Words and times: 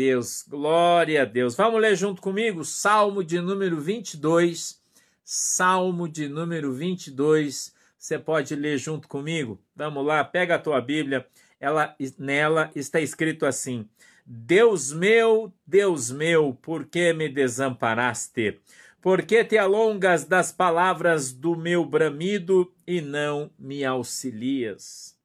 Deus, 0.00 0.46
glória 0.48 1.20
a 1.20 1.24
Deus. 1.26 1.54
Vamos 1.54 1.78
ler 1.78 1.94
junto 1.94 2.22
comigo? 2.22 2.64
Salmo 2.64 3.22
de 3.22 3.38
número 3.38 3.78
22. 3.78 4.80
Salmo 5.22 6.08
de 6.08 6.26
número 6.26 6.72
22. 6.72 7.74
Você 7.98 8.18
pode 8.18 8.56
ler 8.56 8.78
junto 8.78 9.06
comigo? 9.06 9.60
Vamos 9.76 10.06
lá, 10.06 10.24
pega 10.24 10.54
a 10.54 10.58
tua 10.58 10.80
Bíblia. 10.80 11.26
Ela, 11.60 11.94
nela 12.18 12.70
está 12.74 12.98
escrito 12.98 13.44
assim: 13.44 13.86
Deus 14.24 14.90
meu, 14.90 15.52
Deus 15.66 16.10
meu, 16.10 16.56
por 16.62 16.86
que 16.86 17.12
me 17.12 17.28
desamparaste? 17.28 18.58
Por 19.02 19.20
que 19.20 19.44
te 19.44 19.58
alongas 19.58 20.24
das 20.24 20.50
palavras 20.50 21.30
do 21.30 21.54
meu 21.54 21.84
bramido 21.84 22.72
e 22.86 23.02
não 23.02 23.50
me 23.58 23.84
auxilias? 23.84 25.19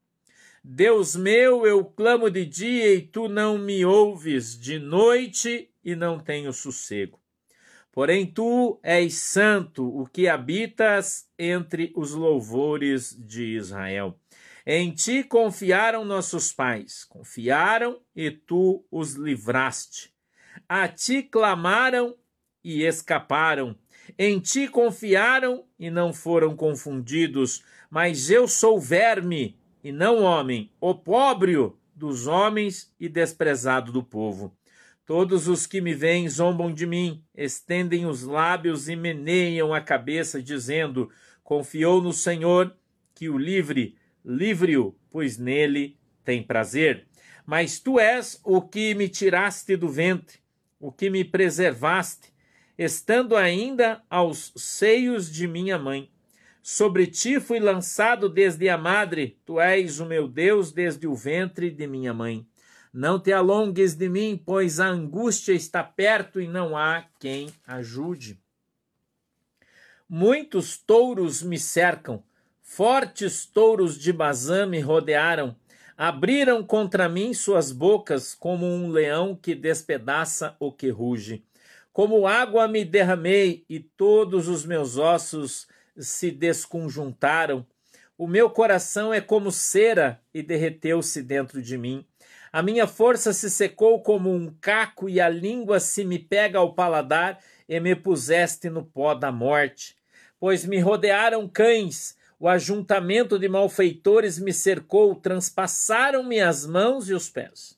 Deus 0.68 1.16
meu, 1.16 1.64
eu 1.68 1.86
clamo 1.86 2.28
de 2.28 2.44
dia 2.44 2.96
e 2.96 3.00
tu 3.00 3.30
não 3.30 3.56
me 3.56 3.86
ouves, 3.86 4.60
de 4.60 4.80
noite 4.80 5.70
e 5.84 5.96
não 5.96 6.20
tenho 6.20 6.52
sossego. 6.52 7.20
Porém, 7.92 8.26
tu 8.26 8.80
és 8.82 9.14
santo, 9.14 9.88
o 9.88 10.08
que 10.08 10.28
habitas 10.28 11.30
entre 11.38 11.94
os 11.96 12.14
louvores 12.14 13.16
de 13.16 13.56
Israel. 13.56 14.20
Em 14.66 14.92
ti 14.92 15.24
confiaram 15.24 16.04
nossos 16.04 16.52
pais, 16.52 17.06
confiaram 17.06 18.02
e 18.16 18.32
tu 18.32 18.84
os 18.90 19.14
livraste. 19.14 20.12
A 20.68 20.88
ti 20.88 21.22
clamaram 21.22 22.16
e 22.64 22.82
escaparam. 22.82 23.78
Em 24.18 24.40
ti 24.40 24.68
confiaram 24.68 25.64
e 25.78 25.92
não 25.92 26.12
foram 26.12 26.56
confundidos. 26.56 27.64
Mas 27.88 28.32
eu 28.32 28.48
sou 28.48 28.80
verme 28.80 29.56
e 29.86 29.92
não 29.92 30.24
homem, 30.24 30.72
opróbrio 30.82 31.78
dos 31.94 32.26
homens 32.26 32.92
e 33.00 33.08
desprezado 33.08 33.92
do 33.92 34.02
povo. 34.02 34.52
Todos 35.06 35.48
os 35.48 35.68
que 35.68 35.80
me 35.80 35.94
veem 35.94 36.28
zombam 36.28 36.74
de 36.74 36.88
mim, 36.88 37.24
estendem 37.36 38.08
os 38.08 38.24
lábios 38.24 38.90
e 38.90 38.96
meneiam 38.96 39.76
a 39.76 39.80
cabeça, 39.80 40.42
dizendo: 40.42 41.12
Confiou 41.44 42.02
no 42.02 42.12
Senhor, 42.12 42.76
que 43.14 43.30
o 43.30 43.38
livre, 43.38 43.96
livre-o, 44.26 44.96
pois 45.12 45.38
nele 45.38 45.96
tem 46.24 46.42
prazer. 46.42 47.06
Mas 47.46 47.80
tu 47.80 48.00
és 48.00 48.42
o 48.44 48.64
que 48.64 48.96
me 48.96 49.08
tiraste 49.08 49.76
do 49.76 49.88
ventre, 49.88 50.40
o 50.80 50.92
que 50.92 51.12
me 51.12 51.24
preservaste, 51.24 52.34
estando 52.76 53.36
ainda 53.36 54.02
aos 54.10 54.52
seios 54.56 55.32
de 55.32 55.48
minha 55.48 55.78
mãe. 55.78 56.10
Sobre 56.68 57.06
ti 57.06 57.40
fui 57.40 57.60
lançado 57.60 58.28
desde 58.28 58.68
a 58.70 58.76
madre, 58.76 59.40
tu 59.46 59.60
és 59.62 60.00
o 60.00 60.06
meu 60.08 60.28
Deus 60.28 60.72
desde 60.72 61.06
o 61.06 61.14
ventre 61.14 61.70
de 61.70 61.86
minha 61.86 62.12
mãe. 62.12 62.44
Não 62.92 63.20
te 63.20 63.32
alongues 63.32 63.94
de 63.94 64.10
mim, 64.10 64.42
pois 64.44 64.80
a 64.80 64.88
angústia 64.88 65.54
está 65.54 65.84
perto 65.84 66.42
e 66.42 66.48
não 66.48 66.76
há 66.76 67.06
quem 67.20 67.54
ajude. 67.68 68.42
Muitos 70.10 70.76
touros 70.76 71.44
me 71.44 71.60
cercam, 71.60 72.24
fortes 72.64 73.46
touros 73.46 73.96
de 73.96 74.12
Bazã 74.12 74.66
me 74.66 74.80
rodearam, 74.80 75.56
abriram 75.96 76.64
contra 76.64 77.08
mim 77.08 77.32
suas 77.36 77.72
bocas 77.72 78.34
como 78.34 78.66
um 78.66 78.90
leão 78.90 79.36
que 79.40 79.54
despedaça 79.54 80.56
o 80.60 80.72
que 80.72 80.90
ruge. 80.90 81.46
Como 81.94 82.26
água 82.26 82.68
me 82.68 82.84
derramei 82.84 83.64
e 83.70 83.80
todos 83.80 84.48
os 84.48 84.66
meus 84.66 84.98
ossos 84.98 85.68
se 85.98 86.32
desconjuntaram. 86.32 87.66
O 88.18 88.28
meu 88.28 88.50
coração 88.50 89.14
é 89.14 89.20
como 89.20 89.52
cera 89.52 90.22
e 90.34 90.42
derreteu-se 90.42 91.22
dentro 91.22 91.62
de 91.62 91.78
mim. 91.78 92.06
A 92.52 92.62
minha 92.62 92.88
força 92.88 93.34
se 93.34 93.50
secou 93.50 94.02
como 94.02 94.34
um 94.34 94.54
caco 94.62 95.10
e 95.10 95.20
a 95.20 95.28
língua 95.28 95.80
se 95.80 96.06
me 96.06 96.18
pega 96.18 96.58
ao 96.58 96.74
paladar 96.74 97.40
e 97.68 97.80
me 97.80 97.96
puseste 97.96 98.70
no 98.70 98.86
pó 98.86 99.14
da 99.14 99.32
morte. 99.32 99.98
Pois 100.40 100.66
me 100.66 100.80
rodearam 100.80 101.48
cães, 101.50 102.16
o 102.40 102.48
ajuntamento 102.48 103.38
de 103.38 103.50
malfeitores 103.50 104.40
me 104.40 104.54
cercou, 104.54 105.16
transpassaram-me 105.16 106.40
as 106.40 106.66
mãos 106.66 107.10
e 107.10 107.14
os 107.14 107.30
pés. 107.30 107.78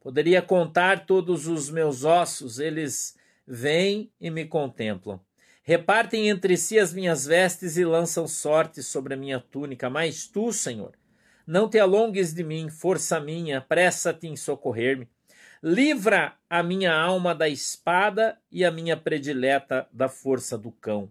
Poderia 0.00 0.42
contar 0.42 1.06
todos 1.06 1.46
os 1.46 1.70
meus 1.70 2.02
ossos, 2.02 2.58
eles 2.58 3.16
vêm 3.46 4.10
e 4.20 4.30
me 4.30 4.44
contemplam. 4.44 5.20
Repartem 5.64 6.28
entre 6.28 6.56
si 6.56 6.78
as 6.78 6.92
minhas 6.92 7.24
vestes 7.24 7.76
e 7.76 7.84
lançam 7.84 8.26
sorte 8.26 8.82
sobre 8.82 9.14
a 9.14 9.16
minha 9.16 9.38
túnica. 9.38 9.88
Mas 9.88 10.26
tu, 10.26 10.52
Senhor, 10.52 10.92
não 11.46 11.68
te 11.68 11.78
alongues 11.78 12.34
de 12.34 12.42
mim, 12.42 12.68
força 12.68 13.20
minha, 13.20 13.60
pressa-te 13.60 14.26
em 14.26 14.36
socorrer-me. 14.36 15.08
Livra 15.62 16.34
a 16.50 16.62
minha 16.62 16.92
alma 16.92 17.32
da 17.32 17.48
espada 17.48 18.36
e 18.50 18.64
a 18.64 18.70
minha 18.72 18.96
predileta 18.96 19.86
da 19.92 20.08
força 20.08 20.58
do 20.58 20.72
cão. 20.72 21.08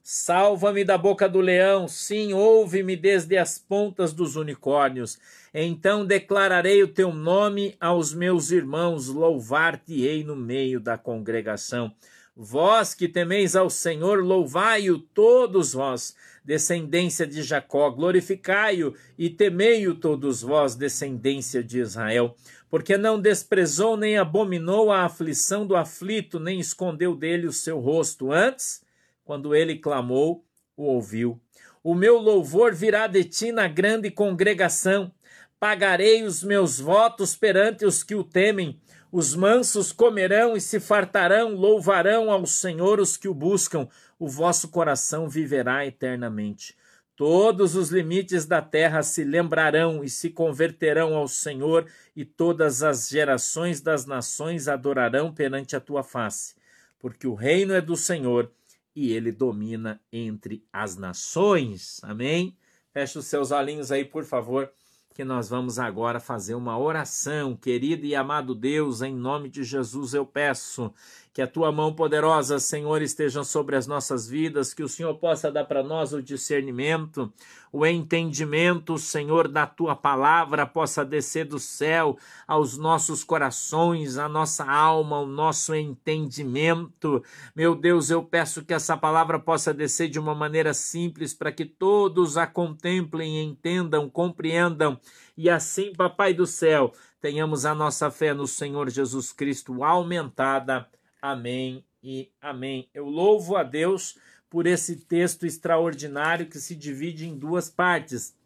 Salva-me 0.00 0.84
da 0.84 0.96
boca 0.96 1.28
do 1.28 1.40
leão, 1.40 1.88
sim, 1.88 2.32
ouve-me 2.32 2.96
desde 2.96 3.36
as 3.36 3.58
pontas 3.58 4.12
dos 4.12 4.36
unicórnios. 4.36 5.18
Então 5.52 6.06
declararei 6.06 6.82
o 6.82 6.88
teu 6.88 7.12
nome 7.12 7.76
aos 7.80 8.14
meus 8.14 8.52
irmãos, 8.52 9.08
louvar-te-ei 9.08 10.22
no 10.22 10.36
meio 10.36 10.78
da 10.78 10.96
congregação. 10.96 11.92
Vós 12.40 12.94
que 12.94 13.08
temeis 13.08 13.56
ao 13.56 13.68
Senhor, 13.68 14.22
louvai-o 14.22 15.00
todos 15.00 15.72
vós, 15.72 16.14
descendência 16.44 17.26
de 17.26 17.42
Jacó, 17.42 17.90
glorificai-o 17.90 18.94
e 19.18 19.28
temei-o 19.28 19.96
todos 19.96 20.40
vós, 20.40 20.76
descendência 20.76 21.64
de 21.64 21.80
Israel, 21.80 22.36
porque 22.70 22.96
não 22.96 23.20
desprezou 23.20 23.96
nem 23.96 24.16
abominou 24.16 24.92
a 24.92 25.02
aflição 25.02 25.66
do 25.66 25.74
aflito, 25.74 26.38
nem 26.38 26.60
escondeu 26.60 27.16
dele 27.16 27.48
o 27.48 27.52
seu 27.52 27.80
rosto. 27.80 28.30
Antes, 28.30 28.84
quando 29.24 29.52
ele 29.52 29.74
clamou, 29.74 30.44
o 30.76 30.84
ouviu. 30.84 31.40
O 31.82 31.92
meu 31.92 32.18
louvor 32.18 32.72
virá 32.72 33.08
de 33.08 33.24
ti 33.24 33.50
na 33.50 33.66
grande 33.66 34.12
congregação. 34.12 35.10
Pagarei 35.58 36.22
os 36.22 36.44
meus 36.44 36.78
votos 36.78 37.34
perante 37.34 37.84
os 37.84 38.04
que 38.04 38.14
o 38.14 38.22
temem 38.22 38.80
os 39.10 39.34
mansos 39.34 39.90
comerão 39.92 40.56
e 40.56 40.60
se 40.60 40.78
fartarão, 40.78 41.54
louvarão 41.54 42.30
ao 42.30 42.44
Senhor 42.46 43.00
os 43.00 43.16
que 43.16 43.28
o 43.28 43.34
buscam, 43.34 43.88
o 44.18 44.28
vosso 44.28 44.68
coração 44.68 45.28
viverá 45.28 45.86
eternamente. 45.86 46.76
Todos 47.16 47.74
os 47.74 47.90
limites 47.90 48.46
da 48.46 48.62
terra 48.62 49.02
se 49.02 49.24
lembrarão 49.24 50.04
e 50.04 50.10
se 50.10 50.30
converterão 50.30 51.16
ao 51.16 51.26
Senhor, 51.26 51.86
e 52.14 52.24
todas 52.24 52.82
as 52.82 53.08
gerações 53.08 53.80
das 53.80 54.06
nações 54.06 54.68
adorarão 54.68 55.32
perante 55.32 55.74
a 55.74 55.80
tua 55.80 56.04
face, 56.04 56.54
porque 56.98 57.26
o 57.26 57.34
reino 57.34 57.72
é 57.74 57.80
do 57.80 57.96
Senhor 57.96 58.52
e 58.94 59.12
ele 59.12 59.32
domina 59.32 60.00
entre 60.12 60.64
as 60.72 60.96
nações. 60.96 61.98
Amém? 62.04 62.56
Feche 62.92 63.18
os 63.18 63.26
seus 63.26 63.50
olhinhos 63.50 63.90
aí, 63.90 64.04
por 64.04 64.24
favor 64.24 64.72
que 65.18 65.24
nós 65.24 65.48
vamos 65.48 65.80
agora 65.80 66.20
fazer 66.20 66.54
uma 66.54 66.78
oração. 66.78 67.56
Querido 67.56 68.06
e 68.06 68.14
amado 68.14 68.54
Deus, 68.54 69.02
em 69.02 69.12
nome 69.12 69.48
de 69.48 69.64
Jesus 69.64 70.14
eu 70.14 70.24
peço 70.24 70.94
que 71.32 71.42
a 71.42 71.46
tua 71.46 71.70
mão 71.70 71.94
poderosa, 71.94 72.58
Senhor, 72.58 73.02
esteja 73.02 73.44
sobre 73.44 73.76
as 73.76 73.86
nossas 73.86 74.28
vidas, 74.28 74.74
que 74.74 74.82
o 74.82 74.88
Senhor 74.88 75.14
possa 75.14 75.50
dar 75.50 75.64
para 75.64 75.82
nós 75.82 76.12
o 76.12 76.22
discernimento, 76.22 77.32
o 77.72 77.86
entendimento, 77.86 78.98
Senhor, 78.98 79.46
da 79.46 79.66
tua 79.66 79.94
palavra 79.94 80.66
possa 80.66 81.04
descer 81.04 81.44
do 81.44 81.58
céu 81.58 82.16
aos 82.46 82.76
nossos 82.76 83.22
corações, 83.22 84.16
a 84.16 84.28
nossa 84.28 84.64
alma, 84.64 85.20
o 85.20 85.26
nosso 85.26 85.74
entendimento. 85.74 87.22
Meu 87.54 87.74
Deus, 87.74 88.10
eu 88.10 88.22
peço 88.22 88.64
que 88.64 88.72
essa 88.72 88.96
palavra 88.96 89.38
possa 89.38 89.72
descer 89.72 90.08
de 90.08 90.18
uma 90.18 90.34
maneira 90.34 90.72
simples 90.72 91.34
para 91.34 91.52
que 91.52 91.64
todos 91.64 92.36
a 92.36 92.46
contemplem, 92.46 93.44
entendam, 93.44 94.08
compreendam 94.08 94.98
e 95.36 95.48
assim, 95.48 95.92
Papai 95.92 96.34
do 96.34 96.46
céu, 96.48 96.92
tenhamos 97.20 97.64
a 97.64 97.72
nossa 97.72 98.10
fé 98.10 98.34
no 98.34 98.44
Senhor 98.44 98.90
Jesus 98.90 99.32
Cristo 99.32 99.84
aumentada 99.84 100.88
Amém 101.20 101.84
e 102.02 102.30
amém. 102.40 102.88
Eu 102.94 103.06
louvo 103.06 103.56
a 103.56 103.64
Deus 103.64 104.16
por 104.48 104.66
esse 104.66 104.96
texto 104.96 105.44
extraordinário 105.44 106.46
que 106.46 106.58
se 106.58 106.76
divide 106.76 107.26
em 107.26 107.36
duas 107.36 107.68
partes. 107.68 108.36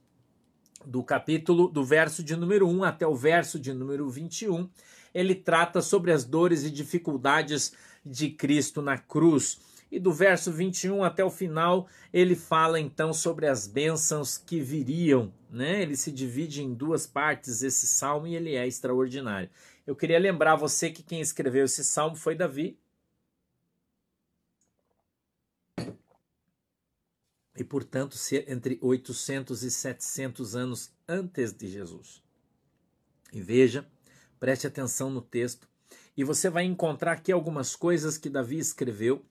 Do 0.85 1.03
capítulo, 1.03 1.69
do 1.69 1.85
verso 1.85 2.25
de 2.25 2.35
número 2.35 2.67
1 2.67 2.83
até 2.83 3.07
o 3.07 3.15
verso 3.15 3.59
de 3.59 3.73
número 3.73 4.09
21, 4.09 4.69
ele 5.15 5.35
trata 5.35 5.83
sobre 5.83 6.11
as 6.13 6.25
dores 6.25 6.65
e 6.65 6.71
dificuldades 6.71 7.73
de 8.05 8.31
Cristo 8.31 8.81
na 8.81 8.97
cruz. 8.97 9.61
E 9.93 10.01
do 10.01 10.11
verso 10.11 10.51
21 10.51 11.05
até 11.05 11.23
o 11.23 11.31
final, 11.31 11.87
ele 12.11 12.35
fala 12.35 12.81
então 12.81 13.13
sobre 13.13 13.47
as 13.47 13.67
bênçãos 13.67 14.39
que 14.39 14.59
viriam. 14.59 15.31
Né? 15.51 15.83
Ele 15.83 15.95
se 15.95 16.11
divide 16.11 16.63
em 16.63 16.73
duas 16.73 17.07
partes, 17.07 17.63
esse 17.63 17.87
salmo, 17.87 18.27
e 18.27 18.35
ele 18.35 18.57
é 18.57 18.67
extraordinário. 18.67 19.51
Eu 19.87 19.97
queria 19.97 20.19
lembrar 20.19 20.55
você 20.55 20.91
que 20.91 21.03
quem 21.03 21.21
escreveu 21.21 21.65
esse 21.65 21.83
salmo 21.83 22.17
foi 22.17 22.35
Davi. 22.35 22.79
E, 27.57 27.65
portanto, 27.65 28.17
entre 28.47 28.79
800 28.81 29.63
e 29.63 29.71
700 29.71 30.57
anos 30.57 30.93
antes 31.09 31.53
de 31.53 31.69
Jesus. 31.69 32.23
E 33.33 33.41
veja, 33.41 33.87
preste 34.39 34.67
atenção 34.67 35.11
no 35.11 35.21
texto, 35.21 35.69
e 36.17 36.25
você 36.25 36.49
vai 36.51 36.65
encontrar 36.65 37.13
aqui 37.13 37.33
algumas 37.33 37.75
coisas 37.75 38.19
que 38.19 38.29
Davi 38.29 38.59
escreveu 38.59 39.25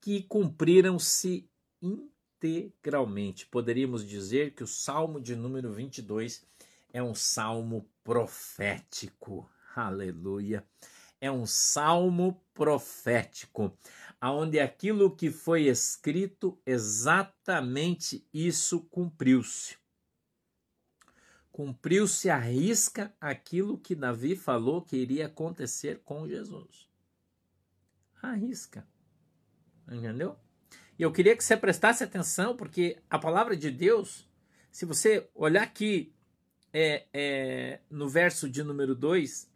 que 0.00 0.22
cumpriram-se 0.22 1.48
integralmente. 1.82 3.46
Poderíamos 3.46 4.06
dizer 4.06 4.54
que 4.54 4.62
o 4.62 4.66
Salmo 4.66 5.20
de 5.20 5.34
número 5.36 5.72
22 5.72 6.44
é 6.92 7.02
um 7.02 7.14
salmo 7.14 7.88
profético. 8.02 9.50
Aleluia. 9.74 10.64
É 11.20 11.30
um 11.30 11.46
salmo 11.46 12.42
profético, 12.54 13.76
aonde 14.20 14.58
aquilo 14.58 15.14
que 15.14 15.30
foi 15.30 15.64
escrito, 15.64 16.58
exatamente 16.64 18.26
isso 18.32 18.80
cumpriu-se. 18.84 19.76
Cumpriu-se 21.52 22.30
a 22.30 22.38
risca 22.38 23.14
aquilo 23.20 23.76
que 23.76 23.94
Davi 23.94 24.34
falou 24.34 24.82
que 24.82 24.96
iria 24.96 25.26
acontecer 25.26 26.00
com 26.04 26.26
Jesus. 26.26 26.88
A 28.22 28.32
risca. 28.32 28.86
Entendeu? 29.90 30.38
E 30.98 31.02
eu 31.02 31.12
queria 31.12 31.36
que 31.36 31.42
você 31.42 31.56
prestasse 31.56 32.04
atenção, 32.04 32.56
porque 32.56 32.98
a 33.08 33.18
palavra 33.18 33.56
de 33.56 33.70
Deus, 33.70 34.28
se 34.70 34.84
você 34.84 35.28
olhar 35.34 35.62
aqui 35.62 36.14
é, 36.72 37.06
é, 37.12 37.80
no 37.90 38.08
verso 38.08 38.48
de 38.48 38.62
número 38.62 38.94
2, 38.94 39.49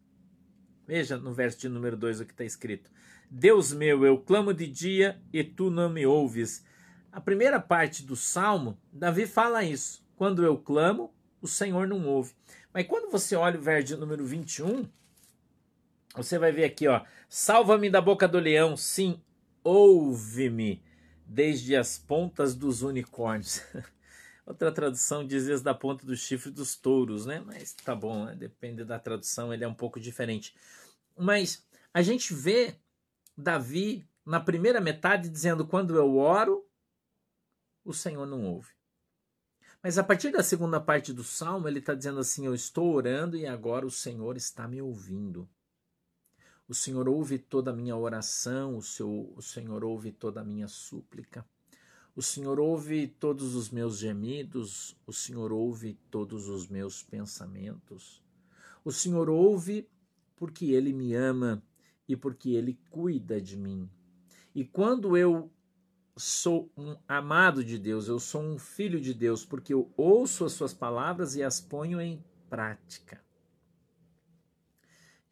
veja 0.86 1.16
no 1.16 1.32
verso 1.32 1.58
de 1.58 1.68
número 1.68 1.96
2 1.96 2.20
o 2.20 2.26
que 2.26 2.32
está 2.32 2.44
escrito. 2.44 2.90
Deus 3.30 3.72
meu, 3.72 4.04
eu 4.04 4.18
clamo 4.18 4.52
de 4.52 4.66
dia 4.66 5.20
e 5.32 5.42
tu 5.42 5.70
não 5.70 5.88
me 5.88 6.06
ouves. 6.06 6.64
A 7.10 7.20
primeira 7.20 7.60
parte 7.60 8.02
do 8.02 8.16
salmo, 8.16 8.78
Davi 8.92 9.26
fala 9.26 9.64
isso. 9.64 10.04
Quando 10.16 10.44
eu 10.44 10.56
clamo, 10.56 11.12
o 11.40 11.48
Senhor 11.48 11.86
não 11.86 12.06
ouve. 12.06 12.32
Mas 12.72 12.86
quando 12.86 13.10
você 13.10 13.36
olha 13.36 13.58
o 13.58 13.62
verso 13.62 13.88
de 13.88 13.96
número 13.96 14.24
21, 14.24 14.88
você 16.14 16.38
vai 16.38 16.52
ver 16.52 16.64
aqui, 16.64 16.86
ó. 16.86 17.02
Salva-me 17.28 17.90
da 17.90 18.00
boca 18.00 18.28
do 18.28 18.38
leão, 18.38 18.76
sim, 18.76 19.20
ouve-me 19.62 20.82
desde 21.26 21.74
as 21.74 21.98
pontas 21.98 22.54
dos 22.54 22.82
unicórnios. 22.82 23.62
Outra 24.46 24.70
tradução 24.70 25.26
diz 25.26 25.46
desde 25.46 25.68
a 25.68 25.74
ponta 25.74 26.04
do 26.04 26.16
chifre 26.16 26.50
dos 26.50 26.76
touros, 26.76 27.24
né? 27.24 27.42
Mas 27.46 27.72
tá 27.72 27.94
bom, 27.94 28.26
né? 28.26 28.34
depende 28.34 28.84
da 28.84 28.98
tradução, 28.98 29.52
ele 29.52 29.64
é 29.64 29.68
um 29.68 29.74
pouco 29.74 29.98
diferente. 29.98 30.54
Mas 31.16 31.66
a 31.92 32.02
gente 32.02 32.34
vê 32.34 32.76
Davi 33.36 34.06
na 34.24 34.38
primeira 34.38 34.80
metade 34.80 35.28
dizendo: 35.28 35.66
Quando 35.66 35.96
eu 35.96 36.16
oro, 36.16 36.66
o 37.84 37.94
Senhor 37.94 38.26
não 38.26 38.44
ouve. 38.44 38.72
Mas 39.82 39.98
a 39.98 40.04
partir 40.04 40.30
da 40.30 40.42
segunda 40.42 40.80
parte 40.80 41.12
do 41.12 41.24
salmo, 41.24 41.68
ele 41.68 41.78
está 41.78 41.94
dizendo 41.94 42.20
assim: 42.20 42.46
Eu 42.46 42.54
estou 42.54 42.92
orando 42.92 43.36
e 43.36 43.46
agora 43.46 43.86
o 43.86 43.90
Senhor 43.90 44.36
está 44.36 44.68
me 44.68 44.80
ouvindo. 44.80 45.48
O 46.66 46.74
Senhor 46.74 47.06
ouve 47.08 47.38
toda 47.38 47.70
a 47.70 47.74
minha 47.74 47.94
oração, 47.94 48.76
o, 48.76 48.82
seu, 48.82 49.32
o 49.36 49.42
Senhor 49.42 49.84
ouve 49.84 50.10
toda 50.10 50.40
a 50.40 50.44
minha 50.44 50.66
súplica. 50.66 51.46
O 52.16 52.22
Senhor 52.22 52.60
ouve 52.60 53.08
todos 53.08 53.56
os 53.56 53.70
meus 53.70 53.98
gemidos, 53.98 54.96
o 55.04 55.12
Senhor 55.12 55.52
ouve 55.52 55.98
todos 56.10 56.48
os 56.48 56.68
meus 56.68 57.02
pensamentos. 57.02 58.22
O 58.84 58.92
Senhor 58.92 59.28
ouve 59.28 59.88
porque 60.36 60.66
Ele 60.66 60.92
me 60.92 61.14
ama 61.14 61.60
e 62.08 62.14
porque 62.14 62.50
Ele 62.50 62.78
cuida 62.88 63.40
de 63.40 63.56
mim. 63.56 63.90
E 64.54 64.64
quando 64.64 65.16
eu 65.16 65.50
sou 66.16 66.70
um 66.76 66.96
amado 67.08 67.64
de 67.64 67.78
Deus, 67.78 68.06
eu 68.06 68.20
sou 68.20 68.42
um 68.42 68.58
filho 68.58 69.00
de 69.00 69.12
Deus, 69.12 69.44
porque 69.44 69.74
eu 69.74 69.92
ouço 69.96 70.44
as 70.44 70.52
Suas 70.52 70.72
palavras 70.72 71.34
e 71.34 71.42
as 71.42 71.60
ponho 71.60 72.00
em 72.00 72.22
prática. 72.48 73.20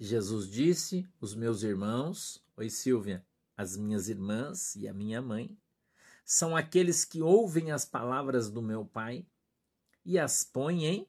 Jesus 0.01 0.49
disse: 0.49 1.09
Os 1.21 1.33
meus 1.33 1.63
irmãos, 1.63 2.45
oi 2.57 2.69
Silvia, 2.69 3.25
as 3.57 3.77
minhas 3.77 4.09
irmãs 4.09 4.75
e 4.75 4.89
a 4.89 4.93
minha 4.93 5.23
mãe, 5.23 5.57
são 6.25 6.57
aqueles 6.57 7.05
que 7.05 7.21
ouvem 7.21 7.71
as 7.71 7.85
palavras 7.85 8.51
do 8.51 8.63
meu 8.63 8.85
Pai 8.85 9.27
e 10.05 10.19
as 10.19 10.45
põem 10.45 10.87
em 10.87 11.09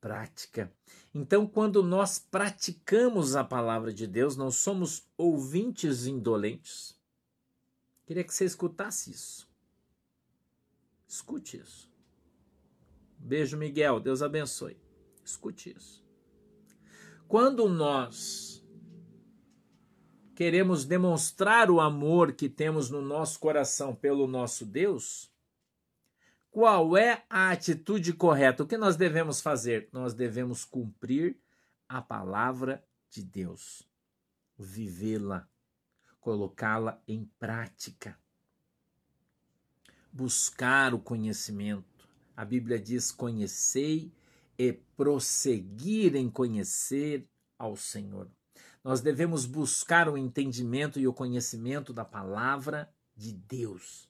prática. 0.00 0.72
Então, 1.14 1.46
quando 1.46 1.82
nós 1.82 2.18
praticamos 2.18 3.34
a 3.34 3.42
palavra 3.42 3.92
de 3.92 4.06
Deus, 4.06 4.36
não 4.36 4.50
somos 4.50 5.08
ouvintes 5.16 6.06
indolentes. 6.06 6.94
Queria 8.04 8.22
que 8.22 8.34
você 8.34 8.44
escutasse 8.44 9.10
isso. 9.10 9.48
Escute 11.08 11.56
isso. 11.56 11.90
Beijo, 13.18 13.56
Miguel. 13.56 13.98
Deus 13.98 14.20
abençoe. 14.20 14.76
Escute 15.24 15.74
isso. 15.74 16.04
Quando 17.26 17.66
nós 17.66 18.53
queremos 20.34 20.84
demonstrar 20.84 21.70
o 21.70 21.80
amor 21.80 22.32
que 22.32 22.48
temos 22.48 22.90
no 22.90 23.00
nosso 23.00 23.38
coração 23.38 23.94
pelo 23.94 24.26
nosso 24.26 24.66
Deus, 24.66 25.30
qual 26.50 26.96
é 26.96 27.24
a 27.28 27.50
atitude 27.50 28.12
correta? 28.12 28.62
O 28.62 28.66
que 28.66 28.76
nós 28.76 28.96
devemos 28.96 29.40
fazer? 29.40 29.88
Nós 29.92 30.14
devemos 30.14 30.64
cumprir 30.64 31.36
a 31.88 32.00
palavra 32.00 32.84
de 33.10 33.22
Deus, 33.22 33.88
vivê-la, 34.58 35.48
colocá-la 36.20 37.00
em 37.06 37.24
prática, 37.38 38.18
buscar 40.12 40.94
o 40.94 40.98
conhecimento. 40.98 42.08
A 42.36 42.44
Bíblia 42.44 42.78
diz: 42.78 43.10
conhecei 43.10 44.12
e 44.56 44.72
prosseguir 44.72 46.14
em 46.14 46.30
conhecer 46.30 47.28
ao 47.58 47.76
Senhor. 47.76 48.28
Nós 48.84 49.00
devemos 49.00 49.46
buscar 49.46 50.10
o 50.10 50.18
entendimento 50.18 51.00
e 51.00 51.08
o 51.08 51.12
conhecimento 51.12 51.90
da 51.90 52.04
palavra 52.04 52.92
de 53.16 53.32
Deus. 53.32 54.06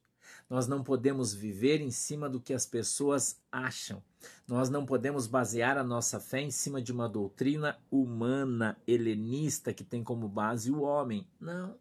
Nós 0.50 0.66
não 0.66 0.82
podemos 0.82 1.32
viver 1.32 1.80
em 1.80 1.92
cima 1.92 2.28
do 2.28 2.40
que 2.40 2.52
as 2.52 2.66
pessoas 2.66 3.40
acham. 3.52 4.02
Nós 4.48 4.68
não 4.68 4.84
podemos 4.84 5.28
basear 5.28 5.78
a 5.78 5.84
nossa 5.84 6.18
fé 6.18 6.40
em 6.40 6.50
cima 6.50 6.82
de 6.82 6.92
uma 6.92 7.08
doutrina 7.08 7.78
humana, 7.88 8.76
helenista, 8.86 9.72
que 9.72 9.84
tem 9.84 10.02
como 10.02 10.28
base 10.28 10.72
o 10.72 10.82
homem. 10.82 11.26
Não. 11.40 11.78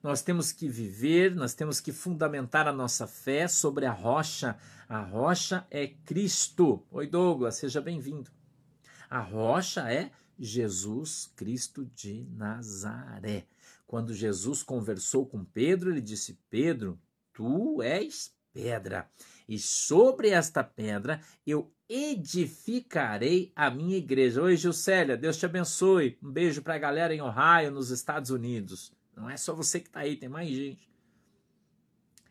Nós 0.00 0.22
temos 0.22 0.52
que 0.52 0.68
viver, 0.68 1.34
nós 1.34 1.52
temos 1.52 1.80
que 1.80 1.92
fundamentar 1.92 2.68
a 2.68 2.72
nossa 2.72 3.08
fé 3.08 3.48
sobre 3.48 3.84
a 3.84 3.92
rocha. 3.92 4.56
A 4.88 5.02
rocha 5.02 5.66
é 5.68 5.88
Cristo. 5.88 6.86
Oi, 6.92 7.08
Douglas, 7.08 7.56
seja 7.56 7.80
bem-vindo. 7.80 8.30
A 9.10 9.20
rocha 9.20 9.92
é 9.92 10.12
Jesus 10.38 11.32
Cristo 11.34 11.84
de 11.94 12.26
Nazaré. 12.30 13.46
Quando 13.86 14.14
Jesus 14.14 14.62
conversou 14.62 15.26
com 15.26 15.44
Pedro, 15.44 15.90
ele 15.90 16.00
disse: 16.00 16.38
Pedro, 16.48 16.98
tu 17.32 17.82
és 17.82 18.32
pedra, 18.52 19.08
e 19.48 19.58
sobre 19.58 20.30
esta 20.30 20.64
pedra 20.64 21.20
eu 21.46 21.72
edificarei 21.88 23.52
a 23.56 23.70
minha 23.70 23.96
igreja. 23.96 24.42
Oi, 24.42 24.56
Gilcélia, 24.56 25.16
Deus 25.16 25.36
te 25.36 25.46
abençoe. 25.46 26.18
Um 26.22 26.30
beijo 26.30 26.60
para 26.60 26.74
a 26.74 26.78
galera 26.78 27.14
em 27.14 27.22
Ohio, 27.22 27.70
nos 27.70 27.90
Estados 27.90 28.30
Unidos. 28.30 28.92
Não 29.16 29.28
é 29.28 29.36
só 29.36 29.54
você 29.54 29.80
que 29.80 29.88
está 29.88 30.00
aí, 30.00 30.16
tem 30.16 30.28
mais 30.28 30.48
gente. 30.48 30.88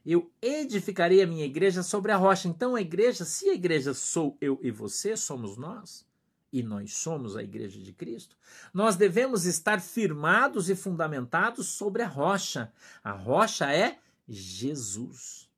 Eu 0.06 0.32
edificarei 0.42 1.22
a 1.22 1.28
minha 1.28 1.44
igreja 1.44 1.84
sobre 1.84 2.14
a 2.14 2.16
rocha. 2.16 2.48
Então, 2.48 2.76
a 2.76 2.82
igreja, 2.82 3.26
se 3.26 3.50
a 3.50 3.54
igreja 3.54 3.94
sou 3.94 4.38
eu 4.40 4.58
e 4.64 4.72
você, 4.72 5.18
somos 5.18 5.58
nós, 5.58 6.07
e 6.52 6.64
nós 6.64 6.94
somos 6.96 7.36
a 7.36 7.44
igreja 7.44 7.80
de 7.80 7.92
Cristo, 7.92 8.38
nós 8.74 8.96
devemos 8.96 9.46
estar 9.46 9.82
firmados 9.82 10.70
e 10.70 10.76
fundamentados 10.76 11.68
sobre 11.68 12.02
a 12.02 12.08
rocha. 12.08 12.72
A 13.04 13.12
rocha 13.12 13.72
é 13.72 14.00
Jesus. 14.28 15.50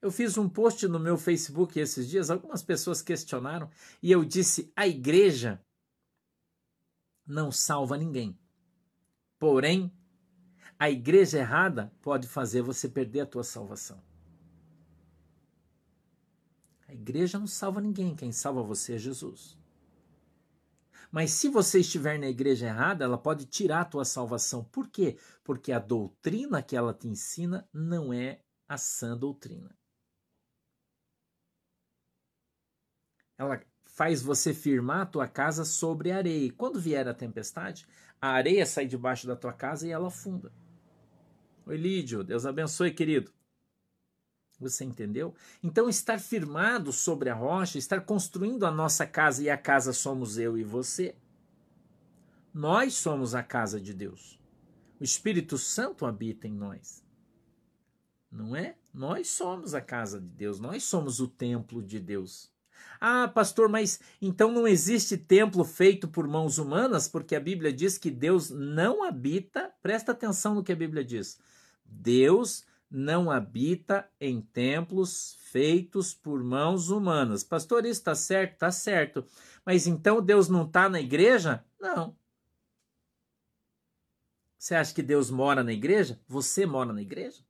Eu 0.00 0.10
fiz 0.10 0.36
um 0.36 0.48
post 0.48 0.86
no 0.88 0.98
meu 0.98 1.16
Facebook 1.16 1.78
esses 1.78 2.08
dias, 2.08 2.28
algumas 2.28 2.62
pessoas 2.62 3.00
questionaram, 3.00 3.70
e 4.02 4.10
eu 4.10 4.24
disse: 4.24 4.72
a 4.74 4.86
igreja 4.86 5.64
não 7.24 7.52
salva 7.52 7.96
ninguém. 7.96 8.36
Porém, 9.38 9.92
a 10.78 10.90
igreja 10.90 11.38
errada 11.38 11.92
pode 12.02 12.26
fazer 12.26 12.62
você 12.62 12.88
perder 12.88 13.20
a 13.20 13.26
tua 13.26 13.44
salvação. 13.44 14.02
A 16.92 16.94
igreja 16.94 17.38
não 17.38 17.46
salva 17.46 17.80
ninguém, 17.80 18.14
quem 18.14 18.30
salva 18.30 18.62
você 18.62 18.96
é 18.96 18.98
Jesus. 18.98 19.58
Mas 21.10 21.30
se 21.30 21.48
você 21.48 21.80
estiver 21.80 22.18
na 22.18 22.28
igreja 22.28 22.66
errada, 22.66 23.02
ela 23.02 23.16
pode 23.16 23.46
tirar 23.46 23.80
a 23.80 23.84
tua 23.86 24.04
salvação. 24.04 24.62
Por 24.64 24.90
quê? 24.90 25.16
Porque 25.42 25.72
a 25.72 25.78
doutrina 25.78 26.62
que 26.62 26.76
ela 26.76 26.92
te 26.92 27.08
ensina 27.08 27.66
não 27.72 28.12
é 28.12 28.42
a 28.68 28.76
sã 28.76 29.16
doutrina. 29.16 29.74
Ela 33.38 33.58
faz 33.86 34.20
você 34.20 34.52
firmar 34.52 35.00
a 35.00 35.06
tua 35.06 35.26
casa 35.26 35.64
sobre 35.64 36.12
areia. 36.12 36.44
E 36.44 36.50
quando 36.50 36.78
vier 36.78 37.08
a 37.08 37.14
tempestade, 37.14 37.86
a 38.20 38.32
areia 38.32 38.66
sai 38.66 38.86
debaixo 38.86 39.26
da 39.26 39.34
tua 39.34 39.54
casa 39.54 39.88
e 39.88 39.90
ela 39.90 40.08
afunda. 40.08 40.52
Oi, 41.64 41.76
Lídio, 41.78 42.22
Deus 42.22 42.44
abençoe, 42.44 42.92
querido. 42.92 43.32
Você 44.62 44.84
entendeu? 44.84 45.34
Então, 45.62 45.88
estar 45.88 46.20
firmado 46.20 46.92
sobre 46.92 47.28
a 47.28 47.34
rocha, 47.34 47.78
estar 47.78 48.00
construindo 48.02 48.64
a 48.64 48.70
nossa 48.70 49.04
casa 49.04 49.42
e 49.42 49.50
a 49.50 49.58
casa 49.58 49.92
somos 49.92 50.38
eu 50.38 50.56
e 50.56 50.62
você, 50.62 51.14
Nós 52.54 52.94
somos 52.94 53.34
a 53.34 53.42
casa 53.42 53.80
de 53.80 53.92
Deus. 53.92 54.38
O 55.00 55.04
Espírito 55.04 55.58
Santo 55.58 56.06
habita 56.06 56.46
em 56.46 56.52
nós. 56.52 57.02
Não 58.30 58.54
é? 58.54 58.76
Nós 58.94 59.28
somos 59.28 59.74
a 59.74 59.80
casa 59.80 60.20
de 60.20 60.28
Deus, 60.28 60.60
nós 60.60 60.84
somos 60.84 61.18
o 61.18 61.26
templo 61.26 61.82
de 61.82 61.98
Deus. 61.98 62.52
Ah, 63.00 63.26
pastor, 63.26 63.68
mas 63.68 64.00
então 64.20 64.52
não 64.52 64.68
existe 64.68 65.16
templo 65.16 65.64
feito 65.64 66.06
por 66.06 66.28
mãos 66.28 66.58
humanas, 66.58 67.08
porque 67.08 67.34
a 67.34 67.40
Bíblia 67.40 67.72
diz 67.72 67.98
que 67.98 68.10
Deus 68.10 68.50
não 68.50 69.02
habita. 69.02 69.72
Presta 69.82 70.12
atenção 70.12 70.54
no 70.54 70.62
que 70.62 70.72
a 70.72 70.76
Bíblia 70.76 71.04
diz. 71.04 71.38
Deus 71.84 72.64
não 72.92 73.30
habita 73.30 74.06
em 74.20 74.42
templos 74.42 75.38
feitos 75.40 76.12
por 76.12 76.44
mãos 76.44 76.90
humanas. 76.90 77.42
Pastor, 77.42 77.86
isso 77.86 78.00
está 78.00 78.14
certo? 78.14 78.52
Está 78.52 78.70
certo. 78.70 79.24
Mas 79.64 79.86
então 79.86 80.20
Deus 80.20 80.48
não 80.50 80.66
está 80.66 80.90
na 80.90 81.00
igreja? 81.00 81.64
Não. 81.80 82.14
Você 84.58 84.74
acha 84.74 84.94
que 84.94 85.02
Deus 85.02 85.30
mora 85.30 85.64
na 85.64 85.72
igreja? 85.72 86.20
Você 86.28 86.66
mora 86.66 86.92
na 86.92 87.00
igreja? 87.00 87.42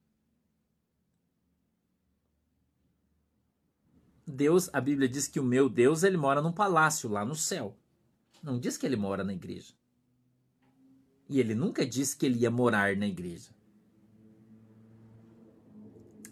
Deus, 4.24 4.70
a 4.72 4.80
Bíblia 4.80 5.08
diz 5.08 5.26
que 5.26 5.40
o 5.40 5.44
meu 5.44 5.68
Deus, 5.68 6.04
ele 6.04 6.16
mora 6.16 6.40
num 6.40 6.52
palácio 6.52 7.10
lá 7.10 7.24
no 7.24 7.34
céu. 7.34 7.76
Não 8.40 8.58
diz 8.60 8.78
que 8.78 8.86
ele 8.86 8.96
mora 8.96 9.24
na 9.24 9.32
igreja. 9.32 9.74
E 11.28 11.40
ele 11.40 11.54
nunca 11.54 11.84
disse 11.84 12.16
que 12.16 12.26
ele 12.26 12.38
ia 12.38 12.50
morar 12.50 12.96
na 12.96 13.06
igreja. 13.06 13.50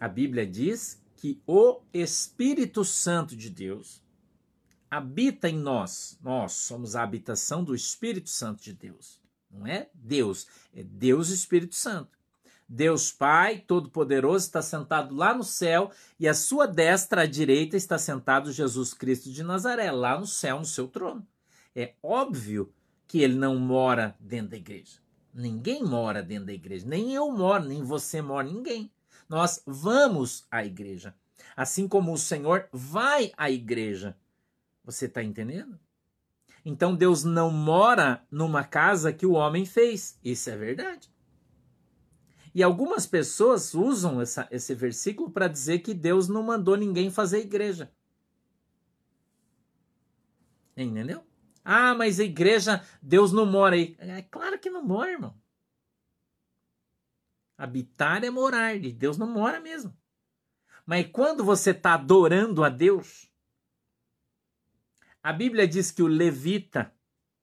A 0.01 0.09
Bíblia 0.09 0.47
diz 0.47 0.99
que 1.15 1.43
o 1.47 1.83
Espírito 1.93 2.83
Santo 2.87 3.37
de 3.37 3.51
Deus 3.51 4.03
habita 4.91 5.47
em 5.47 5.59
nós. 5.59 6.19
Nós 6.23 6.53
somos 6.53 6.97
a 6.97 7.03
habitação 7.03 7.63
do 7.63 7.75
Espírito 7.75 8.31
Santo 8.31 8.63
de 8.63 8.73
Deus. 8.73 9.21
Não 9.51 9.67
é 9.67 9.91
Deus, 9.93 10.47
é 10.75 10.83
Deus 10.83 11.29
Espírito 11.29 11.75
Santo. 11.75 12.19
Deus 12.67 13.13
Pai 13.13 13.59
Todo-Poderoso 13.59 14.47
está 14.47 14.63
sentado 14.63 15.15
lá 15.15 15.35
no 15.35 15.45
céu 15.45 15.91
e 16.19 16.27
à 16.27 16.33
sua 16.33 16.67
destra, 16.67 17.23
à 17.23 17.27
direita, 17.27 17.77
está 17.77 17.99
sentado 17.99 18.53
Jesus 18.53 18.95
Cristo 18.95 19.31
de 19.31 19.43
Nazaré, 19.43 19.91
lá 19.91 20.19
no 20.19 20.27
céu, 20.27 20.61
no 20.61 20.65
seu 20.65 20.89
trono. 20.89 21.27
É 21.77 21.95
óbvio 22.03 22.73
que 23.07 23.21
ele 23.21 23.35
não 23.35 23.59
mora 23.59 24.17
dentro 24.19 24.53
da 24.53 24.57
igreja. 24.57 24.99
Ninguém 25.35 25.85
mora 25.85 26.23
dentro 26.23 26.47
da 26.47 26.53
igreja. 26.53 26.87
Nem 26.87 27.13
eu 27.13 27.31
moro, 27.31 27.65
nem 27.65 27.83
você 27.83 28.23
mora, 28.23 28.47
ninguém. 28.47 28.91
Nós 29.31 29.63
vamos 29.65 30.45
à 30.51 30.65
igreja. 30.65 31.15
Assim 31.57 31.87
como 31.87 32.13
o 32.13 32.19
Senhor 32.19 32.69
vai 32.73 33.33
à 33.37 33.49
igreja. 33.49 34.19
Você 34.85 35.07
está 35.07 35.23
entendendo? 35.23 35.79
Então 36.65 36.97
Deus 36.97 37.23
não 37.23 37.49
mora 37.49 38.27
numa 38.29 38.65
casa 38.65 39.13
que 39.13 39.25
o 39.25 39.35
homem 39.35 39.65
fez. 39.65 40.19
Isso 40.25 40.51
é 40.51 40.57
verdade. 40.57 41.09
E 42.53 42.61
algumas 42.61 43.07
pessoas 43.07 43.73
usam 43.73 44.21
essa, 44.21 44.49
esse 44.51 44.75
versículo 44.75 45.31
para 45.31 45.47
dizer 45.47 45.79
que 45.79 45.95
Deus 45.95 46.27
não 46.27 46.43
mandou 46.43 46.77
ninguém 46.77 47.09
fazer 47.09 47.39
igreja. 47.39 47.89
Entendeu? 50.77 51.23
Ah, 51.65 51.95
mas 51.95 52.19
a 52.19 52.25
igreja, 52.25 52.83
Deus 53.01 53.31
não 53.31 53.47
mora 53.47 53.77
aí. 53.77 53.95
É 54.01 54.23
claro 54.23 54.59
que 54.59 54.69
não 54.69 54.83
mora, 54.83 55.13
irmão. 55.13 55.35
Habitar 57.61 58.25
é 58.25 58.31
morar, 58.31 58.75
e 58.75 58.91
Deus 58.91 59.19
não 59.19 59.27
mora 59.27 59.61
mesmo. 59.61 59.95
Mas 60.87 61.07
quando 61.13 61.45
você 61.45 61.73
está 61.73 61.93
adorando 61.93 62.65
a 62.65 62.71
Deus, 62.71 63.31
a 65.23 65.31
Bíblia 65.31 65.69
diz 65.69 65.91
que 65.91 66.03
o 66.03 66.07
levita, 66.07 66.91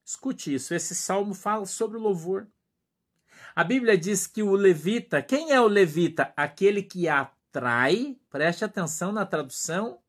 escute 0.04 0.52
isso, 0.52 0.74
esse 0.74 0.92
salmo 0.92 1.34
fala 1.34 1.66
sobre 1.66 1.98
o 1.98 2.00
louvor. 2.00 2.48
A 3.54 3.62
Bíblia 3.62 3.96
diz 3.96 4.26
que 4.26 4.42
o 4.42 4.56
levita, 4.56 5.22
quem 5.22 5.52
é 5.52 5.60
o 5.60 5.68
levita? 5.68 6.32
Aquele 6.36 6.82
que 6.82 7.06
atrai, 7.06 8.18
preste 8.28 8.64
atenção 8.64 9.12
na 9.12 9.24
tradução 9.24 10.00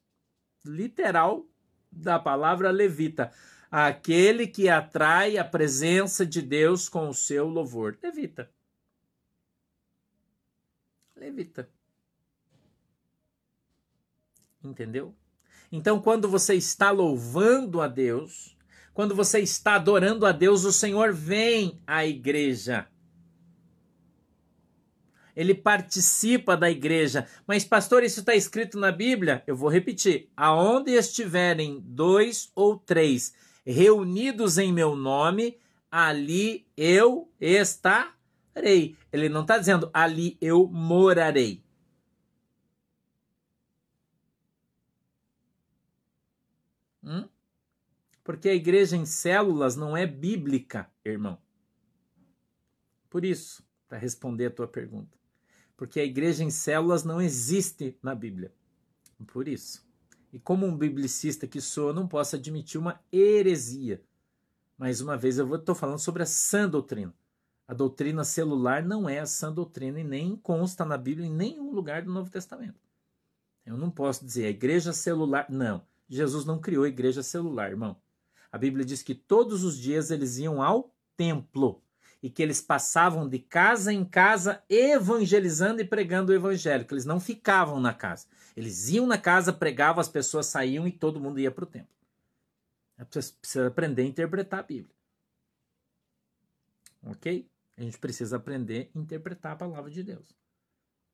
literal 0.66 1.46
da 1.92 2.18
palavra 2.18 2.72
levita, 2.72 3.32
aquele 3.70 4.48
que 4.48 4.70
atrai 4.70 5.38
a 5.38 5.46
presença 5.46 6.26
de 6.26 6.42
Deus 6.42 6.90
com 6.90 7.10
o 7.10 7.14
seu 7.14 7.48
louvor. 7.48 7.96
Levita. 8.02 8.50
Levita. 11.20 11.70
Entendeu? 14.64 15.14
Então, 15.72 16.02
quando 16.02 16.28
você 16.28 16.56
está 16.56 16.90
louvando 16.92 17.82
a 17.82 17.88
Deus, 17.88 18.58
quando 18.94 19.14
você 19.14 19.40
está 19.40 19.76
adorando 19.76 20.26
a 20.26 20.32
Deus, 20.32 20.64
o 20.64 20.72
Senhor 20.72 21.14
vem 21.14 21.82
à 21.86 22.06
igreja 22.06 22.88
ele 25.40 25.56
participa 25.56 26.58
da 26.58 26.70
igreja. 26.70 27.26
Mas, 27.48 27.64
pastor, 27.64 28.04
isso 28.04 28.20
está 28.20 28.36
escrito 28.36 28.78
na 28.78 28.92
Bíblia? 28.92 29.42
Eu 29.48 29.56
vou 29.56 29.70
repetir: 29.70 30.28
aonde 30.36 30.92
estiverem 30.92 31.80
dois 31.80 32.52
ou 32.54 32.78
três 32.78 33.34
reunidos 33.66 34.58
em 34.58 34.74
meu 34.74 34.98
nome, 34.98 35.58
ali 35.90 36.68
eu 36.76 37.32
estarei. 37.40 38.19
Ele 38.56 39.30
não 39.30 39.42
está 39.42 39.58
dizendo 39.58 39.90
ali 39.94 40.38
eu 40.42 40.68
morarei. 40.68 41.64
Hum? 47.04 47.28
Porque 48.24 48.50
a 48.50 48.54
igreja 48.54 48.96
em 48.96 49.06
células 49.06 49.76
não 49.76 49.96
é 49.96 50.06
bíblica, 50.06 50.92
irmão. 51.04 51.42
Por 53.10 53.26
isso, 53.26 53.64
para 53.88 53.98
responder 53.98 54.48
a 54.48 54.52
tua 54.52 54.68
pergunta 54.68 55.20
porque 55.80 56.02
a 56.02 56.04
igreja 56.04 56.44
em 56.44 56.50
células 56.52 57.06
não 57.06 57.22
existe 57.22 57.98
na 58.04 58.14
Bíblia. 58.14 58.52
Por 59.28 59.48
isso. 59.48 59.88
E 60.34 60.38
como 60.38 60.68
um 60.68 60.78
biblicista 60.78 61.48
que 61.48 61.62
sou, 61.62 61.88
eu 61.88 61.94
não 61.94 62.06
posso 62.06 62.36
admitir 62.36 62.78
uma 62.78 63.02
heresia. 63.10 64.04
Mais 64.78 65.00
uma 65.00 65.16
vez, 65.16 65.38
eu 65.38 65.56
estou 65.56 65.74
falando 65.74 65.98
sobre 65.98 66.22
a 66.22 66.26
sã 66.26 66.68
doutrina. 66.68 67.16
A 67.70 67.74
doutrina 67.76 68.24
celular 68.24 68.84
não 68.84 69.08
é 69.08 69.20
a 69.20 69.28
sã 69.28 69.54
doutrina 69.54 70.00
e 70.00 70.04
nem 70.04 70.36
consta 70.36 70.84
na 70.84 70.98
Bíblia 70.98 71.28
em 71.28 71.32
nenhum 71.32 71.72
lugar 71.72 72.02
do 72.02 72.12
Novo 72.12 72.28
Testamento. 72.32 72.80
Eu 73.64 73.78
não 73.78 73.92
posso 73.92 74.26
dizer 74.26 74.48
a 74.48 74.50
igreja 74.50 74.92
celular. 74.92 75.46
Não. 75.52 75.86
Jesus 76.10 76.46
não 76.46 76.58
criou 76.58 76.84
a 76.84 76.88
igreja 76.88 77.22
celular, 77.22 77.70
irmão. 77.70 77.96
A 78.52 78.58
Bíblia 78.58 78.84
diz 78.84 79.04
que 79.04 79.14
todos 79.14 79.64
os 79.64 79.78
dias 79.78 80.10
eles 80.10 80.40
iam 80.40 80.64
ao 80.64 80.92
templo 81.16 81.80
e 82.24 82.28
que 82.32 82.42
eles 82.42 82.60
passavam 82.60 83.30
de 83.30 83.38
casa 83.38 83.94
em 83.94 84.04
casa 84.04 84.64
evangelizando 84.68 85.80
e 85.80 85.86
pregando 85.86 86.32
o 86.32 86.36
evangelho, 86.36 86.86
que 86.86 86.94
eles 86.96 87.06
não 87.06 87.20
ficavam 87.20 87.80
na 87.80 87.94
casa. 87.94 88.26
Eles 88.58 88.90
iam 88.90 89.06
na 89.06 89.20
casa, 89.20 89.54
pregavam, 89.54 90.02
as 90.02 90.10
pessoas 90.10 90.48
saíam 90.48 90.88
e 90.88 90.92
todo 90.92 91.20
mundo 91.20 91.40
ia 91.40 91.52
para 91.52 91.66
o 91.66 91.68
templo. 91.68 91.94
Você 92.98 93.32
precisa 93.40 93.68
aprender 93.68 94.02
a 94.02 94.06
interpretar 94.06 94.62
a 94.62 94.64
Bíblia. 94.64 94.96
Ok? 97.04 97.48
A 97.80 97.82
gente 97.82 97.98
precisa 97.98 98.36
aprender 98.36 98.92
a 98.94 99.00
interpretar 99.00 99.54
a 99.54 99.56
palavra 99.56 99.90
de 99.90 100.04
Deus. 100.04 100.36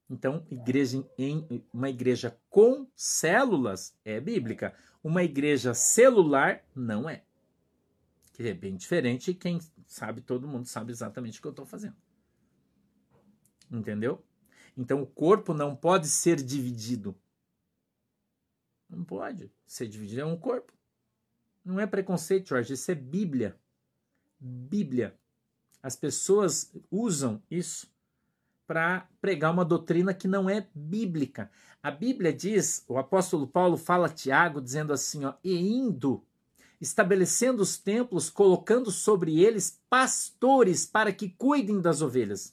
Então, 0.09 0.43
igreja 0.49 1.07
em, 1.15 1.63
uma 1.71 1.91
igreja 1.91 2.35
com 2.49 2.87
células 2.95 3.95
é 4.03 4.19
bíblica. 4.19 4.75
Uma 5.03 5.23
igreja 5.23 5.75
celular 5.75 6.65
não 6.75 7.07
é. 7.07 7.23
Que 8.33 8.47
é 8.47 8.53
bem 8.55 8.75
diferente. 8.75 9.31
Quem 9.35 9.59
sabe, 9.85 10.21
todo 10.21 10.47
mundo 10.47 10.65
sabe 10.65 10.91
exatamente 10.91 11.37
o 11.37 11.41
que 11.43 11.47
eu 11.47 11.51
estou 11.51 11.67
fazendo. 11.67 11.95
Entendeu? 13.69 14.25
Então 14.75 15.03
o 15.03 15.05
corpo 15.05 15.53
não 15.53 15.75
pode 15.75 16.07
ser 16.07 16.41
dividido. 16.41 17.15
Não 18.89 19.03
pode 19.03 19.51
ser 19.67 19.87
dividido, 19.87 20.21
é 20.21 20.25
um 20.25 20.37
corpo. 20.37 20.73
Não 21.63 21.79
é 21.79 21.85
preconceito, 21.85 22.49
Jorge, 22.49 22.73
isso 22.73 22.89
é 22.89 22.95
Bíblia. 22.95 23.55
Bíblia. 24.39 25.15
As 25.85 25.95
pessoas 25.95 26.71
usam 26.89 27.39
isso 27.47 27.87
para 28.65 29.07
pregar 29.21 29.53
uma 29.53 29.63
doutrina 29.63 30.15
que 30.15 30.27
não 30.27 30.49
é 30.49 30.67
bíblica. 30.73 31.51
A 31.83 31.91
Bíblia 31.91 32.33
diz, 32.33 32.83
o 32.87 32.97
apóstolo 32.97 33.45
Paulo 33.45 33.77
fala 33.77 34.07
a 34.07 34.09
Tiago 34.09 34.59
dizendo 34.59 34.91
assim, 34.91 35.25
ó, 35.25 35.35
e 35.43 35.55
indo 35.55 36.23
estabelecendo 36.81 37.61
os 37.61 37.77
templos, 37.77 38.31
colocando 38.31 38.89
sobre 38.89 39.39
eles 39.43 39.79
pastores 39.87 40.87
para 40.87 41.13
que 41.13 41.29
cuidem 41.29 41.79
das 41.79 42.01
ovelhas. 42.01 42.51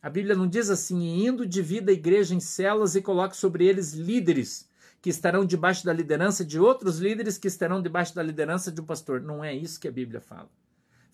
A 0.00 0.08
Bíblia 0.08 0.36
não 0.36 0.46
diz 0.46 0.70
assim, 0.70 1.26
indo 1.26 1.44
divida 1.44 1.90
a 1.90 1.94
igreja 1.94 2.36
em 2.36 2.40
celas 2.40 2.94
e 2.94 3.02
coloque 3.02 3.36
sobre 3.36 3.66
eles 3.66 3.94
líderes 3.94 4.68
que 5.02 5.10
estarão 5.10 5.44
debaixo 5.44 5.84
da 5.84 5.92
liderança 5.92 6.44
de 6.44 6.56
outros 6.56 7.00
líderes 7.00 7.36
que 7.36 7.48
estarão 7.48 7.82
debaixo 7.82 8.14
da 8.14 8.22
liderança 8.22 8.70
de 8.70 8.80
um 8.80 8.86
pastor. 8.86 9.20
Não 9.20 9.42
é 9.42 9.52
isso 9.52 9.80
que 9.80 9.88
a 9.88 9.92
Bíblia 9.92 10.20
fala. 10.20 10.48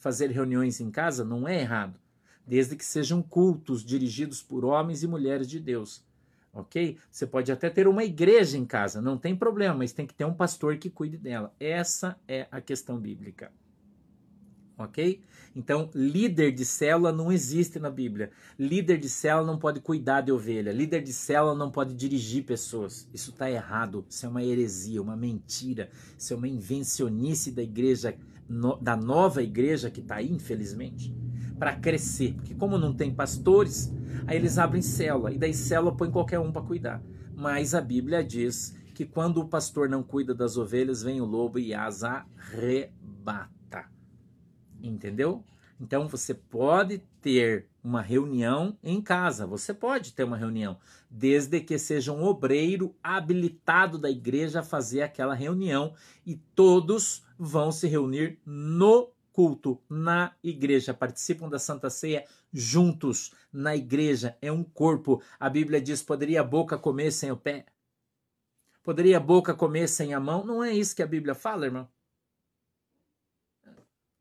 Fazer 0.06 0.30
reuniões 0.30 0.80
em 0.80 0.88
casa 0.88 1.24
não 1.24 1.48
é 1.48 1.60
errado, 1.60 1.98
desde 2.46 2.76
que 2.76 2.84
sejam 2.84 3.20
cultos 3.20 3.84
dirigidos 3.84 4.40
por 4.40 4.64
homens 4.64 5.02
e 5.02 5.06
mulheres 5.08 5.48
de 5.48 5.58
Deus 5.58 6.00
ok? 6.52 6.96
Você 7.10 7.26
pode 7.26 7.50
até 7.50 7.68
ter 7.68 7.88
uma 7.88 8.04
igreja 8.04 8.56
em 8.56 8.64
casa, 8.64 9.02
não 9.02 9.18
tem 9.18 9.34
problema, 9.34 9.74
mas 9.74 9.92
tem 9.92 10.06
que 10.06 10.14
ter 10.14 10.24
um 10.24 10.32
pastor 10.32 10.76
que 10.76 10.88
cuide 10.88 11.18
dela. 11.18 11.52
Essa 11.58 12.16
é 12.28 12.46
a 12.52 12.60
questão 12.60 12.98
bíblica. 13.00 13.50
Ok? 14.78 15.22
Então, 15.54 15.90
líder 15.94 16.52
de 16.52 16.64
célula 16.64 17.10
não 17.10 17.32
existe 17.32 17.78
na 17.78 17.90
Bíblia. 17.90 18.30
Líder 18.58 18.98
de 18.98 19.08
célula 19.08 19.46
não 19.46 19.58
pode 19.58 19.80
cuidar 19.80 20.20
de 20.20 20.30
ovelha. 20.30 20.70
Líder 20.70 21.02
de 21.02 21.14
célula 21.14 21.54
não 21.54 21.70
pode 21.70 21.94
dirigir 21.94 22.44
pessoas. 22.44 23.08
Isso 23.12 23.30
está 23.30 23.50
errado. 23.50 24.04
Isso 24.08 24.26
é 24.26 24.28
uma 24.28 24.44
heresia, 24.44 25.00
uma 25.00 25.16
mentira. 25.16 25.90
Isso 26.18 26.34
é 26.34 26.36
uma 26.36 26.46
invencionice 26.46 27.50
da 27.50 27.62
igreja, 27.62 28.14
da 28.80 28.96
nova 28.96 29.42
igreja 29.42 29.90
que 29.90 30.00
está 30.00 30.16
aí, 30.16 30.30
infelizmente, 30.30 31.14
para 31.58 31.74
crescer. 31.76 32.34
Porque, 32.34 32.54
como 32.54 32.78
não 32.78 32.92
tem 32.92 33.14
pastores, 33.14 33.92
aí 34.26 34.36
eles 34.36 34.58
abrem 34.58 34.82
célula. 34.82 35.32
E 35.32 35.38
daí, 35.38 35.54
célula 35.54 35.96
põe 35.96 36.10
qualquer 36.10 36.38
um 36.38 36.52
para 36.52 36.62
cuidar. 36.62 37.02
Mas 37.34 37.74
a 37.74 37.80
Bíblia 37.80 38.24
diz 38.24 38.76
que 38.94 39.04
quando 39.04 39.38
o 39.42 39.48
pastor 39.48 39.88
não 39.88 40.02
cuida 40.02 40.34
das 40.34 40.56
ovelhas, 40.56 41.02
vem 41.02 41.20
o 41.20 41.24
lobo 41.24 41.58
e 41.58 41.74
as 41.74 42.02
arrebata. 42.02 43.84
Entendeu? 44.82 45.44
Então 45.78 46.08
você 46.08 46.32
pode 46.32 47.02
ter 47.20 47.66
uma 47.84 48.00
reunião 48.00 48.76
em 48.82 49.00
casa, 49.00 49.46
você 49.46 49.74
pode 49.74 50.12
ter 50.14 50.24
uma 50.24 50.36
reunião, 50.36 50.78
desde 51.10 51.60
que 51.60 51.78
seja 51.78 52.12
um 52.12 52.24
obreiro 52.24 52.94
habilitado 53.02 53.98
da 53.98 54.10
igreja 54.10 54.60
a 54.60 54.64
fazer 54.64 55.02
aquela 55.02 55.34
reunião 55.34 55.92
e 56.24 56.36
todos 56.54 57.22
vão 57.38 57.70
se 57.72 57.86
reunir 57.86 58.38
no 58.44 59.10
culto, 59.32 59.78
na 59.88 60.34
igreja, 60.42 60.94
participam 60.94 61.48
da 61.48 61.58
Santa 61.58 61.90
Ceia 61.90 62.24
juntos, 62.52 63.32
na 63.52 63.76
igreja, 63.76 64.36
é 64.40 64.50
um 64.50 64.64
corpo. 64.64 65.22
A 65.38 65.50
Bíblia 65.50 65.80
diz: 65.80 66.02
poderia 66.02 66.40
a 66.40 66.44
boca 66.44 66.78
comer 66.78 67.10
sem 67.10 67.30
o 67.30 67.36
pé? 67.36 67.66
Poderia 68.82 69.18
a 69.18 69.20
boca 69.20 69.52
comer 69.52 69.88
sem 69.88 70.14
a 70.14 70.20
mão? 70.20 70.44
Não 70.44 70.64
é 70.64 70.72
isso 70.72 70.96
que 70.96 71.02
a 71.02 71.06
Bíblia 71.06 71.34
fala, 71.34 71.66
irmão? 71.66 71.88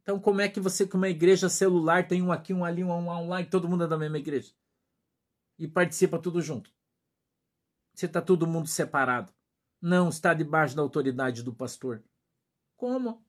Então, 0.01 0.19
como 0.19 0.41
é 0.41 0.49
que 0.49 0.59
você, 0.59 0.85
com 0.85 0.97
uma 0.97 1.09
igreja 1.09 1.49
celular, 1.49 2.07
tem 2.07 2.21
um 2.21 2.31
aqui, 2.31 2.53
um 2.53 2.65
ali, 2.65 2.83
um 2.83 3.05
lá, 3.07 3.17
um 3.19 3.29
lá, 3.29 3.41
e 3.41 3.45
todo 3.45 3.67
mundo 3.69 3.85
é 3.85 3.87
da 3.87 3.97
mesma 3.97 4.17
igreja? 4.17 4.51
E 5.57 5.67
participa 5.67 6.19
tudo 6.19 6.41
junto? 6.41 6.69
Você 7.93 8.05
está 8.05 8.21
todo 8.21 8.45
mundo 8.45 8.67
separado. 8.67 9.31
Não 9.81 10.09
está 10.09 10.33
debaixo 10.33 10.75
da 10.75 10.81
autoridade 10.81 11.41
do 11.41 11.53
pastor. 11.53 12.03
Como? 12.75 13.23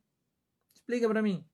Explica 0.75 1.09
para 1.09 1.23
mim. 1.23 1.45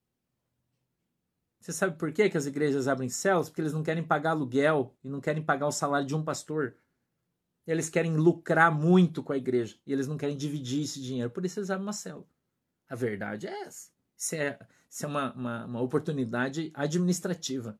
Você 1.60 1.72
sabe 1.72 1.96
por 1.96 2.12
que, 2.12 2.28
que 2.28 2.36
as 2.36 2.46
igrejas 2.46 2.88
abrem 2.88 3.08
céus? 3.08 3.48
Porque 3.48 3.60
eles 3.60 3.72
não 3.72 3.84
querem 3.84 4.02
pagar 4.02 4.30
aluguel 4.30 4.96
e 5.02 5.08
não 5.08 5.20
querem 5.20 5.42
pagar 5.42 5.68
o 5.68 5.72
salário 5.72 6.06
de 6.06 6.14
um 6.14 6.24
pastor. 6.24 6.76
Eles 7.64 7.88
querem 7.88 8.16
lucrar 8.16 8.74
muito 8.74 9.22
com 9.22 9.32
a 9.32 9.36
igreja 9.36 9.78
e 9.86 9.92
eles 9.92 10.08
não 10.08 10.16
querem 10.16 10.36
dividir 10.36 10.82
esse 10.82 11.00
dinheiro. 11.00 11.30
Por 11.30 11.44
isso 11.44 11.60
eles 11.60 11.70
abrem 11.70 11.86
uma 11.86 11.92
célula. 11.92 12.26
A 12.88 12.96
verdade 12.96 13.46
é 13.46 13.62
essa. 13.62 13.90
Isso 14.16 14.34
é, 14.34 14.58
isso 14.90 15.04
é 15.06 15.08
uma, 15.08 15.32
uma, 15.34 15.64
uma 15.66 15.80
oportunidade 15.80 16.72
administrativa 16.74 17.78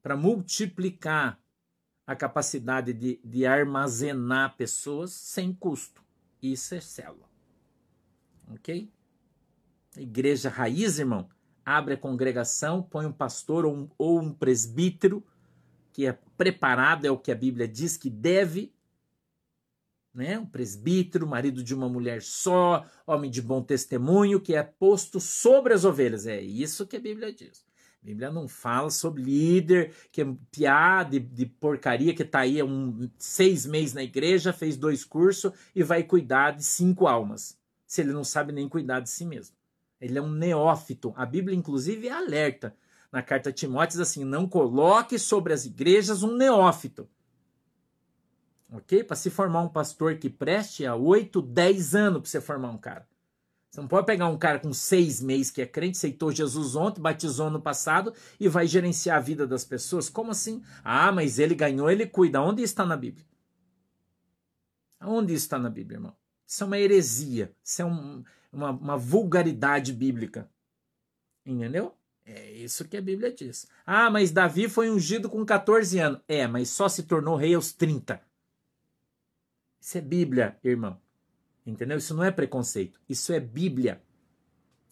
para 0.00 0.16
multiplicar 0.16 1.40
a 2.06 2.14
capacidade 2.14 2.92
de, 2.92 3.20
de 3.24 3.44
armazenar 3.44 4.56
pessoas 4.56 5.10
sem 5.12 5.52
custo. 5.52 6.00
Isso 6.40 6.76
é 6.76 6.80
célula. 6.80 7.28
Ok? 8.52 8.88
Igreja 10.00 10.48
raiz, 10.48 10.98
irmão, 10.98 11.28
abre 11.64 11.94
a 11.94 11.98
congregação, 11.98 12.82
põe 12.82 13.06
um 13.06 13.12
pastor 13.12 13.66
ou 13.66 13.74
um, 13.74 13.88
ou 13.98 14.20
um 14.20 14.32
presbítero 14.32 15.24
que 15.92 16.06
é 16.06 16.12
preparado, 16.36 17.06
é 17.06 17.10
o 17.10 17.18
que 17.18 17.32
a 17.32 17.34
Bíblia 17.34 17.66
diz 17.66 17.96
que 17.96 18.10
deve, 18.10 18.70
né? 20.14 20.38
um 20.38 20.44
presbítero, 20.46 21.26
marido 21.26 21.62
de 21.62 21.74
uma 21.74 21.88
mulher 21.88 22.20
só, 22.22 22.86
homem 23.06 23.30
de 23.30 23.40
bom 23.40 23.62
testemunho, 23.62 24.40
que 24.40 24.54
é 24.54 24.62
posto 24.62 25.18
sobre 25.18 25.72
as 25.72 25.84
ovelhas. 25.84 26.26
É 26.26 26.38
isso 26.38 26.86
que 26.86 26.96
a 26.96 27.00
Bíblia 27.00 27.32
diz. 27.32 27.64
A 28.02 28.06
Bíblia 28.06 28.30
não 28.30 28.46
fala 28.46 28.90
sobre 28.90 29.22
líder, 29.22 29.94
que 30.12 30.20
é 30.20 30.36
piada 30.50 31.18
de, 31.18 31.18
de 31.18 31.46
porcaria, 31.46 32.14
que 32.14 32.22
está 32.22 32.40
aí 32.40 32.62
um, 32.62 33.10
seis 33.18 33.64
meses 33.64 33.94
na 33.94 34.02
igreja, 34.02 34.52
fez 34.52 34.76
dois 34.76 35.02
cursos 35.02 35.50
e 35.74 35.82
vai 35.82 36.02
cuidar 36.02 36.52
de 36.52 36.62
cinco 36.62 37.06
almas, 37.06 37.58
se 37.86 38.02
ele 38.02 38.12
não 38.12 38.22
sabe 38.22 38.52
nem 38.52 38.68
cuidar 38.68 39.00
de 39.00 39.08
si 39.08 39.24
mesmo. 39.24 39.55
Ele 40.00 40.18
é 40.18 40.22
um 40.22 40.30
neófito. 40.30 41.12
A 41.16 41.24
Bíblia, 41.24 41.56
inclusive, 41.56 42.08
é 42.08 42.12
alerta. 42.12 42.76
Na 43.10 43.22
carta 43.22 43.50
a 43.50 43.52
Timóteo, 43.52 44.00
assim: 44.00 44.24
não 44.24 44.48
coloque 44.48 45.18
sobre 45.18 45.52
as 45.52 45.64
igrejas 45.64 46.22
um 46.22 46.36
neófito 46.36 47.08
ok? 48.70 49.04
Para 49.04 49.16
se 49.16 49.30
formar 49.30 49.62
um 49.62 49.68
pastor 49.68 50.16
que 50.16 50.28
preste 50.28 50.86
a 50.86 50.94
8, 50.94 51.40
10 51.42 51.94
anos 51.94 52.20
para 52.20 52.30
você 52.30 52.40
formar 52.40 52.70
um 52.70 52.78
cara. 52.78 53.06
Você 53.70 53.80
não 53.80 53.88
pode 53.88 54.06
pegar 54.06 54.28
um 54.28 54.38
cara 54.38 54.58
com 54.58 54.72
seis 54.72 55.20
meses 55.20 55.50
que 55.50 55.60
é 55.60 55.66
crente, 55.66 55.98
aceitou 55.98 56.32
Jesus 56.32 56.74
ontem, 56.74 57.00
batizou 57.00 57.50
no 57.50 57.60
passado 57.60 58.14
e 58.40 58.48
vai 58.48 58.66
gerenciar 58.66 59.18
a 59.18 59.20
vida 59.20 59.46
das 59.46 59.64
pessoas. 59.64 60.08
Como 60.08 60.30
assim? 60.30 60.62
Ah, 60.82 61.12
mas 61.12 61.38
ele 61.38 61.54
ganhou, 61.54 61.90
ele 61.90 62.06
cuida. 62.06 62.40
Onde 62.40 62.62
está 62.62 62.86
na 62.86 62.96
Bíblia? 62.96 63.26
Onde 65.00 65.34
está 65.34 65.58
na 65.58 65.68
Bíblia, 65.68 65.96
irmão? 65.96 66.16
Isso 66.46 66.62
é 66.62 66.66
uma 66.66 66.78
heresia. 66.78 67.52
Isso 67.62 67.82
é 67.82 67.84
um, 67.84 68.24
uma, 68.52 68.70
uma 68.70 68.96
vulgaridade 68.96 69.92
bíblica. 69.92 70.48
Entendeu? 71.44 71.94
É 72.24 72.50
isso 72.52 72.84
que 72.88 72.96
a 72.96 73.02
Bíblia 73.02 73.32
diz. 73.32 73.68
Ah, 73.84 74.10
mas 74.10 74.32
Davi 74.32 74.68
foi 74.68 74.90
ungido 74.90 75.28
com 75.28 75.44
14 75.44 75.98
anos. 75.98 76.20
É, 76.26 76.46
mas 76.46 76.70
só 76.70 76.88
se 76.88 77.04
tornou 77.04 77.36
rei 77.36 77.54
aos 77.54 77.72
30. 77.72 78.20
Isso 79.80 79.98
é 79.98 80.00
Bíblia, 80.00 80.58
irmão. 80.64 81.00
Entendeu? 81.64 81.98
Isso 81.98 82.14
não 82.14 82.24
é 82.24 82.30
preconceito. 82.30 83.00
Isso 83.08 83.32
é 83.32 83.38
Bíblia. 83.38 84.02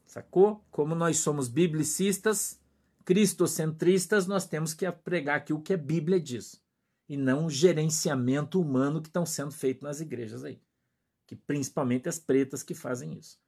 Sacou? 0.04 0.64
Como 0.70 0.94
nós 0.94 1.18
somos 1.18 1.48
biblicistas, 1.48 2.60
cristocentristas, 3.04 4.26
nós 4.26 4.46
temos 4.46 4.72
que 4.72 4.90
pregar 4.90 5.38
aqui 5.38 5.52
o 5.52 5.60
que 5.60 5.74
a 5.74 5.76
Bíblia 5.76 6.20
diz. 6.20 6.62
E 7.08 7.16
não 7.16 7.46
o 7.46 7.50
gerenciamento 7.50 8.60
humano 8.60 9.02
que 9.02 9.08
estão 9.08 9.26
sendo 9.26 9.50
feito 9.50 9.82
nas 9.82 10.00
igrejas 10.00 10.44
aí. 10.44 10.60
Que 11.34 11.42
principalmente 11.46 12.08
as 12.08 12.18
pretas 12.18 12.62
que 12.62 12.74
fazem 12.74 13.14
isso. 13.18 13.38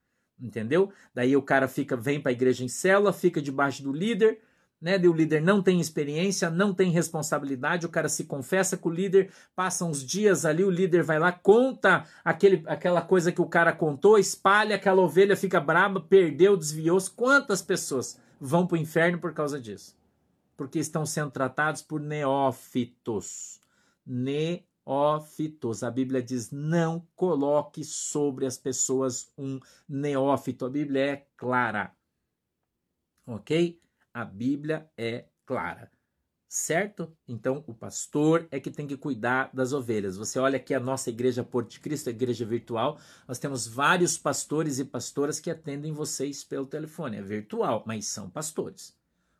Entendeu? 0.41 0.93
Daí 1.15 1.37
o 1.37 1.43
cara 1.43 1.69
fica, 1.69 1.97
vem 1.97 2.21
para 2.21 2.31
a 2.31 2.33
igreja 2.33 2.65
em 2.65 2.69
célula, 2.69 3.13
fica 3.13 3.41
debaixo 3.41 3.83
do 3.83 3.93
líder, 3.93 4.41
né? 4.81 4.99
o 4.99 5.13
líder 5.13 5.41
não 5.41 5.63
tem 5.63 5.81
experiência, 5.81 6.51
não 6.51 6.75
tem 6.75 6.91
responsabilidade, 6.91 7.87
o 7.87 7.89
cara 7.89 8.09
se 8.09 8.25
confessa 8.25 8.77
com 8.77 8.91
o 8.91 8.93
líder, 8.93 9.31
passa 9.55 9.87
uns 9.87 10.05
dias 10.05 10.45
ali, 10.45 10.63
o 10.63 10.71
líder 10.71 11.03
vai 11.03 11.19
lá, 11.19 11.33
conta 11.33 12.05
aquele, 12.23 12.63
aquela 12.67 13.01
coisa 13.01 13.33
que 13.33 13.41
o 13.41 13.47
cara 13.47 13.73
contou, 13.73 14.19
espalha, 14.19 14.77
aquela 14.77 15.01
ovelha 15.01 15.37
fica 15.37 15.59
braba, 15.59 16.01
perdeu, 16.01 16.57
desviou-se. 16.57 17.11
Quantas 17.11 17.63
pessoas 17.63 18.21
vão 18.39 18.67
para 18.67 18.75
o 18.75 18.79
inferno 18.79 19.19
por 19.19 19.33
causa 19.33 19.59
disso? 19.59 19.97
Porque 20.55 20.79
estão 20.79 21.07
sendo 21.07 21.31
tratados 21.31 21.81
por 21.81 22.01
neófitos. 22.01 23.61
Neófitos. 24.07 24.76
A 24.87 25.91
Bíblia 25.91 26.23
diz: 26.23 26.51
não 26.51 27.07
coloque 27.17 27.85
sobre 27.85 28.47
as 28.47 28.57
pessoas 28.57 29.33
um 29.37 29.59
neófito. 29.89 30.65
A 30.65 30.71
Bíblia 30.71 31.05
é 31.05 31.27
clara. 31.37 31.93
Ok? 33.27 33.81
a 34.17 34.25
Bíblia 34.25 34.91
é 34.97 35.27
clara. 35.45 35.93
Certo? 36.49 37.15
Então, 37.29 37.63
o 37.67 37.75
pastor 37.75 38.49
é 38.51 38.59
que 38.59 38.71
tem 38.71 38.87
que 38.87 38.97
cuidar 38.97 39.51
das 39.53 39.75
ovelhas. 39.75 40.17
Você 40.17 40.39
olha 40.39 40.57
aqui 40.57 40.73
a 40.73 40.81
nossa 40.81 41.11
igreja 41.11 41.45
Porto 41.45 41.73
de 41.73 41.81
Cristo, 41.81 42.09
a 42.09 42.13
igreja 42.13 42.47
virtual. 42.47 42.99
Nós 43.29 43.39
temos 43.39 43.67
vários 43.67 44.17
pastores 44.17 44.79
e 44.79 44.87
pastoras 44.87 45.39
que 45.39 45.51
atendem 45.51 45.93
vocês 45.93 46.43
pelo 46.43 46.65
telefone. 46.65 47.19
É 47.19 47.23
virtual, 47.23 47.85
mas 47.87 48.07
são 48.07 48.31
pastores. 48.31 48.96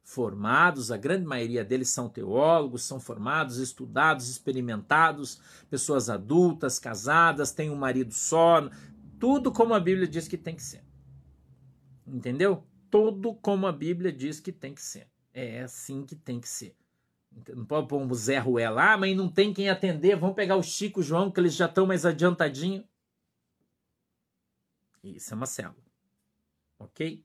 Formados, 0.09 0.93
a 0.93 0.97
grande 0.97 1.27
maioria 1.27 1.65
deles 1.65 1.91
são 1.91 2.09
teólogos, 2.09 2.85
são 2.85 3.01
formados, 3.01 3.59
estudados, 3.59 4.29
experimentados, 4.31 5.41
pessoas 5.69 6.09
adultas, 6.09 6.79
casadas, 6.79 7.51
têm 7.51 7.71
um 7.71 7.77
marido 7.77 8.15
só, 8.15 8.71
tudo 9.19 9.51
como 9.53 9.75
a 9.75 9.81
Bíblia 9.81 10.07
diz 10.07 10.29
que 10.29 10.39
tem 10.39 10.55
que 10.55 10.63
ser. 10.63 10.85
Entendeu? 12.07 12.65
todo 12.91 13.35
como 13.35 13.67
a 13.67 13.73
Bíblia 13.73 14.13
diz 14.13 14.41
que 14.41 14.53
tem 14.53 14.75
que 14.75 14.83
ser. 14.83 15.09
É 15.33 15.61
assim 15.63 16.05
que 16.05 16.17
tem 16.17 16.41
que 16.41 16.49
ser. 16.49 16.75
Não 17.55 17.67
pode 17.67 17.89
pôr 17.89 18.01
um 18.01 18.15
Zé 18.15 18.39
Ruela, 18.39 18.93
ah, 18.93 18.97
mas 18.97 19.15
não 19.15 19.29
tem 19.29 19.53
quem 19.53 19.69
atender, 19.69 20.17
vamos 20.17 20.35
pegar 20.35 20.57
o 20.57 20.63
Chico 20.63 21.01
o 21.01 21.03
João, 21.03 21.31
que 21.31 21.39
eles 21.39 21.55
já 21.55 21.67
estão 21.67 21.87
mais 21.87 22.07
adiantadinho. 22.07 22.83
Isso 25.05 25.35
é 25.35 25.37
uma 25.37 25.47
célula. 25.47 25.77
Ok? 26.79 27.23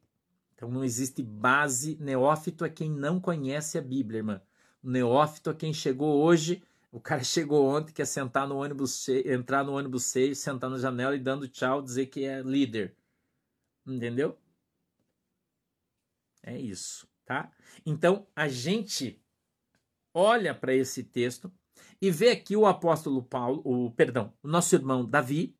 Então 0.62 0.70
não 0.70 0.84
existe 0.84 1.24
base. 1.24 1.98
Neófito 2.00 2.64
é 2.64 2.70
quem 2.70 2.88
não 2.88 3.20
conhece 3.20 3.80
a 3.80 3.82
Bíblia, 3.82 4.20
irmã. 4.20 4.42
Neófito 4.84 5.50
é 5.50 5.56
quem 5.56 5.74
chegou 5.74 6.22
hoje. 6.22 6.62
O 6.92 7.00
cara 7.00 7.24
chegou 7.26 7.66
ontem, 7.66 7.92
quer 7.92 8.06
sentar 8.06 8.48
no 8.48 8.58
ônibus 8.58 9.04
cheio, 9.04 9.34
entrar 9.34 9.64
no 9.64 9.74
ônibus 9.74 10.12
cheio, 10.12 10.36
sentar 10.36 10.70
na 10.70 10.78
janela 10.78 11.16
e 11.16 11.20
dando 11.20 11.48
tchau, 11.48 11.82
dizer 11.82 12.06
que 12.06 12.26
é 12.26 12.44
líder. 12.44 12.96
Entendeu? 13.88 14.38
É 16.44 16.56
isso, 16.60 17.08
tá? 17.26 17.52
Então 17.84 18.28
a 18.36 18.48
gente 18.48 19.20
olha 20.14 20.54
para 20.54 20.76
esse 20.76 21.04
texto 21.04 21.52
e 22.00 22.12
vê 22.12 22.30
aqui 22.30 22.56
o 22.56 22.68
apóstolo 22.68 23.24
Paulo, 23.24 23.64
o 23.66 23.90
perdão, 23.90 24.32
o 24.44 24.48
nosso 24.48 24.76
irmão 24.76 25.04
Davi, 25.04 25.58